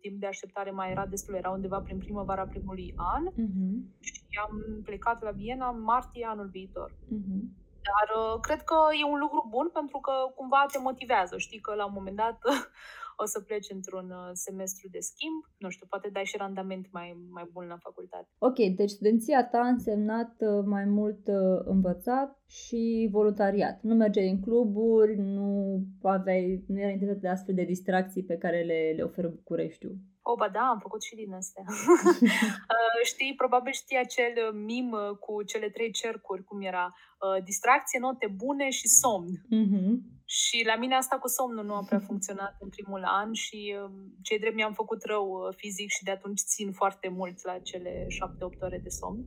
Timp 0.00 0.16
de 0.20 0.26
așteptare 0.26 0.70
mai 0.70 0.90
era 0.94 1.06
destul, 1.14 1.34
era 1.34 1.50
undeva 1.50 1.80
prin 1.80 1.98
primăvara 1.98 2.46
primului 2.52 2.94
an 3.16 3.24
uh-huh. 3.28 3.76
și 4.00 4.38
am 4.44 4.54
plecat 4.88 5.18
la 5.22 5.30
Viena 5.30 5.68
în 5.68 5.80
martie 5.92 6.26
anul 6.26 6.48
viitor. 6.56 6.90
Uh-huh. 6.92 7.42
Dar 7.88 8.08
cred 8.40 8.62
că 8.62 8.78
e 9.00 9.04
un 9.04 9.18
lucru 9.18 9.46
bun 9.48 9.70
pentru 9.72 9.98
că 10.06 10.12
cumva 10.34 10.66
te 10.72 10.78
motivează. 10.78 11.38
Știi 11.38 11.60
că 11.60 11.74
la 11.74 11.86
un 11.86 11.92
moment 11.94 12.16
dat 12.16 12.38
o 13.16 13.26
să 13.26 13.40
pleci 13.40 13.70
într-un 13.70 14.10
uh, 14.10 14.30
semestru 14.32 14.88
de 14.90 14.98
schimb, 14.98 15.40
nu 15.58 15.68
știu, 15.68 15.86
poate 15.88 16.08
dai 16.12 16.24
și 16.24 16.36
randament 16.36 16.86
mai, 16.92 17.08
mai 17.30 17.48
bun 17.52 17.66
la 17.66 17.76
facultate. 17.76 18.28
Ok, 18.38 18.58
deci 18.80 18.90
studenția 18.90 19.48
ta 19.52 19.58
a 19.58 19.68
însemnat 19.76 20.34
uh, 20.38 20.64
mai 20.64 20.84
mult 20.84 21.26
uh, 21.26 21.60
învățat 21.64 22.38
și 22.46 23.08
voluntariat. 23.10 23.82
Nu 23.82 23.94
mergeai 23.94 24.30
în 24.30 24.40
cluburi, 24.40 25.16
nu 25.16 25.80
aveai, 26.02 26.64
nu 26.66 26.80
era 26.80 26.90
interesat 26.90 27.20
de 27.20 27.28
astfel 27.28 27.54
de 27.54 27.64
distracții 27.64 28.24
pe 28.24 28.36
care 28.36 28.62
le, 28.62 28.92
le 28.96 29.02
oferă 29.02 29.28
Bucureștiul. 29.28 29.96
O, 30.22 30.34
ba 30.36 30.48
da, 30.48 30.60
am 30.60 30.78
făcut 30.78 31.02
și 31.02 31.14
din 31.14 31.32
astea. 31.32 31.64
știi, 33.12 33.34
probabil 33.36 33.72
știi 33.72 33.98
acel 33.98 34.52
mim 34.52 34.96
cu 35.20 35.42
cele 35.42 35.68
trei 35.70 35.90
cercuri, 35.92 36.44
cum 36.44 36.62
era 36.62 36.94
distracție, 37.44 37.98
note 37.98 38.34
bune 38.36 38.70
și 38.70 38.88
somn. 38.88 39.28
Mm-hmm. 39.28 40.12
Și 40.24 40.64
la 40.66 40.76
mine 40.76 40.94
asta 40.94 41.16
cu 41.16 41.28
somnul 41.28 41.64
nu 41.64 41.74
a 41.74 41.84
prea 41.86 41.98
funcționat 41.98 42.56
în 42.60 42.68
primul 42.68 43.02
an 43.04 43.32
și 43.32 43.76
um, 43.82 43.92
cei 44.22 44.38
drept 44.38 44.54
mi-am 44.54 44.72
făcut 44.72 45.02
rău 45.02 45.26
uh, 45.28 45.54
fizic 45.56 45.90
și 45.90 46.04
de 46.04 46.10
atunci 46.10 46.40
țin 46.40 46.72
foarte 46.72 47.08
mult 47.08 47.44
la 47.44 47.58
cele 47.58 48.06
șapte-opt 48.08 48.62
ore 48.62 48.78
de 48.82 48.88
somn. 48.88 49.24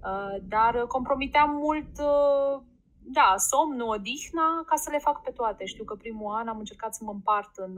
Uh, 0.00 0.38
dar 0.42 0.86
compromiteam 0.86 1.58
mult, 1.58 1.98
uh, 1.98 2.62
da, 3.10 3.34
somnul, 3.36 3.88
odihna, 3.88 4.62
ca 4.66 4.76
să 4.76 4.90
le 4.90 4.98
fac 4.98 5.22
pe 5.22 5.30
toate. 5.30 5.64
Știu 5.64 5.84
că 5.84 5.94
primul 5.94 6.34
an 6.34 6.48
am 6.48 6.58
încercat 6.58 6.94
să 6.94 7.04
mă 7.04 7.10
împart 7.10 7.56
în 7.56 7.74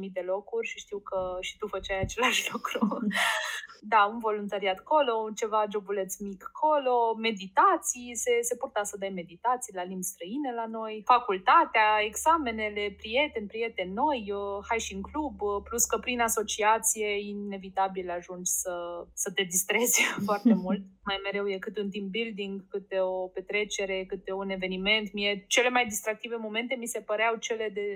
10.000 0.00 0.12
de 0.12 0.20
locuri 0.20 0.66
și 0.66 0.78
știu 0.78 0.98
că 0.98 1.36
și 1.40 1.56
tu 1.58 1.66
făceai 1.66 2.00
același 2.00 2.52
lucru. 2.52 2.80
da, 3.92 4.04
un 4.12 4.18
voluntariat 4.18 4.80
colo, 4.80 5.30
ceva 5.34 5.64
jobuleț 5.72 6.16
mic 6.16 6.50
colo, 6.52 7.14
meditații, 7.14 8.10
se, 8.14 8.30
se 8.40 8.56
purta 8.56 8.82
să 8.82 8.96
dai 8.98 9.08
meditații 9.08 9.74
la 9.74 9.82
limbi 9.82 10.10
străine 10.12 10.52
la 10.54 10.66
noi, 10.66 11.02
facultatea, 11.04 11.88
examenele, 12.10 12.94
prieteni, 12.96 13.46
prieteni 13.46 13.92
noi, 13.92 14.32
uh, 14.32 14.64
hai 14.68 14.78
și 14.78 14.94
în 14.94 15.02
club, 15.02 15.40
uh, 15.40 15.62
plus 15.68 15.84
că 15.84 15.98
prin 15.98 16.20
asociație 16.20 17.08
inevitabil 17.28 18.10
ajungi 18.10 18.50
să, 18.50 18.74
să 19.14 19.32
te 19.32 19.42
distrezi 19.42 20.02
foarte 20.28 20.54
mult. 20.54 20.82
Mai 21.08 21.20
mereu 21.22 21.48
e 21.48 21.58
cât 21.58 21.78
un 21.78 21.90
team 21.90 22.08
building, 22.10 22.68
câte 22.68 23.00
o 23.00 23.26
petrecere, 23.26 24.04
câte 24.22 24.32
un 24.32 24.50
eveniment. 24.50 25.12
Mie 25.12 25.44
cele 25.48 25.68
mai 25.68 25.84
distractive 25.84 26.36
momente 26.36 26.74
mi 26.74 26.92
se 26.94 27.00
păreau 27.00 27.34
cele 27.36 27.70
de, 27.78 27.86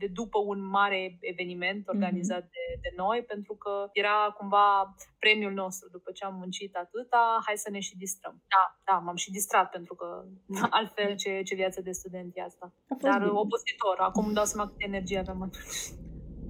de 0.00 0.06
după 0.06 0.38
un 0.38 0.60
mare 0.78 1.18
eveniment 1.20 1.88
organizat 1.88 2.42
mm-hmm. 2.44 2.56
de, 2.56 2.78
de 2.84 2.92
noi, 2.96 3.18
pentru 3.32 3.54
că 3.54 3.88
era 3.92 4.34
cumva 4.38 4.94
premiul 5.18 5.52
nostru 5.52 5.88
după 5.90 6.10
ce 6.10 6.24
am 6.24 6.34
muncit 6.34 6.74
atâta, 6.74 7.42
hai 7.46 7.56
să 7.56 7.70
ne 7.70 7.80
și 7.80 7.96
distrăm. 7.96 8.42
Da, 8.54 8.64
da, 8.88 8.98
m-am 8.98 9.16
și 9.16 9.30
distrat 9.30 9.70
pentru 9.70 9.94
că 9.94 10.08
altfel 10.78 11.16
ce, 11.16 11.42
ce 11.42 11.54
viață 11.54 11.80
de 11.80 11.92
student 11.92 12.30
e 12.34 12.42
asta. 12.42 12.72
Dar 13.00 13.18
bine. 13.18 13.30
obositor, 13.30 13.96
acum 13.98 14.24
îmi 14.24 14.34
dau 14.34 14.44
seama 14.44 14.68
câtă 14.68 14.84
energie 14.86 15.18
aveam 15.18 15.42
atunci. 15.42 16.02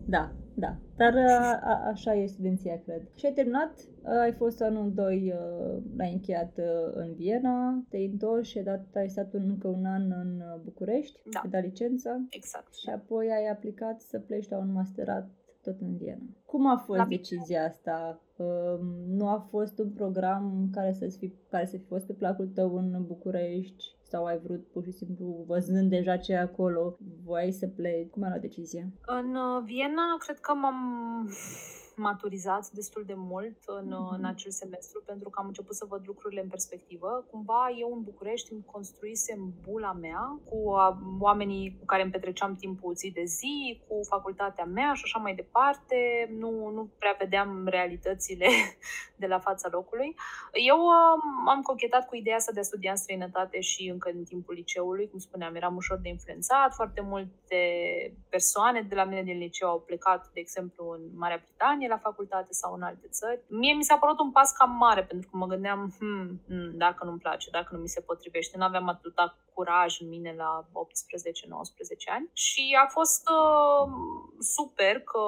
Da, 0.07 0.33
da. 0.55 0.73
Dar 0.97 1.15
a, 1.41 1.61
a, 1.71 1.89
așa 1.93 2.15
e 2.15 2.27
studenția, 2.27 2.83
cred. 2.85 3.03
Și 3.19 3.27
ai 3.27 3.33
terminat, 3.33 3.73
ai 4.07 4.33
fost 4.33 4.61
anul 4.63 4.93
2, 4.93 5.35
l-ai 5.97 6.13
încheiat 6.13 6.61
în 6.93 7.15
Viena, 7.15 7.85
te-ai 7.89 8.07
întors 8.07 8.49
și 8.49 8.59
ai, 8.59 8.65
dat, 8.65 8.95
ai 8.95 9.09
stat 9.09 9.33
încă 9.33 9.69
un 9.69 9.85
an 9.85 10.11
în 10.11 10.43
București, 10.65 11.21
da. 11.31 11.41
ai 11.41 11.51
dat 11.51 11.63
licența. 11.63 12.25
Exact. 12.31 12.75
Și 12.75 12.89
apoi 12.89 13.31
ai 13.31 13.49
aplicat 13.51 14.01
să 14.01 14.19
pleci 14.19 14.49
la 14.49 14.59
un 14.59 14.73
masterat 14.73 15.29
Tot 15.63 15.81
în 15.81 15.97
Viena. 15.97 16.23
Cum 16.45 16.67
a 16.67 16.77
fost 16.77 16.99
la 16.99 17.07
decizia 17.07 17.65
asta? 17.65 18.21
Uh, 18.37 18.81
nu 19.07 19.29
a 19.29 19.47
fost 19.51 19.79
un 19.79 19.91
program 19.91 20.69
care 20.73 20.93
să 20.93 21.07
fi, 21.19 21.33
care 21.49 21.67
să 21.67 21.77
fi 21.77 21.85
fost 21.85 22.07
pe 22.07 22.13
placul 22.13 22.49
tău 22.49 22.77
în 22.77 23.05
București 23.07 23.85
sau 24.15 24.25
ai 24.25 24.39
vrut 24.39 24.67
pur 24.73 24.83
și 24.85 24.91
simplu, 24.91 25.45
văzând 25.47 25.91
deja 25.91 26.17
ce 26.17 26.33
e 26.33 26.39
acolo, 26.39 26.97
voiai 27.25 27.53
să 27.53 27.67
pleci? 27.67 28.11
Cum 28.11 28.23
ai 28.23 28.29
luat 28.29 28.41
decizia? 28.41 28.85
În 29.07 29.35
uh, 29.35 29.63
Viena, 29.65 30.17
cred 30.19 30.39
că 30.39 30.55
m-am 30.55 30.79
maturizat 31.97 32.71
destul 32.71 33.03
de 33.07 33.15
mult 33.17 33.57
în, 33.67 33.87
mm-hmm. 33.87 34.17
în 34.17 34.25
acel 34.25 34.51
semestru 34.51 35.03
pentru 35.07 35.31
că 35.31 35.41
am 35.41 35.47
început 35.47 35.75
să 35.75 35.85
văd 35.89 36.03
lucrurile 36.07 36.41
în 36.41 36.49
perspectivă. 36.49 37.27
Cumva 37.31 37.75
eu 37.81 37.93
în 37.93 38.03
București 38.03 38.53
îmi 38.53 38.65
construisem 38.65 39.55
bula 39.63 39.93
mea 39.93 40.41
cu 40.49 40.57
oamenii 41.21 41.77
cu 41.79 41.85
care 41.85 42.03
îmi 42.03 42.11
petreceam 42.11 42.55
timpul 42.55 42.95
zi 42.95 43.11
de 43.11 43.25
zi, 43.25 43.83
cu 43.89 44.01
facultatea 44.09 44.65
mea 44.65 44.93
și 44.93 45.03
așa 45.05 45.19
mai 45.19 45.35
departe. 45.35 45.97
Nu, 46.39 46.71
nu 46.71 46.91
prea 46.99 47.17
vedeam 47.19 47.67
realitățile 47.67 48.47
de 49.23 49.27
la 49.27 49.39
fața 49.39 49.69
locului. 49.73 50.15
Eu 50.53 50.77
um, 50.77 51.49
am 51.49 51.63
cochetat 51.63 52.07
cu 52.07 52.17
ideea 52.17 52.37
asta 52.37 52.53
de 52.53 52.61
a 52.61 52.63
studia 52.63 52.91
în 52.91 52.97
străinătate 52.97 53.61
și 53.61 53.89
încă 54.05 54.19
în 54.19 54.25
timpul 54.25 54.55
liceului, 54.55 55.11
cum 55.11 55.19
spuneam, 55.19 55.55
eram 55.55 55.77
ușor 55.77 55.99
de 56.03 56.09
influențat. 56.09 56.75
Foarte 56.75 57.01
multe 57.01 57.61
persoane 58.29 58.81
de 58.81 58.95
la 58.95 59.05
mine 59.05 59.23
din 59.23 59.39
liceu 59.39 59.69
au 59.69 59.81
plecat, 59.81 60.31
de 60.33 60.41
exemplu, 60.41 60.91
în 60.91 61.03
Marea 61.17 61.43
Britanie 61.45 61.85
Germania 61.85 61.89
la 61.89 62.11
facultate 62.11 62.53
sau 62.53 62.75
în 62.75 62.83
alte 62.83 63.09
țări. 63.09 63.41
Mie 63.49 63.75
mi 63.75 63.85
s-a 63.85 63.97
părut 63.97 64.19
un 64.19 64.31
pas 64.31 64.53
cam 64.53 64.71
mare, 64.71 65.05
pentru 65.05 65.29
că 65.31 65.37
mă 65.37 65.47
gândeam, 65.47 65.95
hmm, 65.99 66.41
hmm, 66.47 66.77
dacă 66.77 67.05
nu-mi 67.05 67.19
place, 67.19 67.51
dacă 67.51 67.75
nu 67.75 67.81
mi 67.81 67.89
se 67.89 68.01
potrivește. 68.01 68.57
Nu 68.57 68.65
aveam 68.65 68.89
atâta 68.89 69.39
curaj 69.55 70.01
în 70.01 70.09
mine 70.09 70.35
la 70.37 70.67
18-19 70.73 70.73
ani 72.17 72.31
și 72.33 72.77
a 72.85 72.87
fost 72.87 73.29
uh, 73.29 73.93
super 74.39 75.01
că 75.01 75.23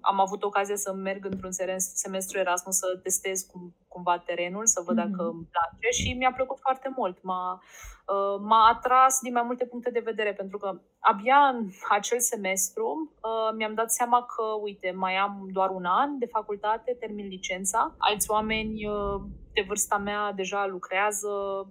am 0.00 0.20
avut 0.20 0.42
ocazia 0.42 0.76
să 0.76 0.92
merg 0.92 1.24
într-un 1.24 1.52
semestru 1.78 2.38
Erasmus 2.38 2.76
să 2.76 2.98
testez 3.02 3.42
cum, 3.42 3.74
cumva 3.88 4.18
terenul, 4.18 4.66
să 4.66 4.82
văd 4.84 4.94
mm-hmm. 4.94 5.10
dacă 5.10 5.22
îmi 5.28 5.48
place 5.50 6.02
și 6.02 6.12
mi-a 6.12 6.32
plăcut 6.32 6.58
foarte 6.60 6.92
mult. 6.96 7.22
M-a, 7.22 7.52
uh, 7.52 7.99
m-a 8.40 8.68
atras 8.68 9.18
din 9.22 9.32
mai 9.32 9.42
multe 9.42 9.66
puncte 9.66 9.90
de 9.90 10.02
vedere, 10.04 10.32
pentru 10.32 10.58
că 10.58 10.80
abia 11.00 11.36
în 11.36 11.68
acel 11.88 12.20
semestru 12.20 13.12
uh, 13.14 13.54
mi-am 13.56 13.74
dat 13.74 13.90
seama 13.92 14.22
că, 14.22 14.42
uite, 14.62 14.90
mai 14.96 15.16
am 15.16 15.48
doar 15.52 15.70
un 15.70 15.84
an 15.84 16.18
de 16.18 16.26
facultate, 16.26 16.96
termin 17.00 17.26
licența. 17.26 17.94
Alți 17.98 18.30
oameni 18.30 18.86
uh, 18.86 19.20
de 19.52 19.64
vârsta 19.66 19.96
mea 19.96 20.32
deja 20.32 20.66
lucrează, 20.66 21.28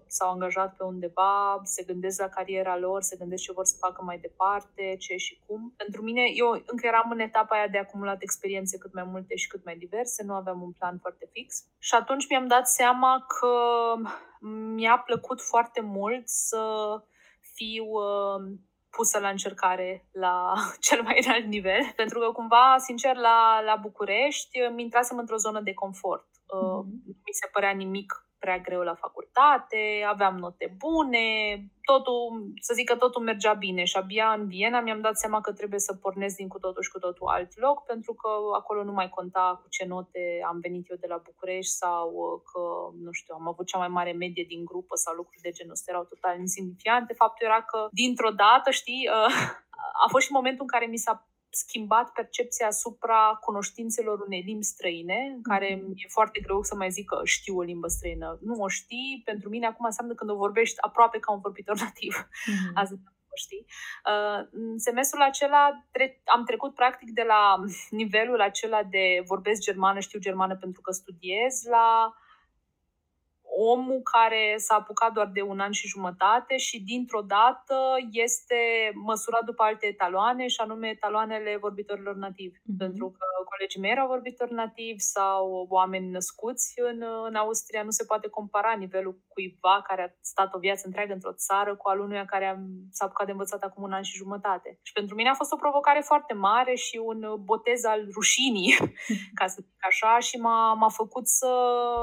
s-au 0.08 0.32
angajat 0.32 0.76
pe 0.76 0.84
undeva, 0.84 1.60
se 1.64 1.84
gândesc 1.84 2.20
la 2.20 2.28
cariera 2.28 2.78
lor, 2.78 3.02
se 3.02 3.16
gândesc 3.16 3.44
ce 3.44 3.52
vor 3.52 3.66
să 3.66 3.76
facă 3.80 4.02
mai 4.04 4.18
departe, 4.18 4.96
ce 5.00 5.16
și 5.16 5.40
cum. 5.46 5.74
Pentru 5.78 6.02
mine, 6.02 6.22
eu 6.34 6.52
încă 6.52 6.88
eram 6.88 7.12
în 7.12 7.20
etapa 7.20 7.56
aia 7.56 7.68
de 7.68 7.78
acumulat 7.78 8.22
experiențe 8.22 8.78
cât 8.78 8.94
mai 8.94 9.04
multe 9.04 9.36
și 9.36 9.48
cât 9.48 9.66
mai 9.66 9.76
diverse, 9.78 10.24
nu 10.24 10.34
aveam 10.34 10.62
un 10.62 10.72
plan 10.72 10.98
foarte 11.02 11.30
fix. 11.32 11.64
Și 11.80 11.96
atunci 11.96 12.28
mi-am 12.30 12.48
dat 12.48 12.68
seama 12.68 13.26
că 13.28 13.54
mi-a 14.76 14.98
plăcut 15.06 15.42
foarte 15.42 15.82
mult 15.82 16.28
să 16.28 16.64
fiu 17.56 17.86
uh, 17.86 18.58
pusă 18.90 19.20
la 19.20 19.30
încercare 19.30 20.08
la 20.12 20.54
cel 20.88 21.02
mai 21.02 21.22
înalt 21.26 21.46
nivel, 21.46 21.92
pentru 21.96 22.20
că 22.20 22.32
cumva, 22.32 22.76
sincer, 22.78 23.16
la, 23.16 23.62
la 23.62 23.76
București 23.76 24.60
mi 24.76 24.82
intrasem 24.82 25.18
într-o 25.18 25.38
zonă 25.38 25.62
de 25.62 25.74
confort. 25.74 26.28
Uh, 26.46 26.86
mm-hmm. 26.86 27.06
Mi 27.06 27.34
se 27.40 27.50
părea 27.52 27.72
nimic 27.72 28.29
prea 28.40 28.58
greu 28.58 28.82
la 28.82 28.96
facultate, 28.96 30.06
aveam 30.08 30.36
note 30.38 30.76
bune, 30.78 31.28
totul, 31.92 32.54
să 32.60 32.74
zic 32.74 32.90
că 32.90 32.96
totul 32.96 33.22
mergea 33.22 33.54
bine 33.54 33.84
și 33.84 33.98
abia 33.98 34.28
în 34.38 34.48
Viena 34.48 34.80
mi-am 34.80 35.02
dat 35.02 35.18
seama 35.18 35.42
că 35.42 35.52
trebuie 35.54 35.80
să 35.80 35.94
pornesc 35.94 36.36
din 36.36 36.48
cu 36.48 36.60
totul 36.60 36.84
și 36.84 36.92
cu 36.92 37.00
totul 37.00 37.28
alt 37.28 37.58
loc, 37.58 37.86
pentru 37.86 38.14
că 38.14 38.30
acolo 38.60 38.84
nu 38.84 38.92
mai 38.92 39.10
conta 39.10 39.60
cu 39.62 39.68
ce 39.70 39.86
note 39.86 40.42
am 40.48 40.60
venit 40.60 40.90
eu 40.90 40.98
de 41.00 41.08
la 41.08 41.22
București 41.24 41.74
sau 41.74 42.08
uh, 42.14 42.42
că, 42.52 42.62
nu 43.06 43.12
știu, 43.12 43.34
am 43.36 43.48
avut 43.48 43.66
cea 43.68 43.78
mai 43.78 43.88
mare 43.88 44.12
medie 44.12 44.46
din 44.48 44.66
grupă 44.66 44.96
sau 44.96 45.14
lucruri 45.16 45.42
de 45.42 45.50
genul 45.50 45.72
ăsta 45.72 45.92
erau 45.92 46.04
total 46.04 46.40
insignifiante. 46.40 47.14
Faptul 47.14 47.48
era 47.48 47.62
că, 47.62 47.88
dintr-o 47.92 48.30
dată, 48.30 48.72
știi, 48.72 49.10
uh, 49.16 49.34
a 50.04 50.08
fost 50.10 50.26
și 50.26 50.32
momentul 50.32 50.62
în 50.62 50.68
care 50.68 50.86
mi 50.86 50.98
s-a 50.98 51.29
schimbat 51.50 52.12
percepția 52.12 52.68
asupra 52.68 53.38
cunoștințelor 53.42 54.20
unei 54.20 54.42
limbi 54.42 54.64
străine, 54.64 55.32
în 55.36 55.42
care 55.42 55.82
mhm. 55.82 55.92
e 55.96 56.08
foarte 56.08 56.40
greu 56.40 56.62
să 56.62 56.76
mai 56.76 56.90
zic 56.92 57.06
că 57.06 57.20
știu 57.24 57.58
o 57.58 57.62
limbă 57.62 57.88
străină. 57.88 58.38
Nu 58.42 58.62
o 58.62 58.68
știi, 58.68 59.22
pentru 59.26 59.50
mine 59.50 59.66
acum 59.66 59.86
înseamnă 59.86 60.14
când 60.14 60.30
o 60.30 60.36
vorbești 60.36 60.82
aproape 60.82 61.20
ca 61.20 61.32
un 61.32 61.40
vorbitor 61.40 61.78
nativ. 61.86 62.16
Mm-hmm. 62.16 62.74
Asta 62.74 62.96
știi? 63.40 63.66
Uh, 64.12 64.48
în 64.52 64.78
semestrul 64.78 65.22
acela 65.22 65.86
tre- 65.92 66.22
am 66.26 66.44
trecut 66.46 66.74
practic 66.76 67.10
de 67.12 67.26
la 67.28 67.56
nivelul 67.90 68.42
acela 68.42 68.84
de 68.84 69.24
vorbesc 69.26 69.62
germană, 69.62 70.00
știu 70.00 70.20
germană 70.20 70.56
pentru 70.56 70.82
că 70.82 70.92
studiez, 70.92 71.54
la 71.70 72.14
omul 73.58 74.02
care 74.02 74.56
s-a 74.58 74.76
apucat 74.76 75.12
doar 75.12 75.30
de 75.34 75.42
un 75.42 75.60
an 75.60 75.72
și 75.72 75.88
jumătate 75.88 76.58
și 76.58 76.84
dintr-o 76.84 77.22
dată 77.22 77.76
este 78.12 78.92
măsurat 78.94 79.44
după 79.44 79.64
alte 79.64 79.86
etaloane 79.88 80.48
și 80.48 80.60
anume 80.60 80.88
etaloanele 80.88 81.58
vorbitorilor 81.62 82.16
nativi. 82.16 82.58
Mm-hmm. 82.58 82.78
Pentru 82.78 83.10
că 83.10 83.26
colegii 83.50 83.80
mei 83.80 83.92
erau 83.92 84.08
vorbitori 84.08 84.54
nativi 84.54 85.00
sau 85.00 85.66
oameni 85.70 86.10
născuți 86.10 86.74
în, 86.92 87.04
în 87.28 87.36
Austria, 87.36 87.84
nu 87.84 87.90
se 87.90 88.06
poate 88.06 88.28
compara 88.28 88.74
nivelul 88.74 89.22
cuiva 89.28 89.82
care 89.88 90.02
a 90.02 90.16
stat 90.22 90.54
o 90.54 90.60
viață 90.60 90.84
întreagă 90.86 91.14
într-o 91.14 91.34
țară 91.34 91.76
cu 91.76 91.90
al 91.90 92.00
unuia 92.00 92.26
care 92.26 92.46
am, 92.46 92.60
s-a 92.92 93.06
apucat 93.06 93.26
de 93.26 93.32
învățat 93.32 93.62
acum 93.64 93.84
un 93.84 93.94
an 93.94 94.02
și 94.02 94.18
jumătate. 94.18 94.80
Și 94.82 94.94
pentru 94.94 95.16
mine 95.16 95.30
a 95.30 95.34
fost 95.34 95.52
o 95.52 95.62
provocare 95.64 96.02
foarte 96.06 96.34
mare 96.34 96.76
și 96.76 96.98
un 97.04 97.20
botez 97.44 97.84
al 97.84 98.08
rușinii, 98.14 98.76
ca 99.40 99.48
să 99.48 99.58
zic 99.62 99.86
așa, 99.88 100.20
și 100.20 100.38
m-a, 100.38 100.74
m-a 100.74 100.90
făcut 100.90 101.28
să, 101.28 101.54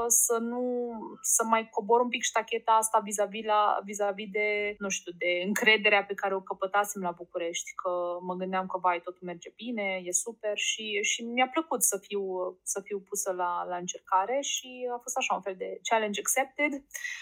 să 0.09 0.39
nu 0.39 0.93
să 1.37 1.45
mai 1.45 1.63
cobor 1.77 2.01
un 2.01 2.09
pic 2.09 2.23
ștacheta 2.23 2.73
asta 2.73 2.99
vis-a-vis, 3.09 3.45
la, 3.45 3.61
vis-a-vis 3.85 4.29
de, 4.31 4.49
nu 4.79 4.89
știu, 4.89 5.13
de 5.23 5.31
încrederea 5.47 6.05
pe 6.05 6.15
care 6.15 6.35
o 6.35 6.47
căpătasem 6.51 7.03
la 7.03 7.11
București, 7.23 7.75
că 7.83 7.93
mă 8.29 8.35
gândeam 8.35 8.67
că, 8.67 8.79
vai, 8.79 9.01
totul 9.01 9.29
merge 9.31 9.51
bine, 9.57 9.87
e 10.05 10.13
super 10.13 10.57
și, 10.69 10.85
și 11.11 11.21
mi-a 11.23 11.49
plăcut 11.49 11.83
să 11.83 11.97
fiu, 12.07 12.23
să 12.63 12.79
fiu 12.87 12.99
pusă 13.09 13.31
la, 13.33 13.65
la 13.69 13.77
încercare 13.77 14.39
și 14.41 14.69
a 14.95 14.99
fost 15.05 15.17
așa 15.17 15.35
un 15.35 15.43
fel 15.47 15.57
de 15.59 15.81
challenge 15.89 16.21
accepted. 16.21 16.73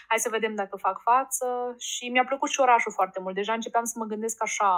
Hai 0.09 0.19
să 0.25 0.35
vedem 0.37 0.55
dacă 0.55 0.77
fac 0.77 0.97
față 1.01 1.75
și 1.79 2.09
mi-a 2.09 2.25
plăcut 2.25 2.51
și 2.51 2.61
orașul 2.61 2.93
foarte 2.93 3.21
mult. 3.21 3.35
Deja 3.35 3.53
începeam 3.53 3.85
să 3.85 3.97
mă 3.99 4.05
gândesc 4.05 4.43
așa, 4.43 4.71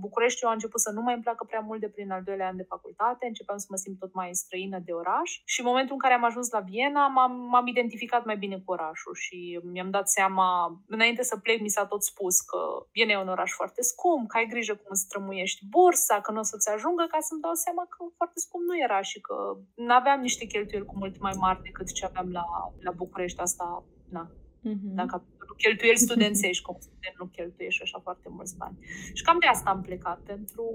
Bucureștiul 0.00 0.50
a 0.50 0.52
început 0.52 0.80
să 0.80 0.90
nu 0.90 1.00
mai 1.00 1.14
îmi 1.14 1.22
placă 1.22 1.44
prea 1.44 1.60
mult 1.60 1.80
de 1.80 1.88
prin 1.88 2.10
al 2.10 2.22
doilea 2.22 2.46
an 2.46 2.56
de 2.56 2.70
facultate, 2.74 3.26
începeam 3.26 3.58
să 3.58 3.66
mă 3.70 3.76
simt 3.76 3.98
tot 3.98 4.14
mai 4.14 4.34
străină 4.34 4.78
de 4.78 4.92
oraș 4.92 5.30
și 5.44 5.60
în 5.60 5.66
momentul 5.66 5.94
în 5.94 6.00
care 6.00 6.14
am 6.14 6.24
ajuns 6.24 6.50
la 6.50 6.60
Viena 6.60 7.06
m-am, 7.06 7.32
m-am 7.52 7.66
identificat 7.66 8.24
mai 8.24 8.36
bine 8.36 8.56
cu 8.64 8.72
orașul 8.78 9.08
orașul 9.08 9.14
și 9.14 9.60
mi-am 9.72 9.90
dat 9.90 10.08
seama, 10.08 10.48
înainte 10.86 11.22
să 11.22 11.36
plec, 11.36 11.60
mi 11.60 11.74
s-a 11.76 11.86
tot 11.86 12.02
spus 12.02 12.40
că 12.40 12.60
Viena 12.92 13.12
e 13.12 13.24
un 13.26 13.34
oraș 13.36 13.50
foarte 13.52 13.82
scump, 13.82 14.28
că 14.28 14.36
ai 14.36 14.46
grijă 14.46 14.74
cum 14.74 14.86
îți 14.88 15.00
strămuiești 15.00 15.66
bursa, 15.68 16.20
că 16.20 16.30
nu 16.32 16.38
o 16.38 16.42
să-ți 16.42 16.70
ajungă, 16.70 17.04
ca 17.08 17.18
să-mi 17.20 17.40
dau 17.40 17.54
seama 17.54 17.84
că 17.88 17.96
foarte 18.16 18.38
scump 18.38 18.64
nu 18.64 18.78
era 18.86 19.00
și 19.00 19.20
că 19.20 19.36
nu 19.74 19.94
aveam 19.94 20.20
niște 20.20 20.44
cheltuieli 20.44 20.90
cu 20.90 20.96
mult 20.96 21.18
mai 21.18 21.34
mari 21.44 21.62
decât 21.62 21.92
ce 21.92 22.04
aveam 22.04 22.28
la, 22.32 22.44
la 22.86 22.90
București. 22.90 23.40
Asta, 23.40 23.84
na, 24.10 24.30
Mm-hmm. 24.64 24.94
Dacă 24.94 25.24
cheltuieli 25.56 26.06
studențești, 26.06 26.62
cum 26.62 26.76
student 26.78 27.16
nu 27.18 27.26
cheltuiești 27.26 27.82
așa 27.82 27.98
foarte 27.98 28.28
mulți 28.36 28.56
bani. 28.56 28.76
Și 29.12 29.22
cam 29.22 29.38
de 29.38 29.46
asta 29.46 29.70
am 29.70 29.80
plecat, 29.80 30.18
pentru, 30.20 30.66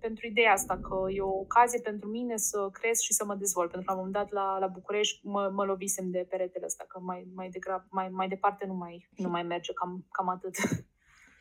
pentru 0.00 0.26
ideea 0.26 0.52
asta, 0.52 0.78
că 0.86 0.96
e 1.10 1.20
o 1.20 1.38
ocazie 1.46 1.80
pentru 1.80 2.08
mine 2.08 2.36
să 2.36 2.68
cresc 2.72 3.02
și 3.02 3.12
să 3.12 3.24
mă 3.24 3.34
dezvolt. 3.34 3.70
Pentru 3.70 3.86
că 3.86 3.92
la 3.92 4.00
un 4.00 4.04
moment 4.06 4.24
dat 4.24 4.32
la, 4.40 4.58
la 4.58 4.66
București 4.66 5.26
mă, 5.26 5.50
mă 5.54 5.64
lovisem 5.64 6.10
de 6.10 6.26
peretele 6.30 6.64
ăsta, 6.64 6.84
că 6.88 6.98
mai, 7.00 7.26
mai, 7.34 7.48
degrab, 7.48 7.82
mai, 7.90 8.08
mai 8.08 8.28
departe 8.28 8.66
nu 8.66 8.74
mai, 8.74 9.08
nu 9.16 9.28
mai 9.28 9.42
merge, 9.42 9.72
cam, 9.72 10.04
cam 10.10 10.28
atât. 10.28 10.54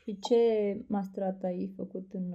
Și 0.03 0.19
ce 0.19 0.39
masterat 0.87 1.43
ai 1.43 1.73
făcut 1.75 2.07
în, 2.13 2.33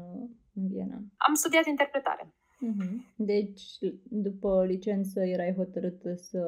în 0.54 0.68
Viena? 0.68 0.98
Am 1.16 1.34
studiat 1.34 1.66
interpretare. 1.66 2.32
Mhm. 2.58 3.04
Deci, 3.14 3.62
după 4.02 4.64
licență, 4.66 5.20
erai 5.20 5.54
hotărâtă 5.56 6.14
să 6.14 6.38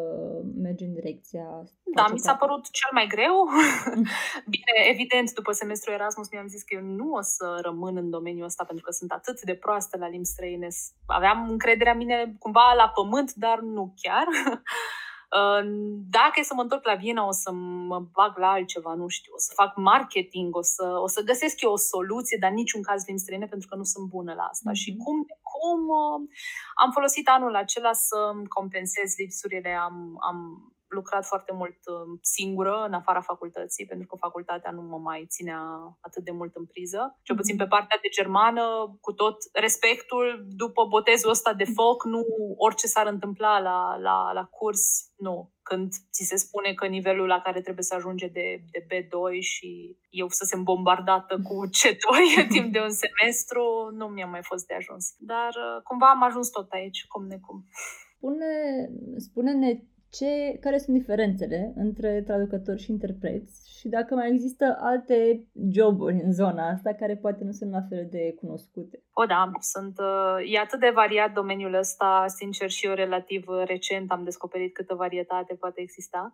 mergi 0.57 0.85
în 0.85 0.93
direcția 0.93 1.45
asta? 1.63 1.77
Da, 1.95 2.07
mi 2.13 2.19
s-a 2.19 2.35
părut 2.35 2.71
cel 2.71 2.91
mai 2.93 3.07
greu. 3.07 3.49
Bine, 4.55 4.73
evident, 4.93 5.33
după 5.33 5.53
semestrul 5.53 5.95
Erasmus 5.95 6.31
mi-am 6.31 6.49
zis 6.49 6.63
că 6.63 6.75
eu 6.75 6.83
nu 6.83 7.13
o 7.13 7.21
să 7.21 7.59
rămân 7.63 7.97
în 7.97 8.11
domeniul 8.11 8.45
ăsta 8.45 8.65
pentru 8.65 8.85
că 8.85 8.93
sunt 8.93 9.11
atât 9.11 9.41
de 9.41 9.55
proastă 9.55 9.99
la 9.99 10.09
limbi 10.09 10.27
străine. 10.27 10.69
Aveam 11.07 11.49
încrederea 11.49 11.95
mine 11.95 12.35
cumva 12.39 12.73
la 12.77 12.89
pământ, 12.89 13.35
dar 13.35 13.61
nu 13.61 13.95
chiar. 14.03 14.27
Dacă 16.11 16.33
e 16.37 16.43
să 16.43 16.55
mă 16.55 16.63
întorc 16.63 16.85
la 16.85 16.95
Viena, 16.95 17.27
o 17.27 17.33
să 17.33 17.53
mă 17.53 17.99
bag 18.13 18.39
la 18.39 18.51
altceva, 18.51 18.95
nu 18.95 19.09
știu, 19.09 19.33
o 19.35 19.39
să 19.39 19.53
fac 19.55 19.77
marketing, 19.77 20.57
o 20.57 20.63
să, 20.63 20.99
o 21.03 21.07
să 21.07 21.23
găsesc 21.23 21.61
eu 21.61 21.73
o 21.73 21.77
soluție, 21.77 22.37
dar 22.41 22.51
niciun 22.51 22.83
caz 22.83 23.07
limbi 23.07 23.21
străine 23.21 23.47
pentru 23.47 23.69
că 23.69 23.77
nu 23.77 23.83
sunt 23.83 24.09
bună 24.09 24.33
la 24.35 24.43
asta. 24.43 24.71
Mm-hmm. 24.71 24.83
Și 24.83 24.97
cum, 24.97 25.27
cum 25.61 25.81
am 26.75 26.91
folosit 26.93 27.29
anul 27.29 27.55
acela 27.55 27.93
să 27.93 28.17
compensez 28.49 29.17
lipsurile, 29.17 29.73
am, 29.75 30.17
am 30.21 30.39
lucrat 30.91 31.25
foarte 31.25 31.53
mult 31.53 31.79
uh, 31.87 32.19
singură 32.21 32.85
în 32.87 32.93
afara 32.93 33.21
facultății, 33.21 33.87
pentru 33.87 34.07
că 34.07 34.17
facultatea 34.17 34.71
nu 34.71 34.83
mă 34.83 34.99
mai 34.99 35.27
ținea 35.29 35.61
atât 36.01 36.25
de 36.25 36.31
mult 36.31 36.55
în 36.57 36.67
priză. 36.67 37.19
Cel 37.23 37.37
puțin 37.37 37.57
pe 37.57 37.67
partea 37.67 37.99
de 38.03 38.09
germană, 38.09 38.97
cu 39.01 39.13
tot 39.13 39.37
respectul, 39.53 40.45
după 40.49 40.85
botezul 40.85 41.31
ăsta 41.31 41.53
de 41.53 41.65
foc, 41.65 42.05
nu 42.05 42.25
orice 42.57 42.87
s-ar 42.87 43.07
întâmpla 43.07 43.59
la, 43.59 43.97
la, 43.97 44.33
la 44.33 44.45
curs, 44.45 44.83
nu 45.17 45.53
când 45.71 45.93
ți 46.13 46.25
se 46.25 46.37
spune 46.37 46.73
că 46.73 46.87
nivelul 46.87 47.27
la 47.27 47.41
care 47.41 47.61
trebuie 47.61 47.85
să 47.85 47.95
ajunge 47.95 48.27
de, 48.27 48.65
de 48.71 48.87
B2 48.89 49.41
și 49.41 49.97
eu 50.11 50.29
să 50.29 50.45
se 50.45 50.57
bombardată 50.57 51.41
cu 51.43 51.67
C2 51.67 52.09
timp 52.55 52.73
de 52.73 52.81
un 52.81 52.95
semestru, 53.03 53.65
nu 53.93 54.07
mi-a 54.07 54.27
mai 54.27 54.43
fost 54.43 54.67
de 54.67 54.75
ajuns. 54.75 55.15
Dar 55.19 55.49
uh, 55.49 55.83
cumva 55.83 56.09
am 56.11 56.23
ajuns 56.23 56.49
tot 56.49 56.71
aici, 56.71 57.07
cum 57.07 57.27
necum. 57.27 57.67
Spune, 58.17 58.55
spune-ne 59.17 59.81
ce, 60.11 60.59
care 60.61 60.79
sunt 60.79 60.97
diferențele 60.97 61.73
între 61.77 62.23
traducători 62.23 62.83
și 62.83 62.91
interpreți 62.91 63.79
și 63.79 63.89
dacă 63.89 64.15
mai 64.15 64.29
există 64.29 64.77
alte 64.81 65.47
joburi 65.71 66.21
în 66.23 66.33
zona 66.33 66.69
asta 66.69 66.93
care 66.93 67.17
poate 67.17 67.45
nu 67.45 67.53
sunt 67.53 67.71
la 67.71 67.83
fel 67.89 68.07
de 68.11 68.35
cunoscute. 68.41 69.03
O, 69.13 69.25
da, 69.25 69.51
sunt, 69.61 69.99
uh, 69.99 70.53
e 70.53 70.59
atât 70.59 70.81
de 70.81 70.91
variat 70.95 71.33
domeniul 71.33 71.75
ăsta, 71.75 72.25
sincer 72.27 72.71
și 72.71 72.87
eu 72.87 72.95
relativ 72.95 73.45
recent 73.65 74.11
am 74.11 74.25
descoperit 74.25 74.75
câtă 74.75 74.95
varietate 74.95 75.55
poate 75.55 75.81
exista. 75.81 76.33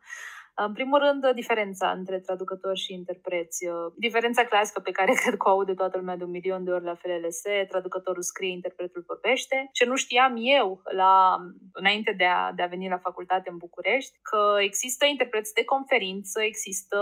În 0.59 0.73
primul 0.73 0.99
rând, 0.99 1.35
diferența 1.35 1.91
între 1.91 2.19
traducători 2.19 2.79
și 2.79 2.93
interpreți. 2.93 3.67
Diferența 3.97 4.45
clasică 4.45 4.81
pe 4.81 4.91
care 4.91 5.13
cred 5.23 5.37
că 5.37 5.49
o 5.49 5.53
aude 5.53 5.75
toată 5.75 5.99
lumea 5.99 6.17
de 6.17 6.25
un 6.25 6.31
milion 6.31 6.65
de 6.65 6.71
ori 6.71 6.85
la 6.85 6.95
FLLS, 6.95 7.43
traducătorul 7.69 8.23
scrie, 8.23 8.53
interpretul 8.53 9.05
vorbește. 9.07 9.69
Ce 9.73 9.85
nu 9.85 9.97
știam 9.97 10.35
eu 10.39 10.83
la, 10.93 11.37
înainte 11.73 12.13
de 12.13 12.25
a, 12.25 12.53
de 12.53 12.63
a 12.63 12.67
veni 12.67 12.89
la 12.89 12.99
facultate 12.99 13.51
în 13.51 13.57
București, 13.57 14.19
că 14.23 14.57
există 14.61 15.05
interpreți 15.07 15.55
de 15.55 15.65
conferință, 15.65 16.43
există 16.43 16.99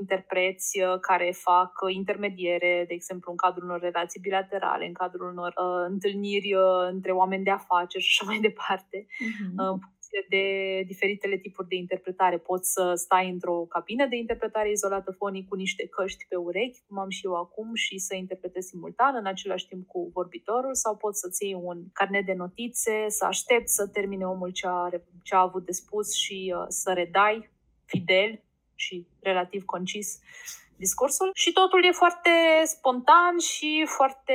interpreți 0.00 0.80
uh, 0.80 0.98
care 1.00 1.30
fac 1.32 1.72
intermediere, 1.88 2.84
de 2.88 2.94
exemplu, 2.94 3.30
în 3.30 3.36
cadrul 3.36 3.64
unor 3.68 3.80
relații 3.80 4.20
bilaterale, 4.20 4.86
în 4.86 4.92
cadrul 4.92 5.30
unor 5.30 5.52
uh, 5.56 5.86
întâlniri 5.88 6.54
uh, 6.54 6.88
între 6.90 7.12
oameni 7.12 7.44
de 7.44 7.50
afaceri 7.50 8.04
și 8.04 8.10
așa 8.12 8.30
mai 8.30 8.40
departe. 8.48 9.06
Uh-huh. 9.06 9.72
Uh, 9.72 9.78
funcție 10.08 10.38
de 10.38 10.82
diferitele 10.86 11.36
tipuri 11.36 11.68
de 11.68 11.74
interpretare. 11.74 12.38
Poți 12.38 12.72
să 12.72 12.92
stai 12.94 13.28
într-o 13.30 13.66
cabină 13.68 14.06
de 14.06 14.16
interpretare 14.16 14.70
izolată 14.70 15.10
fonic 15.12 15.48
cu 15.48 15.54
niște 15.54 15.86
căști 15.88 16.26
pe 16.28 16.36
urechi, 16.36 16.82
cum 16.86 16.98
am 16.98 17.08
și 17.08 17.26
eu 17.26 17.34
acum, 17.34 17.74
și 17.74 17.98
să 17.98 18.14
interpretezi 18.14 18.68
simultan 18.68 19.14
în 19.14 19.26
același 19.26 19.66
timp 19.68 19.86
cu 19.86 20.10
vorbitorul, 20.14 20.74
sau 20.74 20.96
poți 20.96 21.20
să-ți 21.20 21.44
iei 21.44 21.54
un 21.54 21.78
carnet 21.92 22.26
de 22.26 22.32
notițe, 22.32 23.04
să 23.08 23.24
aștepți 23.24 23.74
să 23.74 23.88
termine 23.88 24.24
omul 24.24 24.50
ce 24.50 24.66
a, 24.66 24.88
ce 25.22 25.34
a 25.34 25.40
avut 25.40 25.64
de 25.64 25.72
spus 25.72 26.14
și 26.14 26.54
uh, 26.56 26.64
să 26.68 26.92
redai 26.92 27.50
fidel 27.84 28.42
și 28.74 29.06
relativ 29.20 29.64
concis 29.64 30.20
discursul 30.76 31.30
și 31.34 31.52
totul 31.52 31.84
e 31.84 31.90
foarte 31.90 32.30
spontan 32.64 33.38
și 33.38 33.84
foarte 33.86 34.32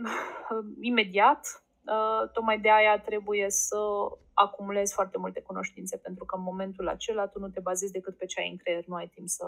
uh, 0.00 0.66
imediat. 0.80 1.65
Uh, 1.86 2.30
tocmai 2.32 2.58
de 2.58 2.70
aia 2.70 3.00
trebuie 3.00 3.50
să 3.50 3.78
acumulezi 4.34 4.94
foarte 4.94 5.18
multe 5.18 5.40
cunoștințe, 5.40 5.96
pentru 5.96 6.24
că 6.24 6.36
în 6.36 6.42
momentul 6.42 6.88
acela 6.88 7.26
tu 7.26 7.38
nu 7.38 7.48
te 7.48 7.60
bazezi 7.60 7.92
decât 7.92 8.16
pe 8.16 8.26
ce 8.26 8.40
ai 8.40 8.50
în 8.50 8.56
creier, 8.56 8.84
nu 8.86 8.94
ai 8.94 9.08
timp 9.08 9.28
să 9.28 9.44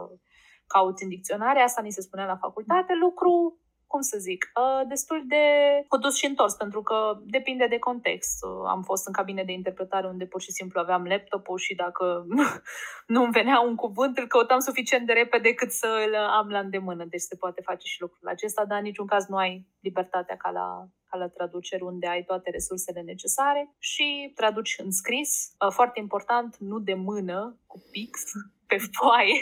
cauți 0.66 1.02
în 1.02 1.08
dicționare. 1.08 1.60
Asta 1.60 1.82
ni 1.82 1.92
se 1.92 2.00
spunea 2.00 2.26
la 2.26 2.36
facultate, 2.36 2.92
lucru 3.00 3.58
cum 3.86 4.00
să 4.00 4.16
zic, 4.18 4.40
uh, 4.44 4.88
destul 4.88 5.24
de 5.26 5.44
codus 5.88 6.16
și 6.16 6.26
întors, 6.26 6.54
pentru 6.54 6.82
că 6.82 7.18
depinde 7.24 7.66
de 7.66 7.78
context. 7.78 8.44
Uh, 8.44 8.64
am 8.66 8.82
fost 8.82 9.06
în 9.06 9.12
cabine 9.12 9.44
de 9.44 9.52
interpretare 9.52 10.06
unde 10.06 10.26
pur 10.26 10.40
și 10.40 10.52
simplu 10.52 10.80
aveam 10.80 11.04
laptopul 11.04 11.58
și 11.58 11.74
dacă 11.74 12.26
nu 13.14 13.22
îmi 13.22 13.32
venea 13.32 13.60
un 13.60 13.74
cuvânt, 13.74 14.18
îl 14.18 14.26
căutam 14.26 14.58
suficient 14.58 15.06
de 15.06 15.12
repede 15.12 15.54
cât 15.54 15.70
să 15.70 15.88
îl 16.06 16.14
am 16.14 16.48
la 16.48 16.58
îndemână. 16.58 17.04
Deci 17.04 17.20
se 17.20 17.36
poate 17.36 17.60
face 17.64 17.86
și 17.86 18.00
lucrul 18.00 18.28
acesta, 18.28 18.64
dar 18.64 18.78
în 18.78 18.84
niciun 18.84 19.06
caz 19.06 19.26
nu 19.26 19.36
ai 19.36 19.66
libertatea 19.80 20.36
ca 20.36 20.50
la 20.50 20.88
ca 21.10 21.18
la 21.18 21.28
traduceri 21.28 21.82
unde 21.82 22.06
ai 22.06 22.24
toate 22.24 22.50
resursele 22.50 23.00
necesare 23.00 23.74
și 23.78 24.32
traduci 24.34 24.74
în 24.78 24.90
scris. 24.90 25.54
Uh, 25.64 25.70
foarte 25.72 26.00
important, 26.00 26.56
nu 26.56 26.78
de 26.78 26.94
mână, 26.94 27.58
cu 27.66 27.82
pix, 27.90 28.22
pe 28.66 28.76
foaie, 28.92 29.40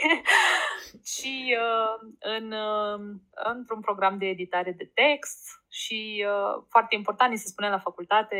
ci 1.12 1.54
uh, 1.66 2.12
în, 2.18 2.52
uh, 2.52 3.00
într-un 3.54 3.80
program 3.80 4.18
de 4.18 4.26
editare 4.26 4.72
de 4.72 4.90
text 4.94 5.64
și 5.82 6.24
uh, 6.26 6.62
foarte 6.68 6.94
important, 6.94 7.30
ni 7.30 7.38
se 7.38 7.48
spune 7.48 7.68
la 7.68 7.78
facultate, 7.78 8.38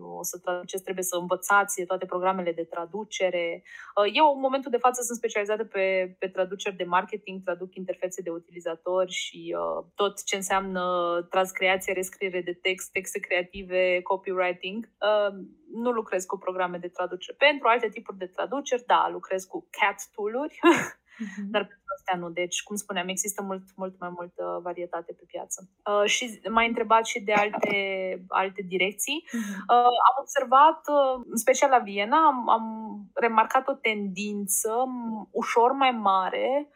o 0.00 0.22
să 0.22 0.38
traduceți, 0.38 0.82
trebuie 0.82 1.04
să 1.04 1.16
învățați 1.16 1.84
toate 1.84 2.06
programele 2.06 2.52
de 2.52 2.64
traducere. 2.64 3.62
Uh, 3.96 4.10
eu, 4.12 4.26
în 4.34 4.40
momentul 4.40 4.70
de 4.70 4.84
față, 4.86 5.02
sunt 5.02 5.18
specializată 5.18 5.64
pe, 5.64 6.16
pe 6.18 6.28
traduceri 6.28 6.76
de 6.76 6.84
marketing, 6.84 7.42
traduc 7.42 7.74
interfețe 7.74 8.22
de 8.22 8.30
utilizatori 8.30 9.12
și 9.12 9.56
uh, 9.58 9.84
tot 9.94 10.24
ce 10.24 10.36
înseamnă 10.36 10.82
transcreație, 11.30 11.92
rescriere 11.92 12.40
de 12.40 12.58
text, 12.62 12.92
texte 12.92 13.18
creative, 13.18 14.00
copywriting. 14.02 14.88
Uh, 15.00 15.34
nu 15.72 15.90
lucrez 15.90 16.24
cu 16.24 16.38
programe 16.38 16.78
de 16.78 16.88
traducere. 16.88 17.36
Pentru 17.38 17.68
alte 17.68 17.88
tipuri 17.88 18.18
de 18.18 18.26
traduceri, 18.26 18.86
da, 18.86 19.08
lucrez 19.12 19.44
cu 19.44 19.68
CAT 19.70 19.98
tool-uri, 20.14 20.58
uh-huh. 21.24 21.46
dar 21.52 21.62
pentru 21.66 21.86
astea 21.96 22.16
nu. 22.18 22.28
Deci, 22.30 22.62
cum 22.62 22.76
spuneam, 22.76 23.08
există 23.08 23.42
mult, 23.42 23.62
mult 23.76 23.94
mai 23.98 24.10
multă 24.18 24.60
varietate 24.62 25.12
pe 25.12 25.24
piață. 25.26 25.68
Uh, 25.90 26.08
și 26.08 26.40
m-ai 26.50 26.66
întrebat 26.66 27.06
și 27.06 27.20
de 27.20 27.32
alte, 27.32 27.76
alte 28.28 28.62
direcții. 28.62 29.24
Uh-huh. 29.26 29.58
Uh, 29.74 29.96
am 30.08 30.16
observat, 30.20 30.80
uh, 30.86 31.24
în 31.30 31.36
special 31.36 31.70
la 31.70 31.78
Viena, 31.78 32.26
am, 32.26 32.48
am 32.48 32.66
remarcat 33.14 33.68
o 33.68 33.72
tendință 33.72 34.70
ușor 35.30 35.72
mai 35.72 35.90
mare 35.90 36.68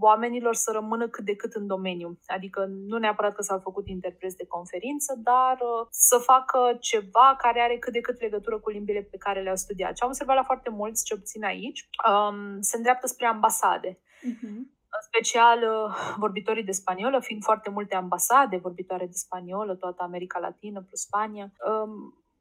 oamenilor 0.00 0.54
să 0.54 0.70
rămână 0.72 1.08
cât 1.08 1.24
de 1.24 1.36
cât 1.36 1.52
în 1.52 1.66
domeniu. 1.66 2.18
Adică 2.26 2.66
nu 2.86 2.98
neapărat 2.98 3.34
că 3.34 3.42
s-au 3.42 3.58
făcut 3.58 3.88
interpreți 3.88 4.36
de 4.36 4.46
conferință, 4.46 5.14
dar 5.22 5.56
uh, 5.60 5.86
să 5.90 6.18
facă 6.18 6.76
ceva 6.80 7.34
care 7.38 7.60
are 7.60 7.78
cât 7.78 7.92
de 7.92 8.00
cât 8.00 8.20
legătură 8.20 8.58
cu 8.58 8.70
limbile 8.70 9.02
pe 9.02 9.16
care 9.16 9.42
le-au 9.42 9.56
studiat. 9.56 9.92
Ce 9.92 10.02
am 10.02 10.08
observat 10.08 10.36
la 10.36 10.42
foarte 10.42 10.70
mulți, 10.70 11.04
ce 11.04 11.14
obțin 11.14 11.44
aici, 11.44 11.88
um, 12.10 12.60
se 12.60 12.76
îndreaptă 12.76 13.06
spre 13.06 13.26
ambasade. 13.26 13.98
Uh-huh 13.98 14.74
în 14.96 15.02
special 15.10 15.58
uh, 15.58 16.14
vorbitorii 16.16 16.64
de 16.64 16.72
spaniolă, 16.72 17.20
fiind 17.20 17.42
foarte 17.42 17.70
multe 17.70 17.94
ambasade 17.94 18.56
vorbitoare 18.56 19.06
de 19.06 19.12
spaniolă, 19.12 19.74
toată 19.74 20.02
America 20.02 20.38
Latină 20.38 20.80
plus 20.82 21.00
Spania. 21.00 21.52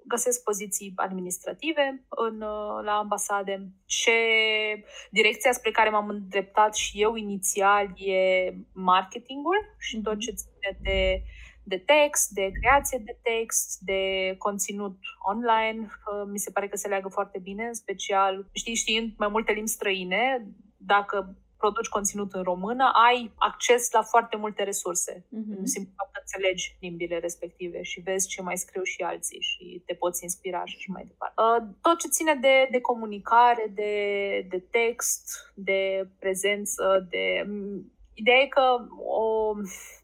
Um, 0.06 0.08
găsesc 0.08 0.43
poziții 0.43 0.93
administrative 0.95 2.06
în, 2.10 2.41
uh, 2.41 2.84
la 2.84 2.91
ambasade. 2.91 3.72
Ce 3.86 4.12
direcția 5.10 5.51
spre 5.51 5.72
care 5.72 5.89
m-am 5.89 6.10
îndreptat 6.10 6.76
și 6.76 7.01
eu 7.01 7.16
inițial 7.16 7.86
e 7.95 8.53
marketingul 8.74 9.76
și 9.80 10.01
tot 10.01 10.20
ce 10.20 10.32
ține 10.32 10.80
de, 10.82 11.22
de 11.64 11.78
text, 11.78 12.30
de 12.30 12.51
creație 12.62 13.01
de 13.06 13.18
text, 13.22 13.80
de 13.80 14.36
conținut 14.38 14.97
online. 15.32 15.82
Uh, 15.82 16.30
mi 16.32 16.39
se 16.39 16.51
pare 16.51 16.68
că 16.68 16.78
se 16.78 16.88
leagă 16.88 17.08
foarte 17.08 17.39
bine, 17.39 17.66
în 17.66 17.74
special, 17.74 18.49
știi, 18.51 18.76
știind 18.76 19.14
mai 19.18 19.28
multe 19.28 19.51
limbi 19.51 19.70
străine, 19.70 20.47
dacă 20.78 21.36
produci 21.58 21.88
conținut 21.88 22.34
în 22.34 22.43
română, 22.43 22.91
ai 23.08 23.32
acces 23.36 23.91
la 23.91 24.01
foarte 24.01 24.38
multe 24.38 24.64
resurse. 24.64 25.14
Mm-hmm. 25.14 25.64
Simplu 25.64 25.93
că 25.95 26.14
înțelegi 26.26 26.78
limbile 26.80 27.17
respective 27.19 27.82
și 27.82 27.99
vezi 27.99 28.28
ce 28.28 28.41
mai 28.41 28.57
scriu 28.57 28.84
și 28.84 29.01
alții 29.01 29.41
și 29.41 29.82
te 29.86 29.93
poți 29.93 30.23
inspira 30.23 30.65
și 30.65 30.76
așa 30.78 30.91
mai 30.93 31.05
departe. 31.07 31.41
Uh, 31.41 31.76
tot 31.82 31.99
ce 31.99 32.07
ține 32.07 32.36
de, 32.36 32.67
de 32.71 32.82
comunicare, 32.82 33.71
de, 33.73 33.93
de 34.49 34.59
text, 34.59 35.51
de 35.55 36.09
prezență, 36.19 37.07
de 37.09 37.45
Ideea 38.17 38.38
e 38.38 38.47
că 38.47 38.78
o 39.05 39.51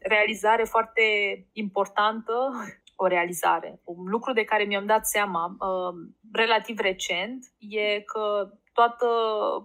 realizare 0.00 0.64
foarte 0.64 1.02
importantă, 1.52 2.32
o 2.96 3.06
realizare, 3.06 3.80
un 3.84 4.04
lucru 4.08 4.32
de 4.32 4.44
care 4.44 4.64
mi-am 4.64 4.86
dat 4.86 5.06
seama 5.06 5.56
uh, 5.58 5.94
relativ 6.32 6.78
recent, 6.78 7.44
e 7.58 8.00
că 8.00 8.52
toată 8.72 9.06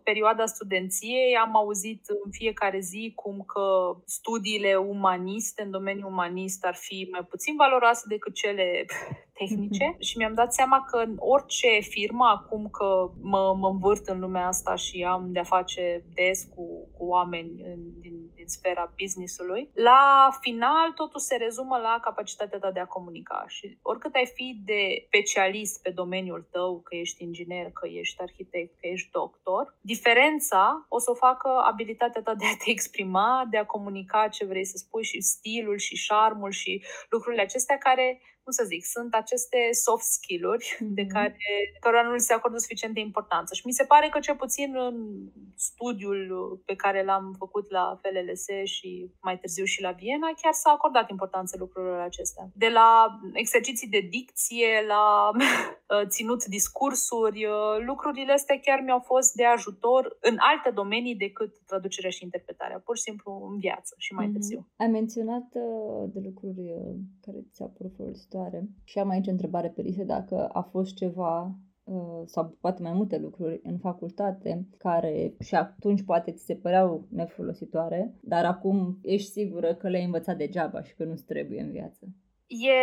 perioada 0.03 0.45
studenției 0.45 1.35
am 1.35 1.55
auzit 1.55 2.05
în 2.07 2.31
fiecare 2.31 2.79
zi 2.79 3.11
cum 3.15 3.43
că 3.47 3.95
studiile 4.05 4.75
umaniste, 4.75 5.61
în 5.61 5.71
domeniul 5.71 6.11
umanist, 6.11 6.65
ar 6.65 6.75
fi 6.75 7.07
mai 7.11 7.23
puțin 7.23 7.55
valoroase 7.55 8.03
decât 8.07 8.33
cele 8.33 8.85
tehnice 9.37 9.93
mm-hmm. 9.93 9.99
și 9.99 10.17
mi-am 10.17 10.33
dat 10.33 10.53
seama 10.53 10.83
că 10.89 10.97
în 10.97 11.15
orice 11.19 11.79
firmă, 11.79 12.25
acum 12.25 12.69
că 12.69 13.11
mă, 13.21 13.55
mă 13.59 13.67
învârt 13.67 14.07
în 14.07 14.19
lumea 14.19 14.47
asta 14.47 14.75
și 14.75 15.03
am 15.03 15.31
de-a 15.31 15.43
face 15.43 16.03
des 16.13 16.43
cu, 16.55 16.65
cu 16.97 17.05
oameni 17.05 17.51
din, 17.99 18.31
din 18.35 18.47
sfera 18.47 18.93
business-ului, 19.01 19.69
la 19.73 20.29
final 20.41 20.91
totul 20.95 21.19
se 21.19 21.35
rezumă 21.35 21.77
la 21.77 21.99
capacitatea 22.01 22.59
ta 22.59 22.71
de 22.71 22.79
a 22.79 22.85
comunica 22.85 23.45
și 23.47 23.77
oricât 23.81 24.15
ai 24.15 24.31
fi 24.33 24.61
de 24.65 25.05
specialist 25.05 25.81
pe 25.81 25.89
domeniul 25.89 26.47
tău, 26.51 26.81
că 26.81 26.95
ești 26.95 27.23
inginer, 27.23 27.71
că 27.71 27.87
ești 27.87 28.21
arhitect, 28.21 28.79
că 28.79 28.87
ești 28.87 29.09
doctor, 29.11 29.77
diferența 29.81 30.85
o 30.89 30.99
să 30.99 31.11
o 31.11 31.13
facă 31.13 31.49
abilitatea 31.71 32.21
ta 32.21 32.35
de 32.35 32.45
a 32.45 32.57
te 32.63 32.69
exprima, 32.69 33.47
de 33.49 33.57
a 33.57 33.65
comunica 33.65 34.27
ce 34.27 34.45
vrei 34.45 34.65
să 34.65 34.77
spui 34.77 35.03
și 35.03 35.21
stilul 35.21 35.77
și 35.77 35.95
șarmul 35.95 36.51
și 36.51 36.83
lucrurile 37.09 37.41
acestea 37.41 37.77
care 37.77 38.21
cum 38.47 38.55
să 38.61 38.71
zic, 38.73 38.83
sunt 38.85 39.13
aceste 39.13 39.59
soft 39.85 40.07
skill-uri 40.17 40.65
mm-hmm. 40.69 40.93
de 40.99 41.05
care 41.15 41.37
cărora 41.79 42.03
nu 42.03 42.17
se 42.17 42.33
acordă 42.33 42.57
suficient 42.57 42.93
de 42.93 42.99
importanță. 43.09 43.51
Și 43.53 43.65
mi 43.65 43.77
se 43.79 43.85
pare 43.91 44.07
că 44.09 44.19
cel 44.19 44.35
puțin 44.35 44.69
în 44.89 44.97
studiul 45.55 46.21
pe 46.65 46.75
care 46.75 47.03
l-am 47.03 47.35
făcut 47.37 47.65
la 47.71 47.99
FLLS 48.01 48.45
și 48.75 49.11
mai 49.21 49.37
târziu 49.39 49.65
și 49.73 49.81
la 49.81 49.91
Viena, 49.91 50.29
chiar 50.41 50.53
s-a 50.53 50.71
acordat 50.73 51.09
importanță 51.09 51.55
lucrurilor 51.59 51.99
acestea. 51.99 52.45
De 52.53 52.69
la 52.69 52.89
exerciții 53.33 53.93
de 53.95 54.07
dicție, 54.17 54.71
la 54.87 55.31
ținut 56.07 56.45
discursuri, 56.45 57.45
lucrurile 57.85 58.31
astea 58.31 58.59
chiar 58.59 58.79
mi-au 58.83 58.99
fost 58.99 59.33
de 59.33 59.45
ajutor 59.45 60.17
în 60.21 60.35
alte 60.51 60.69
domenii 60.73 61.15
decât 61.15 61.51
traducerea 61.65 62.09
și 62.09 62.23
interpretarea, 62.23 62.81
pur 62.85 62.95
și 62.97 63.01
simplu 63.01 63.47
în 63.51 63.57
viață 63.57 63.95
și 63.97 64.13
mai 64.13 64.27
mm-hmm. 64.27 64.31
târziu. 64.31 64.67
Ai 64.75 64.87
menționat 64.87 65.47
uh, 65.53 66.09
de 66.13 66.19
lucruri 66.23 66.59
uh, 66.59 66.95
care 67.21 67.37
ți-au 67.53 67.69
părut 67.77 67.93
folositoare 67.95 68.69
și 68.83 68.99
am 68.99 69.09
aici 69.09 69.27
o 69.27 69.31
întrebare 69.31 69.69
pe 69.69 69.81
listă 69.81 70.03
dacă 70.03 70.47
a 70.47 70.61
fost 70.61 70.95
ceva 70.95 71.55
uh, 71.83 72.21
sau 72.25 72.57
poate 72.61 72.81
mai 72.81 72.93
multe 72.93 73.17
lucruri 73.17 73.59
în 73.63 73.77
facultate 73.77 74.67
care 74.77 75.33
și 75.39 75.55
atunci 75.55 76.03
poate 76.03 76.31
ți 76.31 76.45
se 76.45 76.55
păreau 76.55 77.07
nefolositoare, 77.09 78.15
dar 78.21 78.45
acum 78.45 78.99
ești 79.01 79.31
sigură 79.31 79.75
că 79.75 79.89
le-ai 79.89 80.03
învățat 80.03 80.37
degeaba 80.37 80.83
și 80.83 80.95
că 80.95 81.03
nu-ți 81.03 81.25
trebuie 81.25 81.61
în 81.61 81.71
viață 81.71 82.07
e, 82.47 82.75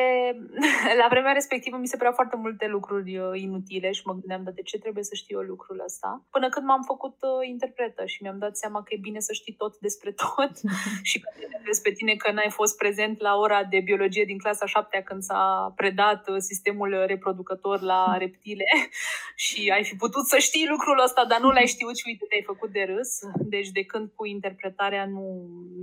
la 1.01 1.07
vremea 1.09 1.33
respectivă 1.33 1.77
mi 1.77 1.87
se 1.87 1.97
păreau 1.97 2.15
foarte 2.15 2.37
multe 2.37 2.67
lucruri 2.67 3.19
uh, 3.19 3.41
inutile 3.41 3.91
și 3.93 4.03
mă 4.05 4.13
gândeam, 4.13 4.55
de 4.55 4.63
ce 4.63 4.79
trebuie 4.79 5.05
să 5.05 5.15
știu 5.15 5.39
eu 5.41 5.47
lucrul 5.47 5.83
ăsta? 5.85 6.25
Până 6.31 6.49
când 6.49 6.67
m-am 6.67 6.83
făcut 6.83 7.17
uh, 7.21 7.49
interpretă 7.49 8.07
și 8.07 8.23
mi-am 8.23 8.39
dat 8.39 8.57
seama 8.57 8.83
că 8.83 8.95
e 8.95 8.99
bine 9.09 9.21
să 9.21 9.33
știi 9.33 9.55
tot 9.55 9.79
despre 9.79 10.13
tot 10.13 10.53
și 11.11 11.21
că 11.21 11.29
despre 11.65 11.93
tine 11.93 12.15
că 12.15 12.33
n-ai 12.33 12.51
fost 12.51 12.77
prezent 12.77 13.21
la 13.21 13.37
ora 13.37 13.65
de 13.65 13.81
biologie 13.81 14.25
din 14.25 14.39
clasa 14.39 14.67
7 14.67 15.03
când 15.05 15.23
s-a 15.23 15.73
predat 15.77 16.29
uh, 16.29 16.37
sistemul 16.39 17.05
reproducător 17.07 17.81
la 17.81 18.15
reptile 18.25 18.65
și 19.37 19.71
ai 19.75 19.85
fi 19.85 19.95
putut 19.97 20.27
să 20.27 20.39
știi 20.39 20.67
lucrul 20.69 21.03
ăsta, 21.03 21.25
dar 21.25 21.41
nu 21.41 21.51
l-ai 21.51 21.67
știut 21.67 21.97
și 21.97 22.05
uite, 22.07 22.25
te-ai 22.29 22.43
făcut 22.47 22.71
de 22.71 22.85
râs. 22.95 23.19
Deci 23.55 23.69
de 23.69 23.85
când 23.85 24.11
cu 24.15 24.25
interpretarea 24.27 25.07
nu, 25.07 25.27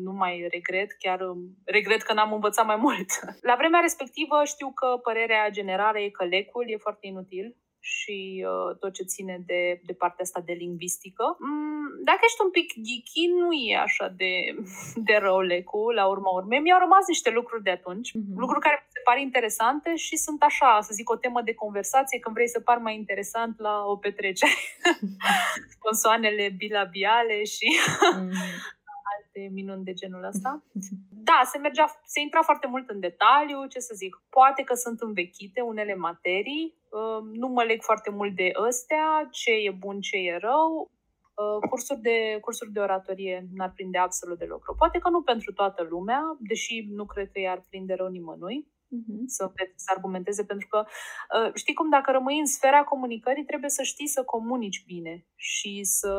nu 0.03 0.11
mai 0.11 0.47
regret, 0.51 0.91
chiar 0.99 1.19
regret 1.63 2.01
că 2.01 2.13
n-am 2.13 2.33
învățat 2.33 2.65
mai 2.65 2.75
mult. 2.75 3.09
La 3.41 3.55
vremea 3.57 3.70
vremea 3.71 3.89
respectivă 3.89 4.37
știu 4.53 4.69
că 4.79 4.87
părerea 5.07 5.49
generală 5.49 5.99
e 5.99 6.17
că 6.19 6.23
lecul 6.25 6.65
e 6.67 6.85
foarte 6.87 7.07
inutil 7.07 7.55
și 7.79 8.45
uh, 8.47 8.77
tot 8.79 8.93
ce 8.93 9.03
ține 9.03 9.43
de, 9.45 9.81
de 9.85 9.93
partea 9.93 10.23
asta 10.23 10.41
de 10.45 10.53
lingvistică. 10.63 11.25
Mm, 11.39 11.87
dacă 12.03 12.19
ești 12.23 12.41
un 12.45 12.51
pic 12.57 12.69
geeky, 12.85 13.25
nu 13.41 13.49
e 13.51 13.75
așa 13.87 14.07
de, 14.21 14.33
de 15.07 15.15
rău 15.25 15.39
lecul, 15.39 15.93
la 15.93 16.05
urma 16.07 16.31
urmei. 16.39 16.59
Mi-au 16.59 16.79
rămas 16.79 17.03
niște 17.07 17.29
lucruri 17.29 17.63
de 17.63 17.69
atunci, 17.69 18.09
mm-hmm. 18.09 18.37
lucruri 18.43 18.65
care 18.65 18.77
mi 18.79 18.93
se 18.95 19.01
par 19.03 19.17
interesante 19.17 19.95
și 19.95 20.15
sunt 20.25 20.41
așa, 20.43 20.79
să 20.81 20.91
zic, 20.93 21.09
o 21.09 21.21
temă 21.23 21.41
de 21.41 21.53
conversație 21.63 22.19
când 22.19 22.35
vrei 22.35 22.53
să 22.55 22.59
par 22.59 22.77
mai 22.77 22.95
interesant 22.95 23.59
la 23.59 23.75
o 23.93 23.95
petrecere. 23.95 24.57
Consoanele 25.85 26.45
bilabiale 26.57 27.43
și 27.43 27.67
mm-hmm 28.15 28.79
alte 29.33 29.53
minuni 29.53 29.83
de 29.83 29.93
genul 29.93 30.23
ăsta. 30.23 30.63
Da, 31.23 31.41
se 31.45 31.57
mergea, 31.57 31.85
se 32.05 32.19
intra 32.19 32.41
foarte 32.41 32.67
mult 32.67 32.89
în 32.89 32.99
detaliu, 32.99 33.65
ce 33.65 33.79
să 33.79 33.93
zic, 33.95 34.21
poate 34.29 34.63
că 34.63 34.73
sunt 34.73 35.01
învechite 35.01 35.61
unele 35.61 35.95
materii, 35.95 36.75
uh, 36.89 37.23
nu 37.33 37.47
mă 37.47 37.63
leg 37.63 37.81
foarte 37.81 38.09
mult 38.09 38.35
de 38.35 38.51
ăstea, 38.67 39.27
ce 39.31 39.51
e 39.51 39.71
bun, 39.79 39.99
ce 39.99 40.17
e 40.17 40.37
rău, 40.37 40.91
uh, 41.35 41.69
cursuri 41.69 41.99
de, 41.99 42.37
cursuri 42.41 42.71
de 42.71 42.79
oratorie 42.79 43.47
n-ar 43.53 43.71
prinde 43.75 43.97
absolut 43.97 44.37
deloc 44.37 44.65
rău. 44.65 44.75
Poate 44.75 44.97
că 44.99 45.09
nu 45.09 45.21
pentru 45.21 45.53
toată 45.53 45.87
lumea, 45.89 46.21
deși 46.39 46.87
nu 46.89 47.05
cred 47.05 47.31
că 47.31 47.39
i-ar 47.39 47.65
prinde 47.69 47.93
rău 47.93 48.07
nimănui 48.07 48.67
uh-huh. 48.97 49.23
să, 49.25 49.51
să 49.75 49.91
argumenteze, 49.95 50.43
pentru 50.43 50.67
că 50.67 50.83
uh, 50.85 51.51
știi 51.53 51.73
cum, 51.73 51.89
dacă 51.89 52.11
rămâi 52.11 52.39
în 52.39 52.45
sfera 52.45 52.83
comunicării, 52.83 53.45
trebuie 53.45 53.69
să 53.69 53.83
știi 53.83 54.07
să 54.07 54.23
comunici 54.23 54.83
bine 54.85 55.25
și 55.35 55.83
să 55.83 56.13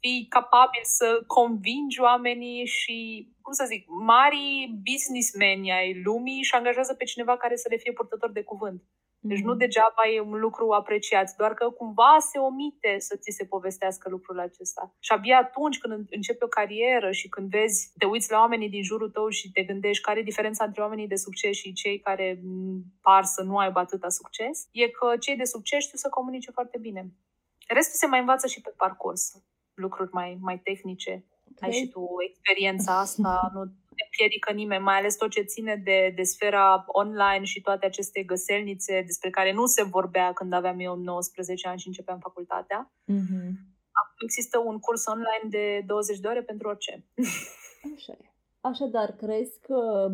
fii 0.00 0.26
capabil 0.28 0.80
să 0.82 1.22
convingi 1.26 2.00
oamenii 2.00 2.66
și, 2.66 3.28
cum 3.42 3.52
să 3.52 3.64
zic, 3.66 3.84
mari 3.88 4.72
businessmeni 4.90 5.72
ai 5.72 6.02
lumii 6.02 6.42
și 6.42 6.54
angajează 6.54 6.94
pe 6.94 7.04
cineva 7.04 7.36
care 7.36 7.56
să 7.56 7.66
le 7.70 7.76
fie 7.76 7.92
purtător 7.92 8.30
de 8.32 8.42
cuvânt. 8.42 8.82
Deci 9.20 9.40
nu 9.40 9.50
mhm. 9.50 9.58
degeaba 9.58 10.02
e 10.14 10.20
un 10.20 10.38
lucru 10.38 10.70
apreciat, 10.70 11.36
doar 11.36 11.54
că 11.54 11.70
cumva 11.70 12.16
se 12.18 12.38
omite 12.38 12.98
să 12.98 13.16
ți 13.16 13.30
se 13.30 13.44
povestească 13.44 14.08
lucrul 14.08 14.40
acesta. 14.40 14.94
Și 15.00 15.12
abia 15.12 15.38
atunci 15.38 15.78
când 15.78 16.06
începi 16.10 16.44
o 16.44 16.46
carieră 16.46 17.10
și 17.10 17.28
când 17.28 17.50
vezi, 17.50 17.92
te 17.98 18.06
uiți 18.06 18.30
la 18.30 18.38
oamenii 18.38 18.68
din 18.68 18.82
jurul 18.82 19.10
tău 19.10 19.28
și 19.28 19.50
te 19.52 19.62
gândești 19.62 20.02
care 20.02 20.18
e 20.18 20.22
diferența 20.22 20.64
între 20.64 20.82
oamenii 20.82 21.06
de 21.06 21.14
succes 21.14 21.56
și 21.56 21.72
cei 21.72 22.00
care 22.00 22.42
par 23.02 23.24
să 23.24 23.42
nu 23.42 23.56
aibă 23.56 23.78
atâta 23.78 24.08
succes, 24.08 24.68
e 24.72 24.88
că 24.88 25.16
cei 25.16 25.36
de 25.36 25.44
succes 25.44 25.84
știu 25.84 25.98
să 25.98 26.08
comunice 26.08 26.50
foarte 26.50 26.78
bine. 26.78 27.12
Restul 27.68 27.94
se 27.94 28.06
mai 28.06 28.18
învață 28.18 28.46
și 28.46 28.60
pe 28.60 28.72
parcurs, 28.76 29.32
lucruri 29.74 30.10
mai, 30.12 30.38
mai 30.40 30.58
tehnice. 30.58 31.24
Okay. 31.56 31.68
Ai 31.68 31.72
și 31.72 31.88
tu 31.88 32.06
experiența 32.28 32.98
asta, 32.98 33.50
nu 33.54 33.62
ne 33.98 34.04
împiedică 34.08 34.52
nimeni, 34.52 34.82
mai 34.82 34.98
ales 34.98 35.16
tot 35.16 35.30
ce 35.30 35.42
ține 35.42 35.76
de, 35.84 36.12
de 36.16 36.22
sfera 36.22 36.84
online 36.86 37.44
și 37.44 37.60
toate 37.60 37.86
aceste 37.86 38.22
găselnițe 38.22 39.02
despre 39.06 39.30
care 39.30 39.52
nu 39.52 39.66
se 39.66 39.82
vorbea 39.82 40.32
când 40.32 40.52
aveam 40.52 40.78
eu 40.80 40.94
19 40.96 41.68
ani 41.68 41.78
și 41.78 41.86
începeam 41.86 42.18
facultatea. 42.18 42.92
Mm-hmm. 42.92 43.48
Acum 44.00 44.18
există 44.22 44.58
un 44.58 44.78
curs 44.78 45.06
online 45.06 45.46
de 45.48 45.82
20 45.86 46.18
de 46.18 46.28
ore 46.28 46.42
pentru 46.42 46.68
orice. 46.68 47.04
Așa 47.96 48.12
e. 48.12 48.24
Așadar, 48.60 49.10
crezi 49.10 49.60
că 49.60 50.08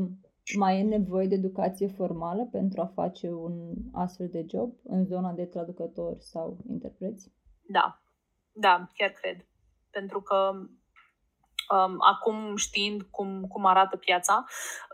mai 0.57 0.79
e 0.79 0.83
nevoie 0.83 1.27
de 1.27 1.35
educație 1.35 1.89
formală 1.89 2.49
pentru 2.53 2.81
a 2.81 2.87
face 2.87 3.33
un 3.33 3.75
astfel 3.93 4.29
de 4.29 4.47
job 4.51 4.75
în 4.83 5.05
zona 5.05 5.33
de 5.33 5.45
traducători 5.45 6.23
sau 6.23 6.59
interpreți? 6.69 7.33
Da, 7.63 8.03
da, 8.53 8.89
chiar 8.95 9.11
cred. 9.11 9.47
Pentru 9.91 10.21
că 10.21 10.51
um, 10.53 10.79
acum 11.99 12.57
știind 12.57 13.03
cum, 13.11 13.47
cum 13.49 13.67
arată 13.67 13.97
piața. 13.97 14.45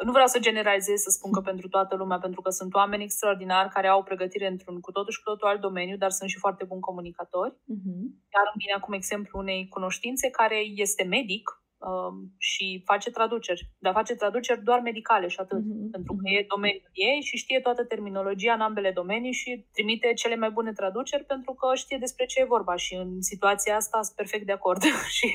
Nu 0.05 0.13
vreau 0.13 0.27
să 0.27 0.39
generalizez, 0.39 1.01
să 1.01 1.11
spun 1.11 1.33
că 1.33 1.41
pentru 1.41 1.69
toată 1.69 1.97
lumea, 1.97 2.19
pentru 2.19 2.41
că 2.41 2.51
sunt 2.51 2.75
oameni 2.75 3.03
extraordinari 3.03 3.69
care 3.69 3.89
au 3.89 4.03
pregătire 4.03 4.47
într-un 4.47 4.81
cu 4.81 4.91
totul 4.91 5.13
și 5.13 5.23
cu 5.23 5.31
totul 5.31 5.49
alt 5.49 5.61
domeniu, 5.61 5.97
dar 5.97 6.11
sunt 6.11 6.31
și 6.31 6.39
foarte 6.39 6.65
buni 6.65 6.81
comunicatori. 6.81 7.53
Uh-huh. 7.53 8.01
Iar 8.35 8.47
îmi 8.53 8.63
vine 8.63 8.75
acum 8.77 8.93
exemplu 8.93 9.39
unei 9.39 9.69
cunoștințe 9.69 10.31
care 10.31 10.59
este 10.75 11.05
medic 11.05 11.61
um, 11.81 12.35
și 12.39 12.83
face 12.85 13.11
traduceri, 13.11 13.69
dar 13.79 13.93
face 13.93 14.15
traduceri 14.15 14.63
doar 14.63 14.81
medicale 14.81 15.29
și 15.29 15.41
atât, 15.41 15.59
uh-huh. 15.59 15.91
pentru 15.91 16.13
că 16.15 16.29
e 16.31 16.47
domeniul 16.49 16.91
ei 16.93 17.21
și 17.23 17.37
știe 17.37 17.61
toată 17.61 17.85
terminologia 17.85 18.53
în 18.53 18.61
ambele 18.61 18.91
domenii 18.91 19.33
și 19.33 19.67
trimite 19.73 20.13
cele 20.13 20.37
mai 20.37 20.51
bune 20.51 20.73
traduceri 20.73 21.25
pentru 21.25 21.53
că 21.53 21.75
știe 21.75 21.99
despre 21.99 22.25
ce 22.25 22.41
e 22.41 22.55
vorba 22.57 22.77
și 22.77 22.95
în 22.95 23.23
situația 23.23 23.77
asta 23.77 24.03
sunt 24.03 24.17
perfect 24.17 24.47
de 24.47 24.53
acord 24.53 24.83
și 25.19 25.29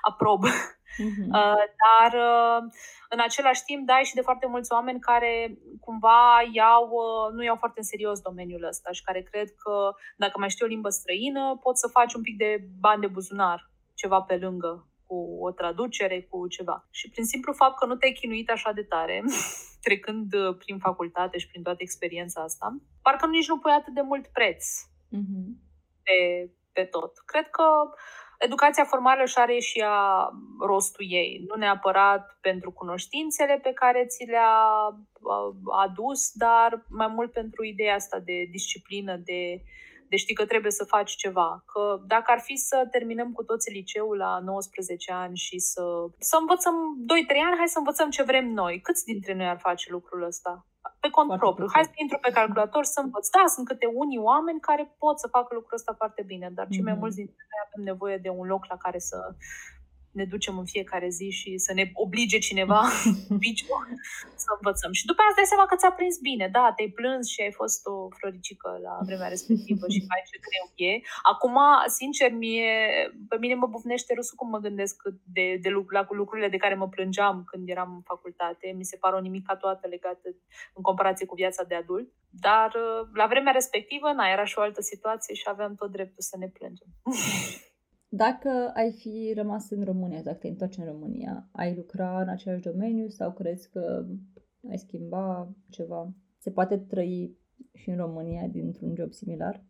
aprob. 0.00 0.44
Uh-huh. 0.46 1.26
Uh, 1.28 1.64
dar 1.82 2.12
uh, 2.12 2.62
în 3.08 3.20
același 3.20 3.64
timp, 3.64 3.86
dai 3.86 4.02
și 4.04 4.14
de 4.14 4.20
foarte 4.20 4.46
mulți 4.46 4.72
oameni 4.72 5.00
care 5.00 5.58
cumva 5.80 6.42
iau, 6.52 6.84
uh, 6.90 7.32
nu 7.32 7.42
iau 7.42 7.56
foarte 7.56 7.78
în 7.78 7.84
serios 7.84 8.20
domeniul 8.20 8.64
ăsta 8.64 8.90
și 8.92 9.02
care 9.02 9.22
cred 9.22 9.48
că 9.62 9.94
dacă 10.16 10.38
mai 10.38 10.50
știi 10.50 10.64
o 10.64 10.68
limbă 10.68 10.88
străină, 10.88 11.58
poți 11.62 11.80
să 11.80 11.88
faci 11.88 12.14
un 12.14 12.22
pic 12.22 12.36
de 12.36 12.64
bani 12.78 13.00
de 13.00 13.06
buzunar, 13.06 13.70
ceva 13.94 14.20
pe 14.20 14.36
lângă 14.36 14.88
cu 15.06 15.38
o 15.40 15.50
traducere, 15.50 16.26
cu 16.30 16.48
ceva. 16.48 16.88
Și 16.90 17.08
prin 17.10 17.24
simplu 17.24 17.52
fapt 17.52 17.78
că 17.78 17.86
nu 17.86 17.96
te-ai 17.96 18.12
chinuit 18.12 18.50
așa 18.50 18.72
de 18.72 18.82
tare, 18.82 19.22
trecând 19.86 20.34
uh, 20.34 20.56
prin 20.56 20.78
facultate 20.78 21.38
și 21.38 21.48
prin 21.48 21.62
toată 21.62 21.78
experiența 21.80 22.40
asta, 22.42 22.76
parcă 23.02 23.26
nici 23.26 23.48
nu 23.48 23.58
pui 23.58 23.72
atât 23.72 23.94
de 23.94 24.00
mult 24.00 24.26
preț 24.26 24.64
uh-huh. 25.12 25.46
pe, 26.02 26.50
pe 26.72 26.84
tot. 26.84 27.18
Cred 27.18 27.48
că 27.48 27.64
educația 28.38 28.84
formală 28.84 29.22
își 29.22 29.38
are 29.38 29.58
și 29.58 29.78
ea 29.78 30.30
rostul 30.60 31.04
ei, 31.08 31.44
nu 31.48 31.54
neapărat 31.54 32.38
pentru 32.40 32.70
cunoștințele 32.72 33.60
pe 33.62 33.72
care 33.72 34.04
ți 34.06 34.24
le-a 34.24 34.88
uh, 34.88 35.54
adus, 35.84 36.32
dar 36.32 36.84
mai 36.88 37.08
mult 37.08 37.32
pentru 37.32 37.64
ideea 37.64 37.94
asta 37.94 38.18
de 38.18 38.48
disciplină, 38.50 39.16
de 39.16 39.62
de 40.14 40.20
știi 40.24 40.40
că 40.40 40.46
trebuie 40.52 40.74
să 40.80 40.92
faci 40.94 41.12
ceva. 41.24 41.50
Că 41.72 41.82
dacă 42.14 42.28
ar 42.34 42.40
fi 42.48 42.56
să 42.56 42.88
terminăm 42.90 43.30
cu 43.32 43.42
toți 43.50 43.70
liceul 43.76 44.16
la 44.16 44.32
19 44.38 45.12
ani 45.12 45.36
și 45.36 45.58
să, 45.58 45.84
să 46.30 46.36
învățăm 46.40 46.74
2-3 46.74 47.46
ani, 47.46 47.58
hai 47.60 47.74
să 47.74 47.78
învățăm 47.78 48.10
ce 48.16 48.22
vrem 48.30 48.46
noi. 48.62 48.74
Câți 48.86 49.04
dintre 49.04 49.32
noi 49.34 49.48
ar 49.54 49.60
face 49.68 49.86
lucrul 49.96 50.22
ăsta? 50.22 50.52
Pe 51.00 51.08
cont 51.16 51.26
foarte 51.26 51.44
propriu. 51.44 51.66
Hai 51.74 51.84
să 51.84 51.90
intru 51.94 52.18
pe 52.18 52.30
calculator 52.38 52.84
să 52.94 53.00
învăț. 53.00 53.24
Da, 53.36 53.44
sunt 53.54 53.66
câte 53.66 53.86
unii 54.02 54.24
oameni 54.30 54.60
care 54.68 54.84
pot 54.98 55.16
să 55.22 55.34
facă 55.36 55.50
lucrul 55.54 55.78
ăsta 55.80 55.92
foarte 56.00 56.22
bine, 56.30 56.48
dar 56.56 56.66
cei 56.66 56.80
mm-hmm. 56.80 56.88
mai 56.88 56.92
mhm. 56.96 57.02
mulți 57.02 57.16
dintre 57.16 57.42
noi 57.50 57.60
avem 57.66 57.82
nevoie 57.90 58.16
de 58.24 58.30
un 58.40 58.46
loc 58.52 58.62
la 58.72 58.76
care 58.84 58.98
să 58.98 59.18
ne 60.14 60.24
ducem 60.24 60.58
în 60.58 60.66
fiecare 60.74 61.08
zi 61.08 61.28
și 61.30 61.58
să 61.58 61.72
ne 61.72 61.90
oblige 62.04 62.38
cineva 62.38 62.82
să 64.44 64.50
învățăm. 64.58 64.92
Și 64.92 65.06
după 65.10 65.20
aia 65.20 65.30
îți 65.30 65.40
dai 65.40 65.52
seama 65.52 65.66
că 65.66 65.76
ți-a 65.76 65.92
prins 65.92 66.16
bine. 66.28 66.46
Da, 66.56 66.72
te-ai 66.76 66.88
plâns 66.98 67.24
și 67.32 67.40
ai 67.40 67.52
fost 67.60 67.80
o 67.86 67.96
floricică 68.18 68.68
la 68.86 68.94
vremea 69.08 69.28
respectivă 69.28 69.84
și 69.94 70.06
faci 70.10 70.28
ce 70.30 70.38
greu 70.46 70.66
e. 70.88 70.92
Acum, 71.32 71.56
sincer, 71.98 72.30
mie, 72.32 72.72
pe 73.28 73.36
mine 73.42 73.54
mă 73.54 73.66
bufnește 73.66 74.14
râsul 74.14 74.36
cum 74.36 74.48
mă 74.48 74.58
gândesc 74.58 74.96
de, 75.36 75.46
de, 75.62 75.68
la 75.96 76.06
lucrurile 76.08 76.48
de 76.48 76.62
care 76.64 76.74
mă 76.74 76.88
plângeam 76.88 77.44
când 77.50 77.68
eram 77.68 77.90
în 77.94 78.02
facultate. 78.02 78.74
Mi 78.76 78.90
se 78.90 78.96
pare 78.96 79.16
o 79.16 79.26
nimica 79.28 79.56
toată 79.56 79.86
legată 79.86 80.28
în 80.74 80.82
comparație 80.82 81.26
cu 81.26 81.34
viața 81.34 81.62
de 81.62 81.74
adult. 81.74 82.08
Dar 82.30 82.70
la 83.14 83.26
vremea 83.26 83.52
respectivă, 83.52 84.12
na, 84.12 84.26
era 84.28 84.44
și 84.44 84.58
o 84.58 84.62
altă 84.62 84.80
situație 84.80 85.34
și 85.34 85.44
aveam 85.46 85.74
tot 85.74 85.90
dreptul 85.90 86.22
să 86.30 86.36
ne 86.38 86.48
plângem. 86.48 86.88
Dacă 88.16 88.70
ai 88.74 88.92
fi 88.92 89.32
rămas 89.36 89.70
în 89.70 89.84
România, 89.84 90.22
dacă 90.22 90.38
te 90.38 90.48
întorci 90.48 90.76
în 90.76 90.84
România, 90.84 91.48
ai 91.52 91.74
lucra 91.74 92.20
în 92.20 92.28
același 92.28 92.62
domeniu 92.62 93.08
sau 93.08 93.32
crezi 93.32 93.70
că 93.70 94.06
ai 94.68 94.78
schimba 94.78 95.54
ceva? 95.68 96.12
Se 96.38 96.50
poate 96.50 96.78
trăi 96.78 97.36
și 97.72 97.90
în 97.90 97.96
România 97.96 98.46
dintr-un 98.46 98.94
job 98.96 99.12
similar? 99.12 99.64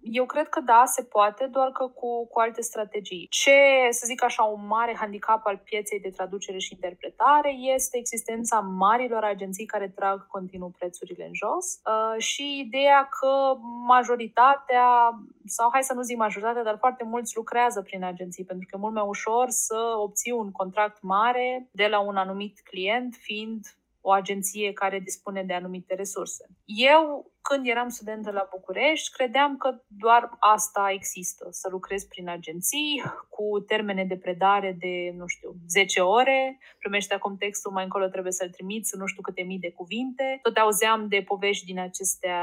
Eu 0.00 0.26
cred 0.26 0.48
că 0.48 0.60
da, 0.60 0.82
se 0.84 1.02
poate, 1.02 1.46
doar 1.46 1.70
că 1.70 1.86
cu, 1.86 2.26
cu 2.26 2.40
alte 2.40 2.60
strategii. 2.60 3.26
Ce, 3.30 3.88
să 3.90 4.06
zic 4.06 4.22
așa, 4.22 4.42
un 4.42 4.66
mare 4.66 4.96
handicap 4.96 5.46
al 5.46 5.60
pieței 5.64 6.00
de 6.00 6.10
traducere 6.10 6.58
și 6.58 6.72
interpretare 6.72 7.50
este 7.52 7.98
existența 7.98 8.60
marilor 8.60 9.24
agenții 9.24 9.66
care 9.66 9.88
trag 9.88 10.26
continuu 10.26 10.74
prețurile 10.78 11.24
în 11.24 11.34
jos 11.34 11.80
uh, 11.84 12.22
și 12.22 12.58
ideea 12.66 13.08
că 13.20 13.58
majoritatea, 13.86 15.10
sau 15.44 15.68
hai 15.72 15.82
să 15.82 15.94
nu 15.94 16.02
zic 16.02 16.16
majoritatea, 16.16 16.62
dar 16.62 16.76
foarte 16.78 17.04
mulți 17.04 17.36
lucrează 17.36 17.82
prin 17.82 18.04
agenții, 18.04 18.44
pentru 18.44 18.66
că 18.70 18.76
e 18.76 18.80
mult 18.80 18.94
mai 18.94 19.06
ușor 19.06 19.46
să 19.48 19.94
obții 19.98 20.32
un 20.32 20.50
contract 20.50 21.02
mare 21.02 21.68
de 21.72 21.86
la 21.86 22.00
un 22.00 22.16
anumit 22.16 22.60
client, 22.64 23.14
fiind 23.14 23.60
o 24.08 24.12
agenție 24.12 24.72
care 24.72 24.98
dispune 24.98 25.42
de 25.42 25.52
anumite 25.52 25.94
resurse. 25.94 26.46
Eu 26.64 27.32
când 27.48 27.66
eram 27.66 27.88
studentă 27.88 28.30
la 28.30 28.48
București, 28.50 29.12
credeam 29.16 29.56
că 29.56 29.68
doar 29.86 30.36
asta 30.38 30.90
există, 30.92 31.46
să 31.50 31.68
lucrezi 31.70 32.08
prin 32.08 32.28
agenții, 32.28 33.02
cu 33.28 33.60
termene 33.60 34.04
de 34.04 34.16
predare 34.16 34.76
de, 34.78 35.12
nu 35.16 35.26
știu, 35.26 35.54
10 35.68 36.00
ore, 36.00 36.58
primești 36.78 37.14
acum 37.14 37.36
textul, 37.36 37.72
mai 37.72 37.84
încolo 37.84 38.06
trebuie 38.06 38.32
să-l 38.32 38.50
trimiți, 38.50 38.96
nu 38.96 39.06
știu 39.06 39.22
câte 39.22 39.42
mii 39.42 39.58
de 39.58 39.70
cuvinte. 39.70 40.38
Tot 40.42 40.56
auzeam 40.56 41.08
de 41.08 41.22
povești 41.26 41.64
din 41.64 41.78
acestea 41.78 42.40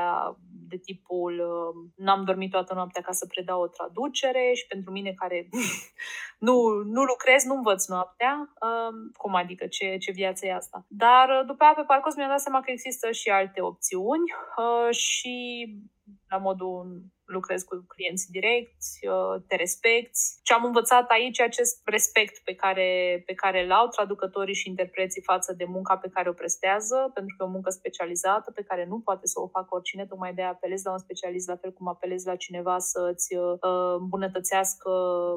de 0.73 0.79
tipul 0.79 1.33
n-am 1.95 2.23
dormit 2.23 2.51
toată 2.51 2.73
noaptea 2.73 3.01
ca 3.01 3.11
să 3.11 3.25
predau 3.25 3.61
o 3.61 3.67
traducere 3.67 4.51
și 4.53 4.67
pentru 4.67 4.91
mine 4.91 5.11
care 5.11 5.49
nu, 6.47 6.55
nu 6.95 7.01
lucrez, 7.03 7.43
nu 7.43 7.55
învăț 7.55 7.87
noaptea. 7.87 8.53
Cum 9.17 9.35
adică, 9.35 9.67
ce, 9.67 9.97
ce 9.97 10.11
viață 10.11 10.45
e 10.45 10.53
asta? 10.53 10.85
Dar 10.87 11.43
după 11.47 11.63
aia 11.63 11.73
pe 11.73 11.83
parcurs 11.87 12.15
mi-am 12.15 12.29
dat 12.29 12.39
seama 12.39 12.61
că 12.61 12.71
există 12.71 13.11
și 13.11 13.29
alte 13.29 13.61
opțiuni 13.61 14.27
și 14.89 15.35
la 16.29 16.37
modul 16.37 17.03
lucrezi 17.33 17.65
cu 17.65 17.85
clienți 17.87 18.31
direcți, 18.31 19.07
uh, 19.07 19.41
te 19.47 19.55
respecti. 19.55 20.19
Ce 20.43 20.53
am 20.53 20.65
învățat 20.65 21.09
aici 21.09 21.39
acest 21.39 21.81
respect 21.85 22.43
pe 22.43 22.53
care, 22.53 23.23
pe 23.25 23.33
care 23.33 23.63
îl 23.63 23.71
au 23.71 23.87
traducătorii 23.87 24.53
și 24.61 24.69
interpreții 24.69 25.21
față 25.21 25.53
de 25.53 25.65
munca 25.65 25.97
pe 25.97 26.09
care 26.13 26.29
o 26.29 26.33
prestează, 26.33 27.11
pentru 27.13 27.35
că 27.35 27.43
e 27.43 27.47
o 27.47 27.51
muncă 27.51 27.69
specializată 27.69 28.51
pe 28.51 28.63
care 28.63 28.85
nu 28.85 28.99
poate 28.99 29.27
să 29.27 29.39
o 29.39 29.47
facă 29.47 29.75
oricine, 29.75 30.05
tocmai 30.05 30.33
de 30.33 30.41
apelezi 30.41 30.85
la 30.85 30.91
un 30.91 30.97
specialist, 30.97 31.47
la 31.47 31.55
fel 31.55 31.71
cum 31.73 31.87
apelezi 31.87 32.27
la 32.27 32.35
cineva 32.35 32.79
să-ți 32.79 33.35
uh, 33.35 33.57
îmbunătățească 33.99 34.89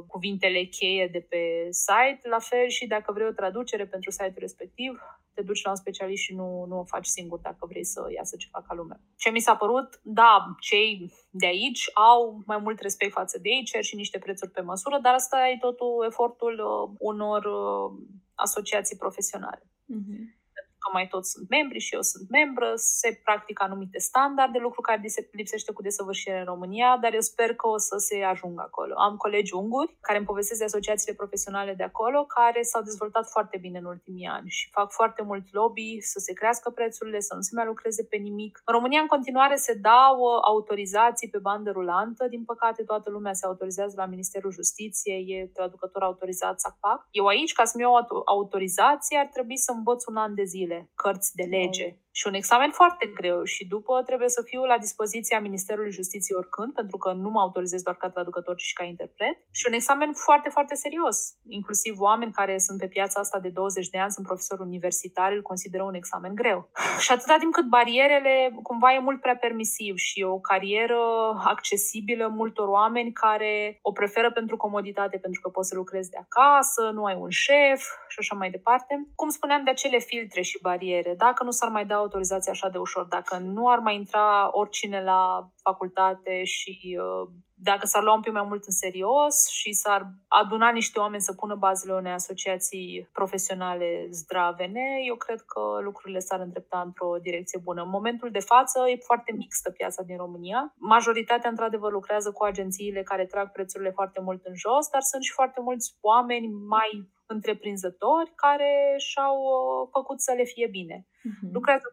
cuvintele 0.06 0.62
cheie 0.62 1.06
de 1.06 1.26
pe 1.28 1.68
site, 1.70 2.28
la 2.28 2.38
fel 2.38 2.68
și 2.68 2.86
dacă 2.86 3.12
vrei 3.12 3.26
o 3.26 3.38
traducere 3.40 3.86
pentru 3.86 4.10
site-ul 4.10 4.34
respectiv, 4.46 5.00
te 5.36 5.42
duci 5.42 5.64
la 5.64 5.70
un 5.70 5.76
specialist 5.76 6.22
și 6.22 6.34
nu, 6.34 6.64
nu 6.68 6.78
o 6.78 6.84
faci 6.84 7.06
singur 7.06 7.38
dacă 7.38 7.66
vrei 7.68 7.84
să 7.84 8.00
iasă 8.16 8.36
ceva 8.36 8.64
ca 8.66 8.74
lumea. 8.74 9.00
Ce 9.16 9.30
mi 9.30 9.40
s-a 9.40 9.56
părut, 9.56 10.00
da, 10.02 10.54
cei 10.60 11.12
de 11.30 11.46
aici 11.46 11.90
au 11.94 12.42
mai 12.46 12.58
mult 12.58 12.80
respect 12.80 13.12
față 13.12 13.38
de 13.38 13.48
ei, 13.48 13.64
cer 13.64 13.82
și 13.84 13.96
niște 13.96 14.18
prețuri 14.18 14.50
pe 14.50 14.60
măsură, 14.60 14.98
dar 15.02 15.14
asta 15.14 15.48
e 15.48 15.56
totul 15.60 16.04
efortul 16.06 16.52
uh, 16.52 16.96
unor 16.98 17.44
uh, 17.44 17.98
asociații 18.34 18.96
profesionale. 18.96 19.62
Uh-huh 19.62 20.44
că 20.86 20.90
mai 20.92 21.06
toți 21.14 21.30
sunt 21.30 21.46
membri 21.56 21.78
și 21.86 21.94
eu 21.94 22.02
sunt 22.12 22.26
membră, 22.38 22.68
se 22.74 23.20
practică 23.24 23.62
anumite 23.62 23.98
standarde, 23.98 24.58
lucru 24.58 24.80
care 24.80 25.00
lipsește 25.40 25.72
cu 25.72 25.82
desăvârșire 25.82 26.38
în 26.38 26.44
România, 26.44 26.98
dar 27.02 27.12
eu 27.14 27.24
sper 27.32 27.50
că 27.54 27.66
o 27.68 27.78
să 27.78 27.96
se 28.08 28.16
ajungă 28.32 28.62
acolo. 28.66 28.94
Am 29.06 29.16
colegi 29.16 29.54
unguri 29.54 29.96
care 30.00 30.18
îmi 30.18 30.26
povestesc 30.26 30.58
de 30.58 30.70
asociațiile 30.70 31.20
profesionale 31.22 31.74
de 31.74 31.82
acolo, 31.82 32.24
care 32.24 32.62
s-au 32.62 32.82
dezvoltat 32.82 33.26
foarte 33.34 33.56
bine 33.64 33.78
în 33.78 33.84
ultimii 33.94 34.26
ani 34.26 34.48
și 34.48 34.70
fac 34.70 34.88
foarte 34.92 35.22
mult 35.22 35.44
lobby 35.52 36.00
să 36.00 36.18
se 36.18 36.32
crească 36.32 36.70
prețurile, 36.70 37.20
să 37.20 37.34
nu 37.34 37.40
se 37.40 37.54
mai 37.54 37.66
lucreze 37.66 38.02
pe 38.04 38.16
nimic. 38.16 38.60
În 38.64 38.74
România, 38.74 39.00
în 39.00 39.06
continuare, 39.06 39.56
se 39.56 39.74
dau 39.74 40.16
uh, 40.18 40.38
autorizații 40.52 41.28
pe 41.28 41.38
bandă 41.38 41.70
rulantă. 41.70 42.28
Din 42.28 42.44
păcate, 42.44 42.82
toată 42.82 43.10
lumea 43.10 43.32
se 43.32 43.46
autorizează 43.46 43.94
la 43.96 44.06
Ministerul 44.06 44.50
Justiției, 44.50 45.22
e 45.28 45.50
traducător 45.54 46.02
autorizat 46.02 46.60
SACPAC. 46.60 47.06
Eu 47.10 47.26
aici, 47.26 47.52
ca 47.52 47.64
să-mi 47.64 47.82
iau 47.82 47.94
autorizație, 48.24 49.18
ar 49.18 49.28
trebui 49.32 49.56
să 49.56 49.72
învăț 49.72 50.04
un 50.06 50.16
an 50.16 50.34
de 50.34 50.44
zile 50.44 50.75
cărți 50.94 51.34
de 51.34 51.42
lege 51.42 51.96
și 52.18 52.26
un 52.26 52.34
examen 52.34 52.70
foarte 52.70 53.06
greu 53.06 53.42
și 53.44 53.66
după 53.66 54.02
trebuie 54.06 54.28
să 54.28 54.42
fiu 54.44 54.62
la 54.64 54.78
dispoziția 54.78 55.40
Ministerului 55.40 55.90
Justiției 55.90 56.38
oricând, 56.38 56.72
pentru 56.72 56.96
că 56.96 57.12
nu 57.12 57.30
mă 57.30 57.40
autorizez 57.40 57.82
doar 57.82 57.96
ca 57.96 58.10
traducător, 58.10 58.54
ci 58.56 58.62
și 58.62 58.72
ca 58.72 58.84
interpret. 58.84 59.36
Și 59.50 59.64
un 59.68 59.74
examen 59.74 60.12
foarte, 60.12 60.48
foarte 60.48 60.74
serios. 60.74 61.16
Inclusiv 61.48 61.94
oameni 62.00 62.32
care 62.32 62.58
sunt 62.58 62.78
pe 62.78 62.86
piața 62.86 63.20
asta 63.20 63.38
de 63.38 63.48
20 63.48 63.88
de 63.88 63.98
ani, 63.98 64.10
sunt 64.10 64.26
profesori 64.26 64.60
universitari, 64.60 65.34
îl 65.34 65.42
consideră 65.42 65.82
un 65.82 65.94
examen 65.94 66.34
greu. 66.34 66.70
Și 66.98 67.12
atâta 67.12 67.36
timp 67.38 67.52
cât 67.52 67.68
barierele 67.68 68.58
cumva 68.62 68.94
e 68.94 68.98
mult 68.98 69.20
prea 69.20 69.36
permisiv 69.36 69.96
și 69.96 70.22
o 70.22 70.38
carieră 70.38 71.00
accesibilă 71.44 72.28
multor 72.28 72.68
oameni 72.68 73.12
care 73.12 73.78
o 73.82 73.92
preferă 73.92 74.30
pentru 74.32 74.56
comoditate, 74.56 75.16
pentru 75.18 75.40
că 75.40 75.48
poți 75.48 75.68
să 75.68 75.74
lucrezi 75.74 76.10
de 76.10 76.18
acasă, 76.26 76.90
nu 76.90 77.04
ai 77.04 77.16
un 77.24 77.30
șef 77.30 77.80
și 78.08 78.18
așa 78.18 78.34
mai 78.34 78.50
departe. 78.50 79.08
Cum 79.14 79.28
spuneam 79.28 79.64
de 79.64 79.70
acele 79.70 79.98
filtre 79.98 80.42
și 80.42 80.58
bariere, 80.62 81.14
dacă 81.16 81.44
nu 81.44 81.50
s-ar 81.50 81.70
mai 81.70 81.86
da 81.86 82.04
autorizație 82.06 82.50
așa 82.50 82.68
de 82.68 82.78
ușor, 82.78 83.04
dacă 83.04 83.38
nu 83.38 83.68
ar 83.68 83.78
mai 83.78 83.94
intra 83.94 84.48
oricine 84.52 85.02
la 85.02 85.50
facultate 85.62 86.44
și 86.44 86.98
uh, 87.00 87.28
dacă 87.58 87.86
s-ar 87.86 88.02
lua 88.02 88.14
un 88.14 88.20
pic 88.20 88.32
mai 88.32 88.46
mult 88.48 88.64
în 88.64 88.72
serios 88.72 89.48
și 89.48 89.72
s-ar 89.72 90.06
aduna 90.28 90.70
niște 90.70 90.98
oameni 90.98 91.22
să 91.22 91.32
pună 91.32 91.54
bazele 91.54 91.92
unei 91.92 92.12
asociații 92.12 93.08
profesionale 93.12 94.06
zdravene, 94.10 94.86
eu 95.06 95.14
cred 95.14 95.40
că 95.40 95.60
lucrurile 95.82 96.18
s-ar 96.18 96.40
îndrepta 96.40 96.80
într-o 96.84 97.16
direcție 97.22 97.60
bună. 97.62 97.82
În 97.82 97.88
momentul 97.88 98.30
de 98.30 98.38
față 98.38 98.78
e 98.88 98.96
foarte 98.96 99.32
mixtă 99.32 99.70
piața 99.70 100.02
din 100.02 100.16
România. 100.16 100.74
Majoritatea, 100.76 101.50
într-adevăr, 101.50 101.92
lucrează 101.92 102.32
cu 102.32 102.44
agențiile 102.44 103.02
care 103.02 103.26
trag 103.26 103.52
prețurile 103.52 103.90
foarte 103.90 104.20
mult 104.20 104.44
în 104.44 104.54
jos, 104.54 104.88
dar 104.88 105.00
sunt 105.00 105.22
și 105.22 105.32
foarte 105.32 105.60
mulți 105.60 105.96
oameni 106.00 106.46
mai 106.46 107.08
întreprinzători 107.26 108.32
care 108.34 108.94
și-au 108.96 109.36
uh, 109.36 109.88
făcut 109.92 110.20
să 110.20 110.32
le 110.36 110.44
fie 110.44 110.68
bine. 110.70 111.06
Uh-huh. 111.06 111.52
Lucrează 111.52 111.86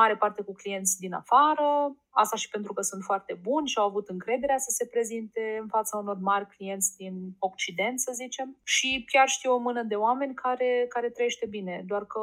mare 0.00 0.16
parte 0.16 0.42
cu 0.42 0.52
clienți 0.52 0.98
din 0.98 1.12
afară, 1.12 1.68
asta 2.10 2.36
și 2.36 2.48
pentru 2.48 2.72
că 2.72 2.82
sunt 2.82 3.02
foarte 3.02 3.34
buni 3.42 3.68
și 3.68 3.78
au 3.78 3.86
avut 3.86 4.08
încrederea 4.08 4.58
să 4.58 4.70
se 4.70 4.86
prezinte 4.86 5.58
în 5.60 5.68
fața 5.68 5.96
unor 5.96 6.18
mari 6.20 6.46
clienți 6.54 6.96
din 6.96 7.14
Occident, 7.38 8.00
să 8.00 8.12
zicem. 8.14 8.48
Și 8.64 9.04
chiar 9.12 9.28
știu 9.28 9.52
o 9.54 9.64
mână 9.68 9.82
de 9.82 9.94
oameni 9.94 10.34
care, 10.34 10.86
care 10.88 11.10
trăiește 11.10 11.46
bine, 11.46 11.82
doar 11.86 12.04
că 12.06 12.20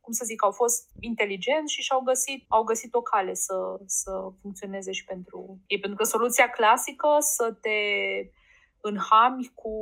cum 0.00 0.12
să 0.12 0.24
zic, 0.24 0.44
au 0.44 0.50
fost 0.50 0.90
inteligenți 1.00 1.72
și 1.72 1.82
și-au 1.82 2.00
găsit, 2.00 2.44
au 2.48 2.62
găsit 2.62 2.94
o 2.94 3.02
cale 3.02 3.34
să, 3.34 3.54
să 3.86 4.12
funcționeze 4.40 4.92
și 4.92 5.04
pentru 5.04 5.58
ei. 5.66 5.78
Pentru 5.78 5.98
că 5.98 6.04
soluția 6.04 6.48
clasică 6.48 7.08
să 7.20 7.56
te 7.60 7.78
înhami 8.80 9.52
cu 9.54 9.72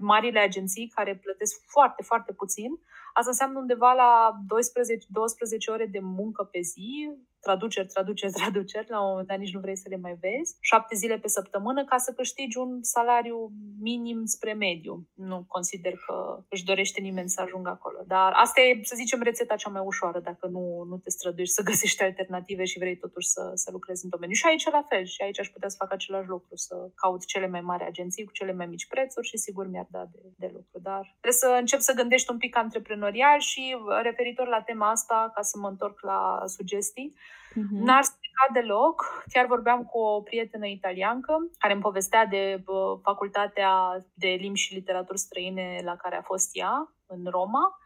marile 0.00 0.38
agenții 0.38 0.92
care 0.94 1.16
plătesc 1.16 1.54
foarte, 1.66 2.02
foarte 2.02 2.32
puțin, 2.32 2.70
asta 3.16 3.30
înseamnă 3.30 3.58
undeva 3.58 3.92
la 3.92 4.38
12, 4.46 5.06
12 5.10 5.70
ore 5.70 5.86
de 5.86 6.00
muncă 6.00 6.42
pe 6.44 6.60
zi, 6.60 7.10
traduceri, 7.46 7.88
traduceri, 7.94 8.32
traduceri, 8.40 8.90
la 8.94 9.00
un 9.00 9.08
moment 9.10 9.28
dat 9.28 9.38
nici 9.38 9.54
nu 9.54 9.60
vrei 9.60 9.76
să 9.76 9.88
le 9.88 9.96
mai 9.96 10.16
vezi, 10.20 10.56
șapte 10.60 10.94
zile 10.94 11.16
pe 11.18 11.28
săptămână 11.28 11.84
ca 11.84 11.96
să 11.96 12.12
câștigi 12.12 12.58
un 12.58 12.82
salariu 12.82 13.38
minim 13.80 14.24
spre 14.24 14.52
mediu. 14.52 14.94
Nu 15.14 15.44
consider 15.48 15.94
că 16.06 16.44
își 16.48 16.64
dorește 16.64 17.00
nimeni 17.00 17.28
să 17.28 17.40
ajungă 17.40 17.70
acolo. 17.70 17.98
Dar 18.06 18.32
asta 18.44 18.60
e, 18.60 18.80
să 18.82 18.94
zicem, 18.96 19.22
rețeta 19.22 19.56
cea 19.56 19.70
mai 19.70 19.82
ușoară 19.84 20.20
dacă 20.20 20.46
nu, 20.46 20.84
nu 20.90 20.96
te 20.96 21.10
străduiești 21.10 21.54
să 21.54 21.62
găsești 21.70 22.02
alternative 22.02 22.64
și 22.64 22.78
vrei 22.78 22.96
totuși 22.96 23.28
să, 23.28 23.50
să 23.54 23.70
lucrezi 23.70 24.04
în 24.04 24.10
domeniu. 24.10 24.34
Și 24.34 24.46
aici 24.46 24.70
la 24.70 24.84
fel, 24.88 25.04
și 25.04 25.22
aici 25.22 25.40
aș 25.40 25.48
putea 25.48 25.68
să 25.68 25.76
fac 25.78 25.92
același 25.92 26.28
lucru, 26.28 26.56
să 26.56 26.74
caut 26.94 27.24
cele 27.26 27.48
mai 27.48 27.60
mari 27.60 27.84
agenții 27.84 28.24
cu 28.24 28.32
cele 28.32 28.52
mai 28.52 28.66
mici 28.66 28.86
prețuri 28.86 29.26
și 29.26 29.36
sigur 29.36 29.66
mi-ar 29.66 29.86
da 29.90 30.04
de, 30.12 30.20
de 30.36 30.50
lucru. 30.52 30.78
Dar 30.88 31.02
trebuie 31.20 31.42
să 31.44 31.56
încep 31.60 31.80
să 31.80 31.92
gândești 31.92 32.30
un 32.30 32.38
pic 32.38 32.56
antreprenorial 32.56 33.40
și 33.40 33.76
referitor 34.02 34.48
la 34.48 34.62
tema 34.62 34.90
asta, 34.90 35.30
ca 35.34 35.42
să 35.42 35.58
mă 35.58 35.68
întorc 35.68 36.00
la 36.00 36.42
sugestii, 36.46 37.14
Uh-huh. 37.54 37.80
N-ar 37.86 38.02
strica 38.02 38.24
complicat 38.34 38.62
deloc. 38.62 39.24
Chiar 39.32 39.46
vorbeam 39.46 39.84
cu 39.84 39.98
o 39.98 40.20
prietenă 40.20 40.66
italiancă 40.66 41.32
care 41.58 41.72
îmi 41.72 41.82
povestea 41.82 42.26
de 42.26 42.64
facultatea 43.02 43.72
de 44.14 44.28
limbi 44.28 44.58
și 44.58 44.74
literaturi 44.74 45.18
străine 45.18 45.80
la 45.84 45.96
care 45.96 46.16
a 46.16 46.22
fost 46.22 46.48
ea 46.52 46.94
în 47.06 47.24
Roma 47.30 47.78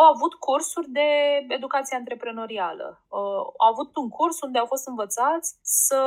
au 0.00 0.04
avut 0.14 0.34
cursuri 0.34 0.88
de 0.88 1.08
educație 1.48 1.96
antreprenorială. 1.96 3.04
Uh, 3.08 3.42
au 3.62 3.68
avut 3.72 3.96
un 3.96 4.08
curs 4.08 4.40
unde 4.40 4.58
au 4.58 4.66
fost 4.66 4.86
învățați 4.86 5.48
să 5.62 6.00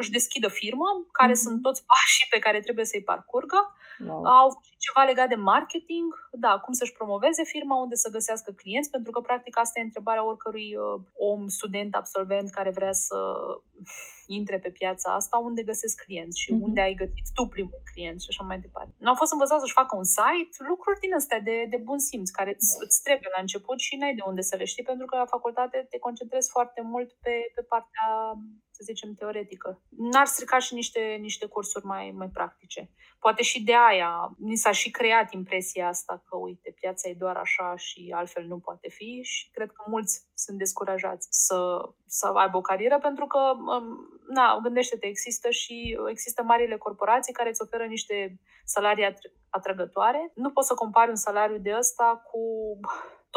își 0.00 0.10
deschidă 0.10 0.48
firmă, 0.48 0.88
care 1.12 1.32
mm-hmm. 1.32 1.44
sunt 1.44 1.62
toți 1.62 1.84
pașii 1.90 2.26
pe 2.30 2.38
care 2.38 2.60
trebuie 2.60 2.84
să-i 2.84 3.08
parcurgă. 3.10 3.60
Wow. 4.06 4.24
Au 4.24 4.46
avut 4.46 4.62
și 4.64 4.77
ceva 4.78 5.04
legat 5.04 5.28
de 5.28 5.34
marketing, 5.34 6.08
da, 6.32 6.58
cum 6.64 6.72
să-și 6.72 6.92
promoveze 6.92 7.42
firma, 7.44 7.76
unde 7.80 7.94
să 7.94 8.10
găsească 8.10 8.50
clienți, 8.52 8.90
pentru 8.90 9.10
că 9.12 9.20
practic 9.20 9.58
asta 9.58 9.80
e 9.80 9.82
întrebarea 9.82 10.26
oricărui 10.26 10.76
uh, 10.76 11.00
om, 11.30 11.48
student, 11.48 11.94
absolvent 11.94 12.50
care 12.50 12.70
vrea 12.70 12.92
să 12.92 13.16
intre 14.26 14.58
pe 14.58 14.70
piața 14.70 15.14
asta, 15.14 15.36
unde 15.38 15.62
găsesc 15.62 16.04
clienți 16.04 16.40
și 16.40 16.50
mm-hmm. 16.52 16.64
unde 16.66 16.80
ai 16.80 16.94
găsit 16.94 17.26
tu 17.34 17.46
primul 17.46 17.82
client 17.92 18.20
și 18.20 18.30
așa 18.30 18.44
mai 18.44 18.58
departe. 18.58 18.94
Nu 18.98 19.08
au 19.08 19.14
fost 19.14 19.32
învățat 19.32 19.60
să-și 19.60 19.78
facă 19.80 19.96
un 19.96 20.04
site, 20.04 20.54
lucruri 20.68 21.00
din 21.04 21.14
astea 21.14 21.40
de, 21.40 21.66
de 21.68 21.76
bun 21.76 21.98
simț, 21.98 22.30
care 22.30 22.50
îți, 22.58 22.76
îți 22.86 23.02
trebuie 23.02 23.30
la 23.34 23.40
început 23.40 23.78
și 23.80 23.96
n-ai 23.96 24.14
de 24.14 24.22
unde 24.26 24.40
să 24.40 24.56
le 24.56 24.64
știi, 24.64 24.88
pentru 24.90 25.06
că 25.06 25.16
la 25.16 25.32
facultate 25.34 25.86
te 25.90 25.98
concentrezi 25.98 26.50
foarte 26.50 26.80
mult 26.82 27.08
pe, 27.24 27.34
pe 27.54 27.62
partea 27.62 28.06
să 28.78 28.84
zicem, 28.84 29.14
teoretică. 29.14 29.82
N-ar 29.88 30.26
strica 30.26 30.58
și 30.58 30.74
niște, 30.74 31.00
niște 31.20 31.46
cursuri 31.46 31.84
mai, 31.84 32.14
mai 32.16 32.28
practice. 32.28 32.90
Poate 33.18 33.42
și 33.42 33.64
de 33.64 33.74
aia 33.88 34.34
ni 34.38 34.56
s-a 34.56 34.72
și 34.72 34.90
creat 34.90 35.32
impresia 35.32 35.88
asta 35.88 36.22
că, 36.28 36.36
uite, 36.36 36.74
piața 36.80 37.08
e 37.08 37.14
doar 37.14 37.36
așa 37.36 37.76
și 37.76 38.12
altfel 38.14 38.44
nu 38.44 38.58
poate 38.58 38.88
fi 38.88 39.20
și 39.22 39.50
cred 39.50 39.70
că 39.72 39.84
mulți 39.86 40.26
sunt 40.34 40.58
descurajați 40.58 41.28
să, 41.30 41.58
să 42.06 42.26
aibă 42.26 42.56
o 42.56 42.60
carieră 42.60 42.98
pentru 42.98 43.26
că, 43.26 43.38
um, 43.38 44.20
na, 44.28 44.58
gândește-te, 44.62 45.06
există 45.06 45.50
și 45.50 45.98
există 46.10 46.42
marile 46.42 46.76
corporații 46.76 47.32
care 47.32 47.48
îți 47.48 47.62
oferă 47.62 47.84
niște 47.84 48.40
salarii 48.64 49.16
atrăgătoare. 49.50 50.32
Nu 50.34 50.50
poți 50.50 50.66
să 50.66 50.74
compari 50.74 51.10
un 51.10 51.16
salariu 51.16 51.58
de 51.58 51.74
ăsta 51.76 52.22
cu 52.30 52.40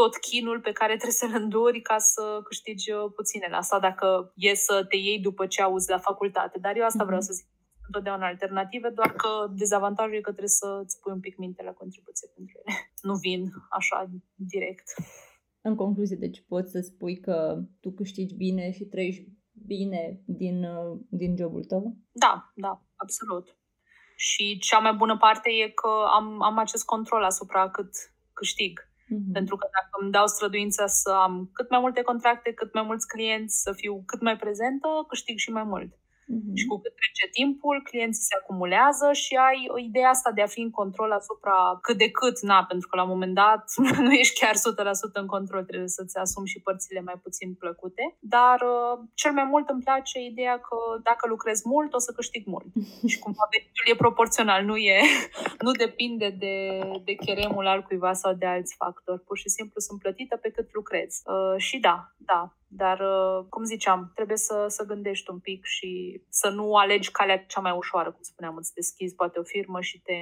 tot 0.01 0.15
chinul 0.17 0.59
pe 0.67 0.71
care 0.79 0.93
trebuie 0.93 1.21
să-l 1.21 1.41
înduri 1.41 1.81
ca 1.81 1.97
să 1.97 2.41
câștigi 2.43 2.91
uh, 2.91 3.11
puținele. 3.15 3.55
Asta 3.55 3.79
dacă 3.79 4.33
e 4.35 4.53
să 4.53 4.85
te 4.89 4.95
iei 4.95 5.19
după 5.19 5.43
ce 5.47 5.61
auzi 5.61 5.89
la 5.89 5.97
facultate. 5.97 6.57
Dar 6.59 6.73
eu 6.77 6.85
asta 6.85 7.03
vreau 7.03 7.21
mhm. 7.21 7.27
să 7.27 7.33
zic 7.33 7.47
întotdeauna 7.85 8.27
alternative, 8.27 8.89
doar 8.89 9.11
că 9.13 9.29
dezavantajul 9.61 10.15
e 10.15 10.27
că 10.27 10.35
trebuie 10.37 10.61
să 10.63 10.79
îți 10.83 10.99
pui 10.99 11.11
un 11.11 11.19
pic 11.19 11.37
minte 11.37 11.63
la 11.63 11.71
contribuție 11.71 12.27
pentru 12.35 12.55
ele. 12.61 12.73
Nu 13.07 13.13
vin 13.13 13.41
așa 13.69 14.09
direct. 14.35 14.87
În 15.61 15.75
concluzie, 15.75 16.15
deci 16.15 16.43
poți 16.47 16.71
să 16.71 16.79
spui 16.79 17.19
că 17.19 17.61
tu 17.81 17.91
câștigi 17.91 18.35
bine 18.35 18.71
și 18.71 18.83
trăiești 18.83 19.27
bine 19.51 20.21
din, 20.25 20.63
uh, 20.63 20.99
din 21.09 21.35
jobul 21.37 21.63
tău? 21.63 21.95
Da, 22.11 22.51
da, 22.55 22.81
absolut. 22.95 23.57
Și 24.15 24.57
cea 24.57 24.79
mai 24.79 24.93
bună 24.93 25.17
parte 25.17 25.49
e 25.49 25.69
că 25.69 25.91
am, 26.17 26.41
am 26.41 26.57
acest 26.57 26.85
control 26.85 27.23
asupra 27.23 27.69
cât 27.69 27.89
câștig. 28.33 28.90
Mm-hmm. 29.13 29.33
Pentru 29.33 29.55
că 29.55 29.67
dacă 29.71 29.93
îmi 30.01 30.11
dau 30.11 30.27
străduința 30.27 30.87
să 30.87 31.09
am 31.09 31.49
cât 31.53 31.69
mai 31.69 31.79
multe 31.79 32.01
contracte, 32.01 32.53
cât 32.53 32.73
mai 32.73 32.83
mulți 32.83 33.07
clienți, 33.07 33.61
să 33.61 33.71
fiu 33.71 34.03
cât 34.05 34.21
mai 34.21 34.37
prezentă, 34.37 34.87
câștig 35.07 35.37
și 35.37 35.51
mai 35.51 35.63
mult. 35.63 35.91
Mm-hmm. 36.33 36.55
Și 36.59 36.65
cu 36.65 36.75
cât 36.83 36.93
trece 36.99 37.25
timpul, 37.39 37.77
clienții 37.89 38.29
se 38.29 38.35
acumulează 38.41 39.07
și 39.23 39.33
ai 39.47 39.59
o 39.75 39.77
idee 39.77 40.05
asta 40.05 40.31
de 40.31 40.41
a 40.41 40.53
fi 40.55 40.61
în 40.67 40.71
control 40.79 41.11
asupra 41.11 41.55
cât 41.81 41.97
de 41.97 42.09
cât, 42.11 42.37
na, 42.41 42.63
pentru 42.71 42.87
că 42.87 42.95
la 42.95 43.03
un 43.03 43.13
moment 43.15 43.33
dat 43.33 43.63
nu 44.07 44.13
ești 44.13 44.39
chiar 44.39 44.55
100% 44.55 44.59
în 45.13 45.27
control, 45.35 45.63
trebuie 45.63 45.87
să-ți 45.97 46.17
asumi 46.17 46.47
și 46.47 46.59
părțile 46.67 47.01
mai 47.01 47.17
puțin 47.23 47.53
plăcute. 47.53 48.03
Dar 48.19 48.59
uh, 48.61 48.99
cel 49.13 49.31
mai 49.31 49.43
mult 49.43 49.69
îmi 49.69 49.83
place 49.83 50.19
ideea 50.19 50.57
că 50.67 50.77
dacă 51.03 51.27
lucrez 51.27 51.63
mult, 51.63 51.93
o 51.93 51.99
să 51.99 52.11
câștig 52.11 52.45
mult. 52.45 52.69
și 53.11 53.19
cumva 53.19 53.45
venitul 53.51 53.85
e 53.91 54.05
proporțional, 54.05 54.63
nu 54.65 54.75
e, 54.75 54.99
nu 55.65 55.71
depinde 55.71 56.29
de, 56.29 56.55
de 57.03 57.13
cheremul 57.13 57.67
al 57.67 57.81
cuiva 57.83 58.13
sau 58.13 58.33
de 58.33 58.45
alți 58.45 58.75
factori. 58.77 59.21
Pur 59.21 59.37
și 59.37 59.49
simplu 59.49 59.79
sunt 59.79 59.99
plătită 59.99 60.35
pe 60.37 60.49
cât 60.49 60.73
lucrez. 60.73 61.21
Uh, 61.25 61.57
și 61.57 61.79
da, 61.79 62.11
da, 62.17 62.55
dar, 62.73 62.99
uh, 62.99 63.45
cum 63.49 63.63
ziceam, 63.63 64.11
trebuie 64.15 64.37
să, 64.37 64.65
să 64.67 64.85
gândești 64.85 65.31
un 65.31 65.39
pic 65.39 65.65
și 65.65 66.21
să 66.29 66.49
nu 66.49 66.75
alegi 66.75 67.11
calea 67.11 67.43
cea 67.45 67.61
mai 67.61 67.75
ușoară, 67.77 68.11
cum 68.11 68.21
spuneam, 68.21 68.55
îți 68.55 68.73
deschizi 68.73 69.15
poate 69.15 69.39
o 69.39 69.43
firmă 69.43 69.81
și 69.81 70.01
te 70.01 70.13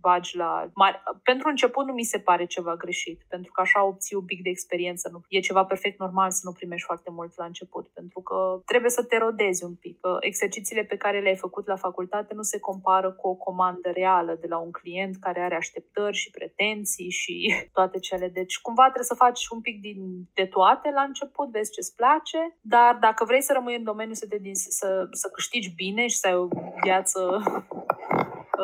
bagi 0.00 0.36
la... 0.36 0.70
Mari... 0.74 1.02
Pentru 1.22 1.48
început 1.48 1.86
nu 1.86 1.92
mi 1.92 2.02
se 2.02 2.18
pare 2.18 2.44
ceva 2.44 2.76
greșit, 2.76 3.22
pentru 3.28 3.52
că 3.52 3.60
așa 3.60 3.84
obții 3.84 4.16
un 4.16 4.24
pic 4.24 4.42
de 4.42 4.48
experiență. 4.48 5.08
Nu... 5.12 5.20
E 5.28 5.40
ceva 5.40 5.64
perfect 5.64 5.98
normal 5.98 6.30
să 6.30 6.40
nu 6.44 6.52
primești 6.52 6.86
foarte 6.86 7.10
mult 7.10 7.36
la 7.36 7.44
început, 7.44 7.88
pentru 7.88 8.20
că 8.20 8.62
trebuie 8.64 8.90
să 8.90 9.04
te 9.04 9.18
rodezi 9.18 9.64
un 9.64 9.74
pic. 9.74 9.98
Exercițiile 10.20 10.84
pe 10.84 10.96
care 10.96 11.20
le-ai 11.20 11.36
făcut 11.36 11.66
la 11.66 11.76
facultate 11.76 12.34
nu 12.34 12.42
se 12.42 12.58
compară 12.58 13.12
cu 13.12 13.28
o 13.28 13.34
comandă 13.34 13.90
reală 13.90 14.38
de 14.40 14.46
la 14.46 14.58
un 14.58 14.70
client 14.70 15.16
care 15.16 15.40
are 15.40 15.54
așteptări 15.56 16.16
și 16.16 16.30
pretenții 16.30 17.10
și 17.10 17.54
toate 17.72 17.98
cele. 17.98 18.28
Deci, 18.28 18.60
cumva 18.60 18.82
trebuie 18.82 19.04
să 19.04 19.14
faci 19.14 19.48
un 19.48 19.60
pic 19.60 19.80
din, 19.80 20.28
de 20.34 20.46
toate 20.46 20.90
la 20.90 21.02
început, 21.02 21.50
vezi 21.50 21.72
ce 21.72 21.80
îți 21.92 22.00
place, 22.00 22.58
dar 22.60 22.94
dacă 23.00 23.24
vrei 23.24 23.42
să 23.42 23.52
rămâi 23.52 23.76
în 23.76 23.84
domeniu 23.84 24.14
să, 24.14 24.26
te, 24.28 24.36
să, 24.52 25.08
să 25.10 25.28
câștigi 25.28 25.74
bine 25.74 26.06
și 26.06 26.16
să 26.16 26.26
ai 26.26 26.34
o 26.34 26.48
viață 26.82 27.20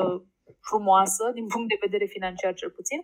uh, 0.00 0.22
frumoasă, 0.60 1.30
din 1.34 1.46
punct 1.46 1.68
de 1.68 1.78
vedere 1.80 2.04
financiar 2.04 2.54
cel 2.54 2.70
puțin, 2.70 3.00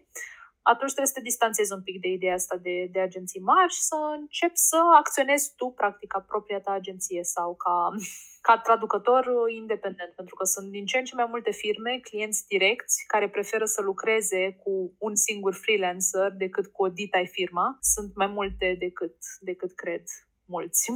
atunci 0.73 0.93
trebuie 0.93 1.13
să 1.13 1.19
te 1.19 1.29
distanțezi 1.31 1.73
un 1.73 1.83
pic 1.83 2.01
de 2.01 2.09
ideea 2.09 2.35
asta 2.35 2.57
de, 2.57 2.89
de 2.95 3.01
agenții 3.01 3.41
mari 3.41 3.73
și 3.73 3.83
să 3.91 3.97
începi 4.21 4.59
să 4.71 4.79
acționezi 5.03 5.53
tu, 5.57 5.67
practic, 5.81 6.09
ca 6.13 6.21
propria 6.21 6.61
ta 6.61 6.73
agenție 6.73 7.23
sau 7.23 7.55
ca, 7.55 7.77
ca 8.47 8.59
traducător 8.59 9.23
independent, 9.63 10.13
pentru 10.15 10.35
că 10.35 10.45
sunt 10.45 10.71
din 10.71 10.85
ce 10.87 10.99
în 10.99 11.05
ce 11.05 11.15
mai 11.15 11.27
multe 11.29 11.51
firme, 11.51 11.99
clienți 12.03 12.47
direcți, 12.47 13.05
care 13.07 13.29
preferă 13.29 13.65
să 13.65 13.81
lucreze 13.83 14.43
cu 14.63 14.95
un 14.99 15.15
singur 15.15 15.55
freelancer 15.55 16.31
decât 16.45 16.67
cu 16.67 16.83
o 16.85 16.89
dita 16.89 17.23
firma. 17.25 17.79
Sunt 17.81 18.15
mai 18.15 18.27
multe 18.27 18.77
decât, 18.79 19.17
decât 19.41 19.73
cred 19.75 20.03
mulți. 20.47 20.93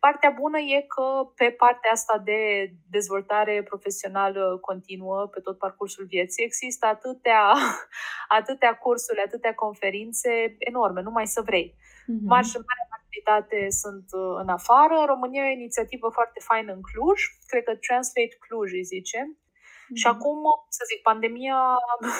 Partea 0.00 0.30
bună 0.40 0.58
e 0.58 0.80
că 0.94 1.06
pe 1.34 1.50
partea 1.50 1.90
asta 1.90 2.18
de 2.18 2.70
dezvoltare 2.90 3.62
profesională 3.62 4.58
continuă 4.60 5.26
pe 5.26 5.40
tot 5.40 5.58
parcursul 5.58 6.04
vieții 6.04 6.44
există 6.44 6.86
atâtea, 6.86 7.42
atâtea 8.38 8.74
cursuri, 8.76 9.24
atâtea 9.26 9.54
conferințe 9.54 10.56
enorme, 10.58 11.00
numai 11.02 11.26
să 11.26 11.40
vrei. 11.40 11.68
Mm-hmm. 11.74 12.26
Mari 12.32 12.46
și 12.46 12.56
mare 12.68 12.84
majoritate 12.94 13.58
sunt 13.82 14.06
uh, 14.22 14.34
în 14.42 14.48
afară. 14.48 14.94
În 15.00 15.06
România 15.06 15.44
e 15.44 15.54
o 15.54 15.58
inițiativă 15.60 16.08
foarte 16.08 16.40
faină 16.48 16.72
în 16.72 16.82
Cluj, 16.88 17.18
cred 17.46 17.62
că 17.64 17.74
Translate 17.86 18.36
Cluj 18.44 18.72
îi 18.72 18.90
zice. 18.94 19.20
Mm-hmm. 19.22 19.98
Și 20.00 20.06
acum, 20.06 20.40
să 20.68 20.82
zic, 20.90 21.00
pandemia 21.02 21.60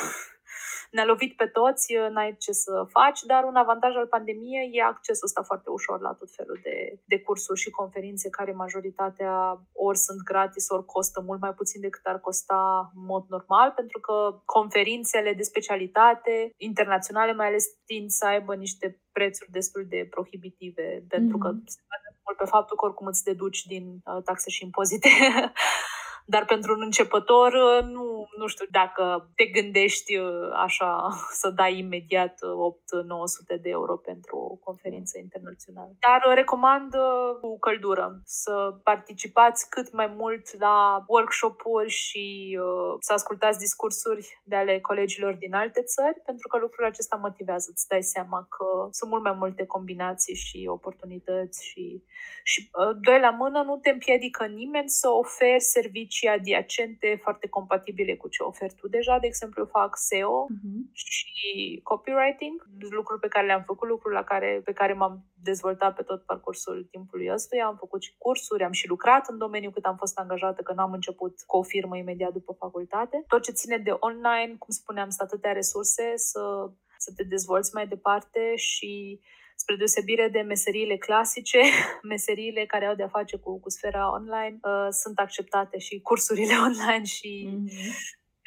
ne-a 0.91 1.05
lovit 1.05 1.37
pe 1.37 1.47
toți, 1.47 1.95
n-ai 2.11 2.37
ce 2.39 2.53
să 2.53 2.87
faci, 2.89 3.21
dar 3.23 3.45
un 3.45 3.57
avantaj 3.57 3.95
al 3.97 4.07
pandemiei 4.07 4.71
e 4.73 4.83
accesul 4.83 5.27
ăsta 5.27 5.43
foarte 5.43 5.71
ușor 5.71 6.01
la 6.01 6.13
tot 6.13 6.31
felul 6.37 6.59
de, 6.63 7.01
de 7.05 7.21
cursuri 7.21 7.61
și 7.61 7.71
conferințe 7.71 8.31
care 8.31 8.53
majoritatea 8.53 9.35
ori 9.73 9.99
sunt 9.99 10.21
gratis, 10.23 10.69
ori 10.69 10.85
costă 10.85 11.21
mult 11.21 11.41
mai 11.41 11.55
puțin 11.55 11.81
decât 11.81 12.05
ar 12.05 12.19
costa 12.21 12.91
în 12.95 13.05
mod 13.05 13.25
normal, 13.29 13.71
pentru 13.71 14.01
că 14.01 14.41
conferințele 14.45 15.33
de 15.33 15.43
specialitate 15.43 16.53
internaționale 16.57 17.33
mai 17.33 17.47
ales 17.47 17.65
tind 17.85 18.11
să 18.11 18.27
aibă 18.27 18.55
niște 18.55 19.01
prețuri 19.13 19.51
destul 19.51 19.87
de 19.89 20.07
prohibitive, 20.11 21.05
pentru 21.09 21.37
mm-hmm. 21.37 21.41
că 21.41 21.49
se 21.65 21.81
mult 22.25 22.39
pe 22.39 22.45
faptul 22.45 22.77
că 22.77 22.85
oricum 22.85 23.07
îți 23.07 23.25
deduci 23.25 23.63
din 23.63 23.85
uh, 24.05 24.23
taxe 24.25 24.51
și 24.51 24.65
impozite 24.65 25.09
Dar 26.27 26.45
pentru 26.45 26.75
un 26.75 26.83
începător, 26.83 27.53
uh, 27.53 27.85
nu, 27.85 28.29
nu 28.37 28.47
știu 28.47 28.67
dacă 28.71 29.31
te 29.35 29.45
gândești 29.45 30.17
uh, 30.17 30.51
așa 30.55 31.09
să 31.41 31.51
dai 31.51 31.79
imediat 31.79 32.35
8-900 32.35 32.39
uh, 32.39 33.61
de 33.63 33.69
euro 33.69 33.97
pentru 33.97 34.37
o 34.37 34.55
conferință 34.55 35.19
internațională. 35.19 35.91
Dar 36.01 36.35
recomand 36.35 36.95
cu 37.41 37.59
căldură 37.59 38.21
să 38.25 38.75
participați 38.83 39.71
cât 39.71 39.93
mai 39.93 40.07
mult 40.17 40.59
la 40.59 41.05
workshop-uri 41.07 41.91
și 41.91 42.59
să 43.01 43.13
ascultați 43.13 43.59
discursuri 43.59 44.41
de 44.45 44.57
ale 44.57 44.81
colegilor 44.81 45.35
din 45.35 45.55
alte 45.55 45.83
țări, 45.83 46.21
pentru 46.25 46.49
că 46.49 46.59
lucrul 46.59 46.85
acesta 46.85 47.17
motivează. 47.17 47.71
Îți 47.71 47.89
dai 47.89 48.03
seama 48.03 48.47
că 48.49 48.89
sunt 48.91 49.11
mult 49.11 49.23
mai 49.23 49.37
multe 49.39 49.67
combinații 49.67 50.35
și 50.35 50.67
oportunități 50.71 51.65
și, 51.67 52.03
și 52.45 52.71
doi 53.01 53.21
la 53.21 53.31
mână 53.31 53.63
nu 53.63 53.77
te 53.77 53.91
împiedică 53.91 54.47
nimeni 54.47 54.89
să 54.89 55.09
oferi 55.09 55.61
servicii 55.61 56.12
și 56.13 56.27
adiacente 56.27 57.19
foarte 57.23 57.49
compatibile 57.49 58.17
cu 58.17 58.29
ce 58.29 58.43
oferi 58.43 58.75
tu 58.75 58.89
deja. 58.89 59.19
De 59.19 59.27
exemplu, 59.27 59.65
fac 59.65 59.97
SEO 59.97 60.47
uh-huh. 60.47 60.81
și 60.93 61.81
copywriting, 61.83 62.67
lucruri 62.91 63.21
pe 63.21 63.29
care 63.29 63.47
le-am 63.47 63.63
făcut, 63.67 63.89
lucruri 63.89 64.15
la 64.15 64.25
care, 64.25 64.61
pe 64.65 64.73
care 64.73 64.93
m-am 64.93 65.25
dezvoltat 65.43 65.95
pe 65.95 66.03
tot 66.03 66.23
parcursul 66.23 66.89
timpului 66.91 67.33
ăstuia. 67.33 67.67
Am 67.67 67.77
făcut 67.77 68.03
și 68.03 68.15
cursuri, 68.19 68.65
am 68.65 68.73
și 68.73 68.89
lucrat 68.89 69.29
în 69.29 69.39
domeniu 69.39 69.71
cât 69.71 69.85
am 69.85 69.97
fost 69.97 70.19
angajată, 70.19 70.63
că 70.63 70.73
nu 70.73 70.83
am 70.83 70.93
început 70.93 71.35
cu 71.47 71.57
o 71.57 71.63
firmă 71.63 71.97
imediat 71.97 72.33
după 72.33 72.53
facultate. 72.59 73.25
Tot 73.29 73.43
ce 73.43 73.53
ține 73.53 73.79
de 73.79 73.97
online, 74.01 74.55
cum 74.59 74.75
spuneam, 74.75 75.09
sunt 75.09 75.29
atâtea 75.29 75.53
resurse 75.53 76.13
să, 76.17 76.71
să 76.99 77.13
te 77.17 77.25
dezvolți 77.25 77.75
mai 77.75 77.87
departe 77.87 78.57
și 78.57 79.21
spre 79.63 79.77
deosebire 79.77 80.29
de 80.29 80.41
meseriile 80.41 80.97
clasice, 80.97 81.61
meseriile 82.15 82.67
care 82.67 82.87
au 82.87 82.95
de-a 82.95 83.15
face 83.19 83.37
cu, 83.45 83.61
cu 83.61 83.71
sfera 83.71 84.13
online 84.19 84.57
uh, 84.63 84.89
sunt 85.03 85.19
acceptate 85.19 85.79
și 85.79 86.01
cursurile 86.09 86.57
online 86.69 87.05
și 87.17 87.33
mm-hmm. 87.49 87.91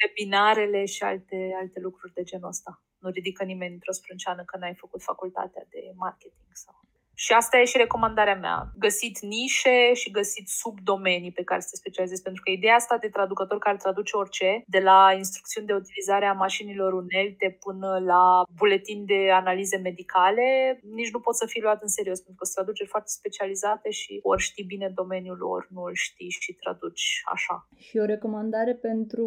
webinarele 0.00 0.84
și 0.84 1.02
alte, 1.02 1.38
alte 1.62 1.78
lucruri 1.86 2.12
de 2.18 2.22
genul 2.22 2.48
ăsta. 2.48 2.72
Nu 3.02 3.08
ridică 3.10 3.44
nimeni 3.44 3.72
într-o 3.78 3.92
sprânceană 3.92 4.42
că 4.44 4.56
n-ai 4.56 4.74
făcut 4.74 5.02
facultatea 5.02 5.64
de 5.72 5.80
marketing 5.94 6.50
sau 6.64 6.74
și 7.18 7.32
asta 7.32 7.58
e 7.58 7.64
și 7.64 7.76
recomandarea 7.76 8.34
mea. 8.34 8.58
Găsit 8.78 9.20
nișe 9.20 9.92
și 9.94 10.10
găsit 10.10 10.48
subdomenii 10.48 11.32
pe 11.32 11.42
care 11.44 11.60
să 11.60 11.68
te 11.70 11.76
specializezi. 11.76 12.22
Pentru 12.22 12.42
că 12.42 12.50
ideea 12.50 12.74
asta 12.74 12.96
de 12.96 13.08
traducător 13.08 13.58
care 13.58 13.76
traduce 13.76 14.16
orice, 14.16 14.62
de 14.66 14.78
la 14.78 15.12
instrucțiuni 15.16 15.66
de 15.66 15.72
utilizare 15.72 16.26
a 16.26 16.32
mașinilor 16.32 16.92
unelte 16.92 17.58
până 17.64 17.98
la 18.04 18.42
buletin 18.56 19.04
de 19.04 19.30
analize 19.32 19.76
medicale, 19.76 20.78
nici 20.82 21.12
nu 21.12 21.20
pot 21.20 21.36
să 21.36 21.46
fii 21.46 21.62
luat 21.62 21.82
în 21.82 21.88
serios, 21.88 22.18
pentru 22.18 22.38
că 22.38 22.44
sunt 22.44 22.56
traduceri 22.56 22.88
foarte 22.88 23.08
specializate 23.08 23.90
și 23.90 24.20
ori 24.22 24.42
știi 24.42 24.64
bine 24.64 24.88
domeniul, 24.94 25.42
ori 25.42 25.66
nu 25.70 25.82
îl 25.82 25.94
știi 25.94 26.30
și 26.30 26.52
traduci 26.52 27.22
așa. 27.24 27.68
Și 27.76 27.98
o 27.98 28.04
recomandare 28.04 28.74
pentru 28.74 29.26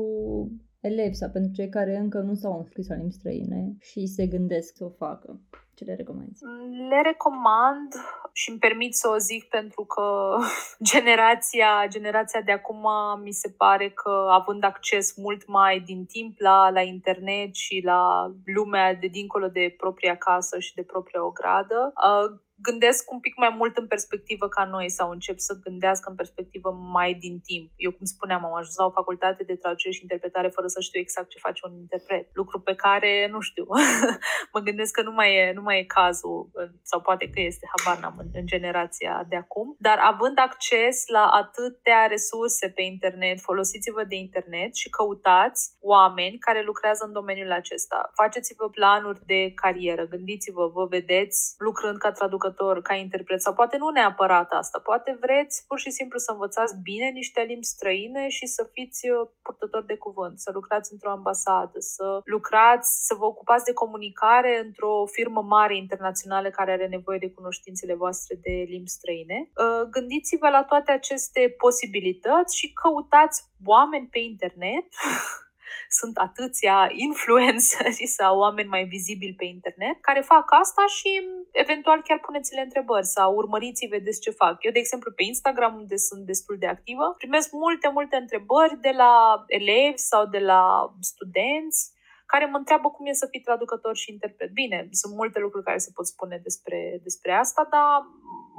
elevi 0.82 1.14
sau 1.14 1.30
pentru 1.30 1.52
cei 1.54 1.70
care 1.70 1.98
încă 1.98 2.20
nu 2.20 2.34
s-au 2.34 2.58
înscris 2.58 2.88
la 2.88 2.96
limbi 2.96 3.14
străine 3.14 3.76
și 3.80 4.06
se 4.06 4.28
gândesc 4.28 4.76
să 4.76 4.84
o 4.84 4.90
facă. 4.90 5.40
Ce 5.76 5.86
le 5.86 5.96
recomanzi? 5.96 6.44
Le 6.90 7.02
recomand 7.04 7.94
și 8.34 8.50
îmi 8.50 8.60
permit 8.60 8.96
să 8.96 9.08
o 9.08 9.18
zic 9.18 9.44
pentru 9.44 9.86
că 9.86 10.38
generația, 10.92 11.86
generația 11.88 12.42
de 12.42 12.52
acum 12.52 12.86
mi 13.24 13.32
se 13.32 13.50
pare 13.58 13.90
că 13.90 14.28
având 14.30 14.64
acces 14.64 15.16
mult 15.16 15.48
mai 15.48 15.80
din 15.80 16.06
timp 16.06 16.40
la, 16.40 16.70
la 16.70 16.82
internet 16.82 17.56
și 17.56 17.82
la 17.84 18.34
lumea 18.56 18.94
de 18.94 19.08
dincolo 19.08 19.48
de 19.48 19.74
propria 19.78 20.16
casă 20.16 20.60
și 20.60 20.76
de 20.76 20.84
propria 20.84 21.26
ogradă, 21.26 21.94
uh, 21.96 22.40
gândesc 22.62 23.12
un 23.12 23.20
pic 23.20 23.36
mai 23.38 23.53
mult 23.57 23.78
în 23.78 23.88
perspectivă 23.88 24.47
ca 24.47 24.64
noi 24.66 24.89
sau 24.89 25.12
încep 25.12 25.38
să 25.38 25.60
gândească 25.64 26.10
în 26.10 26.16
perspectivă 26.16 26.70
mai 26.72 27.14
din 27.14 27.39
timp. 27.39 27.72
Eu, 27.76 27.91
cum 27.91 28.05
spuneam, 28.05 28.45
am 28.45 28.53
ajuns 28.53 28.76
la 28.76 28.86
o 28.86 28.91
facultate 28.91 29.43
de 29.43 29.55
traducere 29.55 29.93
și 29.93 30.01
interpretare 30.01 30.47
fără 30.47 30.68
să 30.68 30.80
știu 30.82 30.99
exact 30.99 31.30
ce 31.30 31.39
face 31.39 31.62
un 31.68 31.76
interpret. 31.78 32.30
Lucru 32.34 32.60
pe 32.60 32.76
care, 32.76 33.28
nu 33.32 33.39
știu, 33.39 33.66
mă 34.53 34.60
gândesc 34.60 34.93
că 34.93 35.01
nu 35.01 35.12
mai, 35.12 35.36
e, 35.36 35.51
nu 35.53 35.62
mai 35.62 35.80
e 35.80 35.84
cazul, 35.84 36.51
sau 36.82 37.01
poate 37.01 37.30
că 37.30 37.39
este, 37.41 37.70
habar 37.74 38.01
n-am, 38.01 38.16
în, 38.18 38.28
în 38.34 38.45
generația 38.45 39.26
de 39.30 39.36
acum. 39.36 39.76
Dar 39.80 39.97
având 40.01 40.38
acces 40.39 41.07
la 41.07 41.26
atâtea 41.26 42.05
resurse 42.05 42.70
pe 42.70 42.82
internet, 42.82 43.39
folosiți-vă 43.39 44.03
de 44.03 44.16
internet 44.16 44.76
și 44.76 44.89
căutați 44.89 45.76
oameni 45.80 46.38
care 46.38 46.64
lucrează 46.64 47.03
în 47.05 47.14
domeniul 47.14 47.51
acesta. 47.51 48.12
Faceți-vă 48.14 48.70
planuri 48.70 49.26
de 49.26 49.51
carieră, 49.53 50.07
gândiți-vă, 50.07 50.68
vă 50.68 50.86
vedeți 50.86 51.55
lucrând 51.57 51.97
ca 51.97 52.12
traducător 52.12 52.49
traducător, 52.50 52.82
ca 52.82 52.93
interpret, 52.93 53.41
sau 53.41 53.54
poate 53.54 53.78
nu 53.78 53.89
neapărat 53.89 54.52
asta, 54.52 54.80
poate 54.80 55.18
vreți 55.22 55.66
pur 55.68 55.80
și 55.80 55.91
simplu 55.91 56.18
să 56.20 56.32
învățați 56.32 56.76
bine 56.84 57.10
niște 57.10 57.41
limbi 57.41 57.66
străine 57.66 58.28
și 58.28 58.45
să 58.45 58.70
fiți 58.72 59.10
uh, 59.10 59.28
purtători 59.41 59.86
de 59.86 59.97
cuvânt, 59.97 60.39
să 60.39 60.52
lucrați 60.54 60.91
într-o 60.93 61.12
ambasadă, 61.12 61.80
să 61.80 62.22
lucrați, 62.26 62.89
să 63.08 63.14
vă 63.16 63.26
ocupați 63.26 63.66
de 63.66 63.74
comunicare 63.74 64.62
într-o 64.66 65.06
firmă 65.06 65.41
mare 65.41 65.76
internațională 65.78 66.50
care 66.50 66.72
are 66.72 66.88
nevoie 66.88 67.18
de 67.18 67.32
cunoștințele 67.32 67.95
voastre 67.95 68.36
de 68.41 68.66
limbi 68.68 68.89
străine. 68.89 69.50
Uh, 69.50 69.89
gândiți-vă 69.89 70.50
la 70.50 70.64
toate 70.64 70.91
aceste 70.91 71.56
posibilități 71.58 72.58
și 72.58 72.74
căutați 72.74 73.43
oameni 73.66 74.08
pe 74.12 74.20
internet 74.20 74.86
sunt 75.90 76.18
atâția 76.18 76.90
influenceri 76.92 78.06
sau 78.18 78.40
oameni 78.40 78.68
mai 78.68 78.84
vizibili 78.84 79.34
pe 79.34 79.46
internet 79.46 79.98
care 80.02 80.22
fac 80.22 80.46
asta 80.62 80.84
și 80.98 81.10
eventual 81.52 82.02
chiar 82.02 82.20
puneți-le 82.20 82.62
întrebări 82.62 83.06
sau 83.06 83.36
urmăriți 83.36 83.86
vedeți 83.86 84.22
ce 84.22 84.32
fac. 84.32 84.56
Eu, 84.64 84.72
de 84.72 84.80
exemplu, 84.80 85.12
pe 85.12 85.24
Instagram, 85.24 85.76
unde 85.76 85.96
sunt 85.96 86.26
destul 86.26 86.56
de 86.60 86.68
activă, 86.68 87.16
primesc 87.18 87.52
multe, 87.52 87.90
multe 87.94 88.16
întrebări 88.16 88.80
de 88.82 88.94
la 88.96 89.44
elevi 89.48 89.98
sau 89.98 90.26
de 90.26 90.40
la 90.40 90.94
studenți 91.00 91.98
care 92.32 92.46
mă 92.46 92.58
întreabă 92.58 92.88
cum 92.90 93.06
e 93.06 93.14
să 93.14 93.28
fii 93.32 93.48
traducător 93.48 93.96
și 93.96 94.12
interpret. 94.12 94.52
Bine, 94.52 94.88
sunt 94.92 95.14
multe 95.16 95.40
lucruri 95.40 95.66
care 95.66 95.78
se 95.78 95.92
pot 95.96 96.08
spune 96.08 96.40
despre, 96.44 97.00
despre 97.04 97.32
asta, 97.32 97.68
dar 97.70 97.92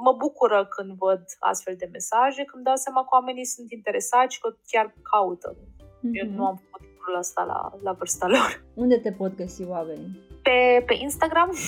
mă 0.05 0.13
bucură 0.13 0.67
când 0.67 0.91
văd 1.05 1.23
astfel 1.39 1.75
de 1.79 1.89
mesaje, 1.93 2.45
când 2.45 2.65
dau 2.65 2.77
seama 2.77 3.01
că 3.03 3.09
oamenii 3.13 3.45
sunt 3.45 3.71
interesați 3.71 4.35
și 4.35 4.41
că 4.41 4.57
chiar 4.71 4.95
caută. 5.11 5.57
Mm-hmm. 5.57 6.15
Eu 6.21 6.27
nu 6.37 6.47
am 6.47 6.57
făcut 6.65 6.90
lucrul 7.11 7.19
ăsta 7.19 7.45
la, 7.45 7.71
la 7.83 7.93
vârsta 7.93 8.27
lor. 8.35 8.63
Unde 8.75 8.99
te 8.99 9.13
pot 9.13 9.37
găsi 9.37 9.65
oamenii? 9.67 10.21
Pe, 10.43 10.83
pe 10.87 10.95
Instagram 10.95 11.51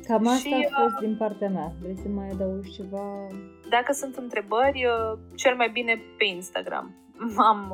Cam 0.07 0.27
asta 0.27 0.49
și, 0.49 0.69
a 0.71 0.81
fost 0.83 0.95
uh, 0.95 1.01
din 1.01 1.17
partea 1.17 1.49
mea. 1.49 1.73
Vrei 1.81 1.99
să 2.03 2.09
mai 2.09 2.29
adaugi 2.29 2.73
ceva? 2.73 3.27
Dacă 3.77 3.93
sunt 3.93 4.17
întrebări, 4.17 4.85
uh, 4.85 5.19
cel 5.35 5.55
mai 5.57 5.71
bine 5.71 6.03
pe 6.19 6.25
Instagram 6.25 6.87
am, 7.51 7.73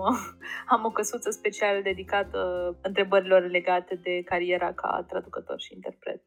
am 0.67 0.85
o 0.85 0.91
căsuță 0.91 1.31
special 1.31 1.83
dedicată 1.83 2.41
întrebărilor 2.83 3.43
legate 3.51 3.95
de 3.95 4.23
cariera 4.23 4.73
ca 4.73 5.05
traducător 5.09 5.61
și 5.61 5.75
interpret. 5.75 6.23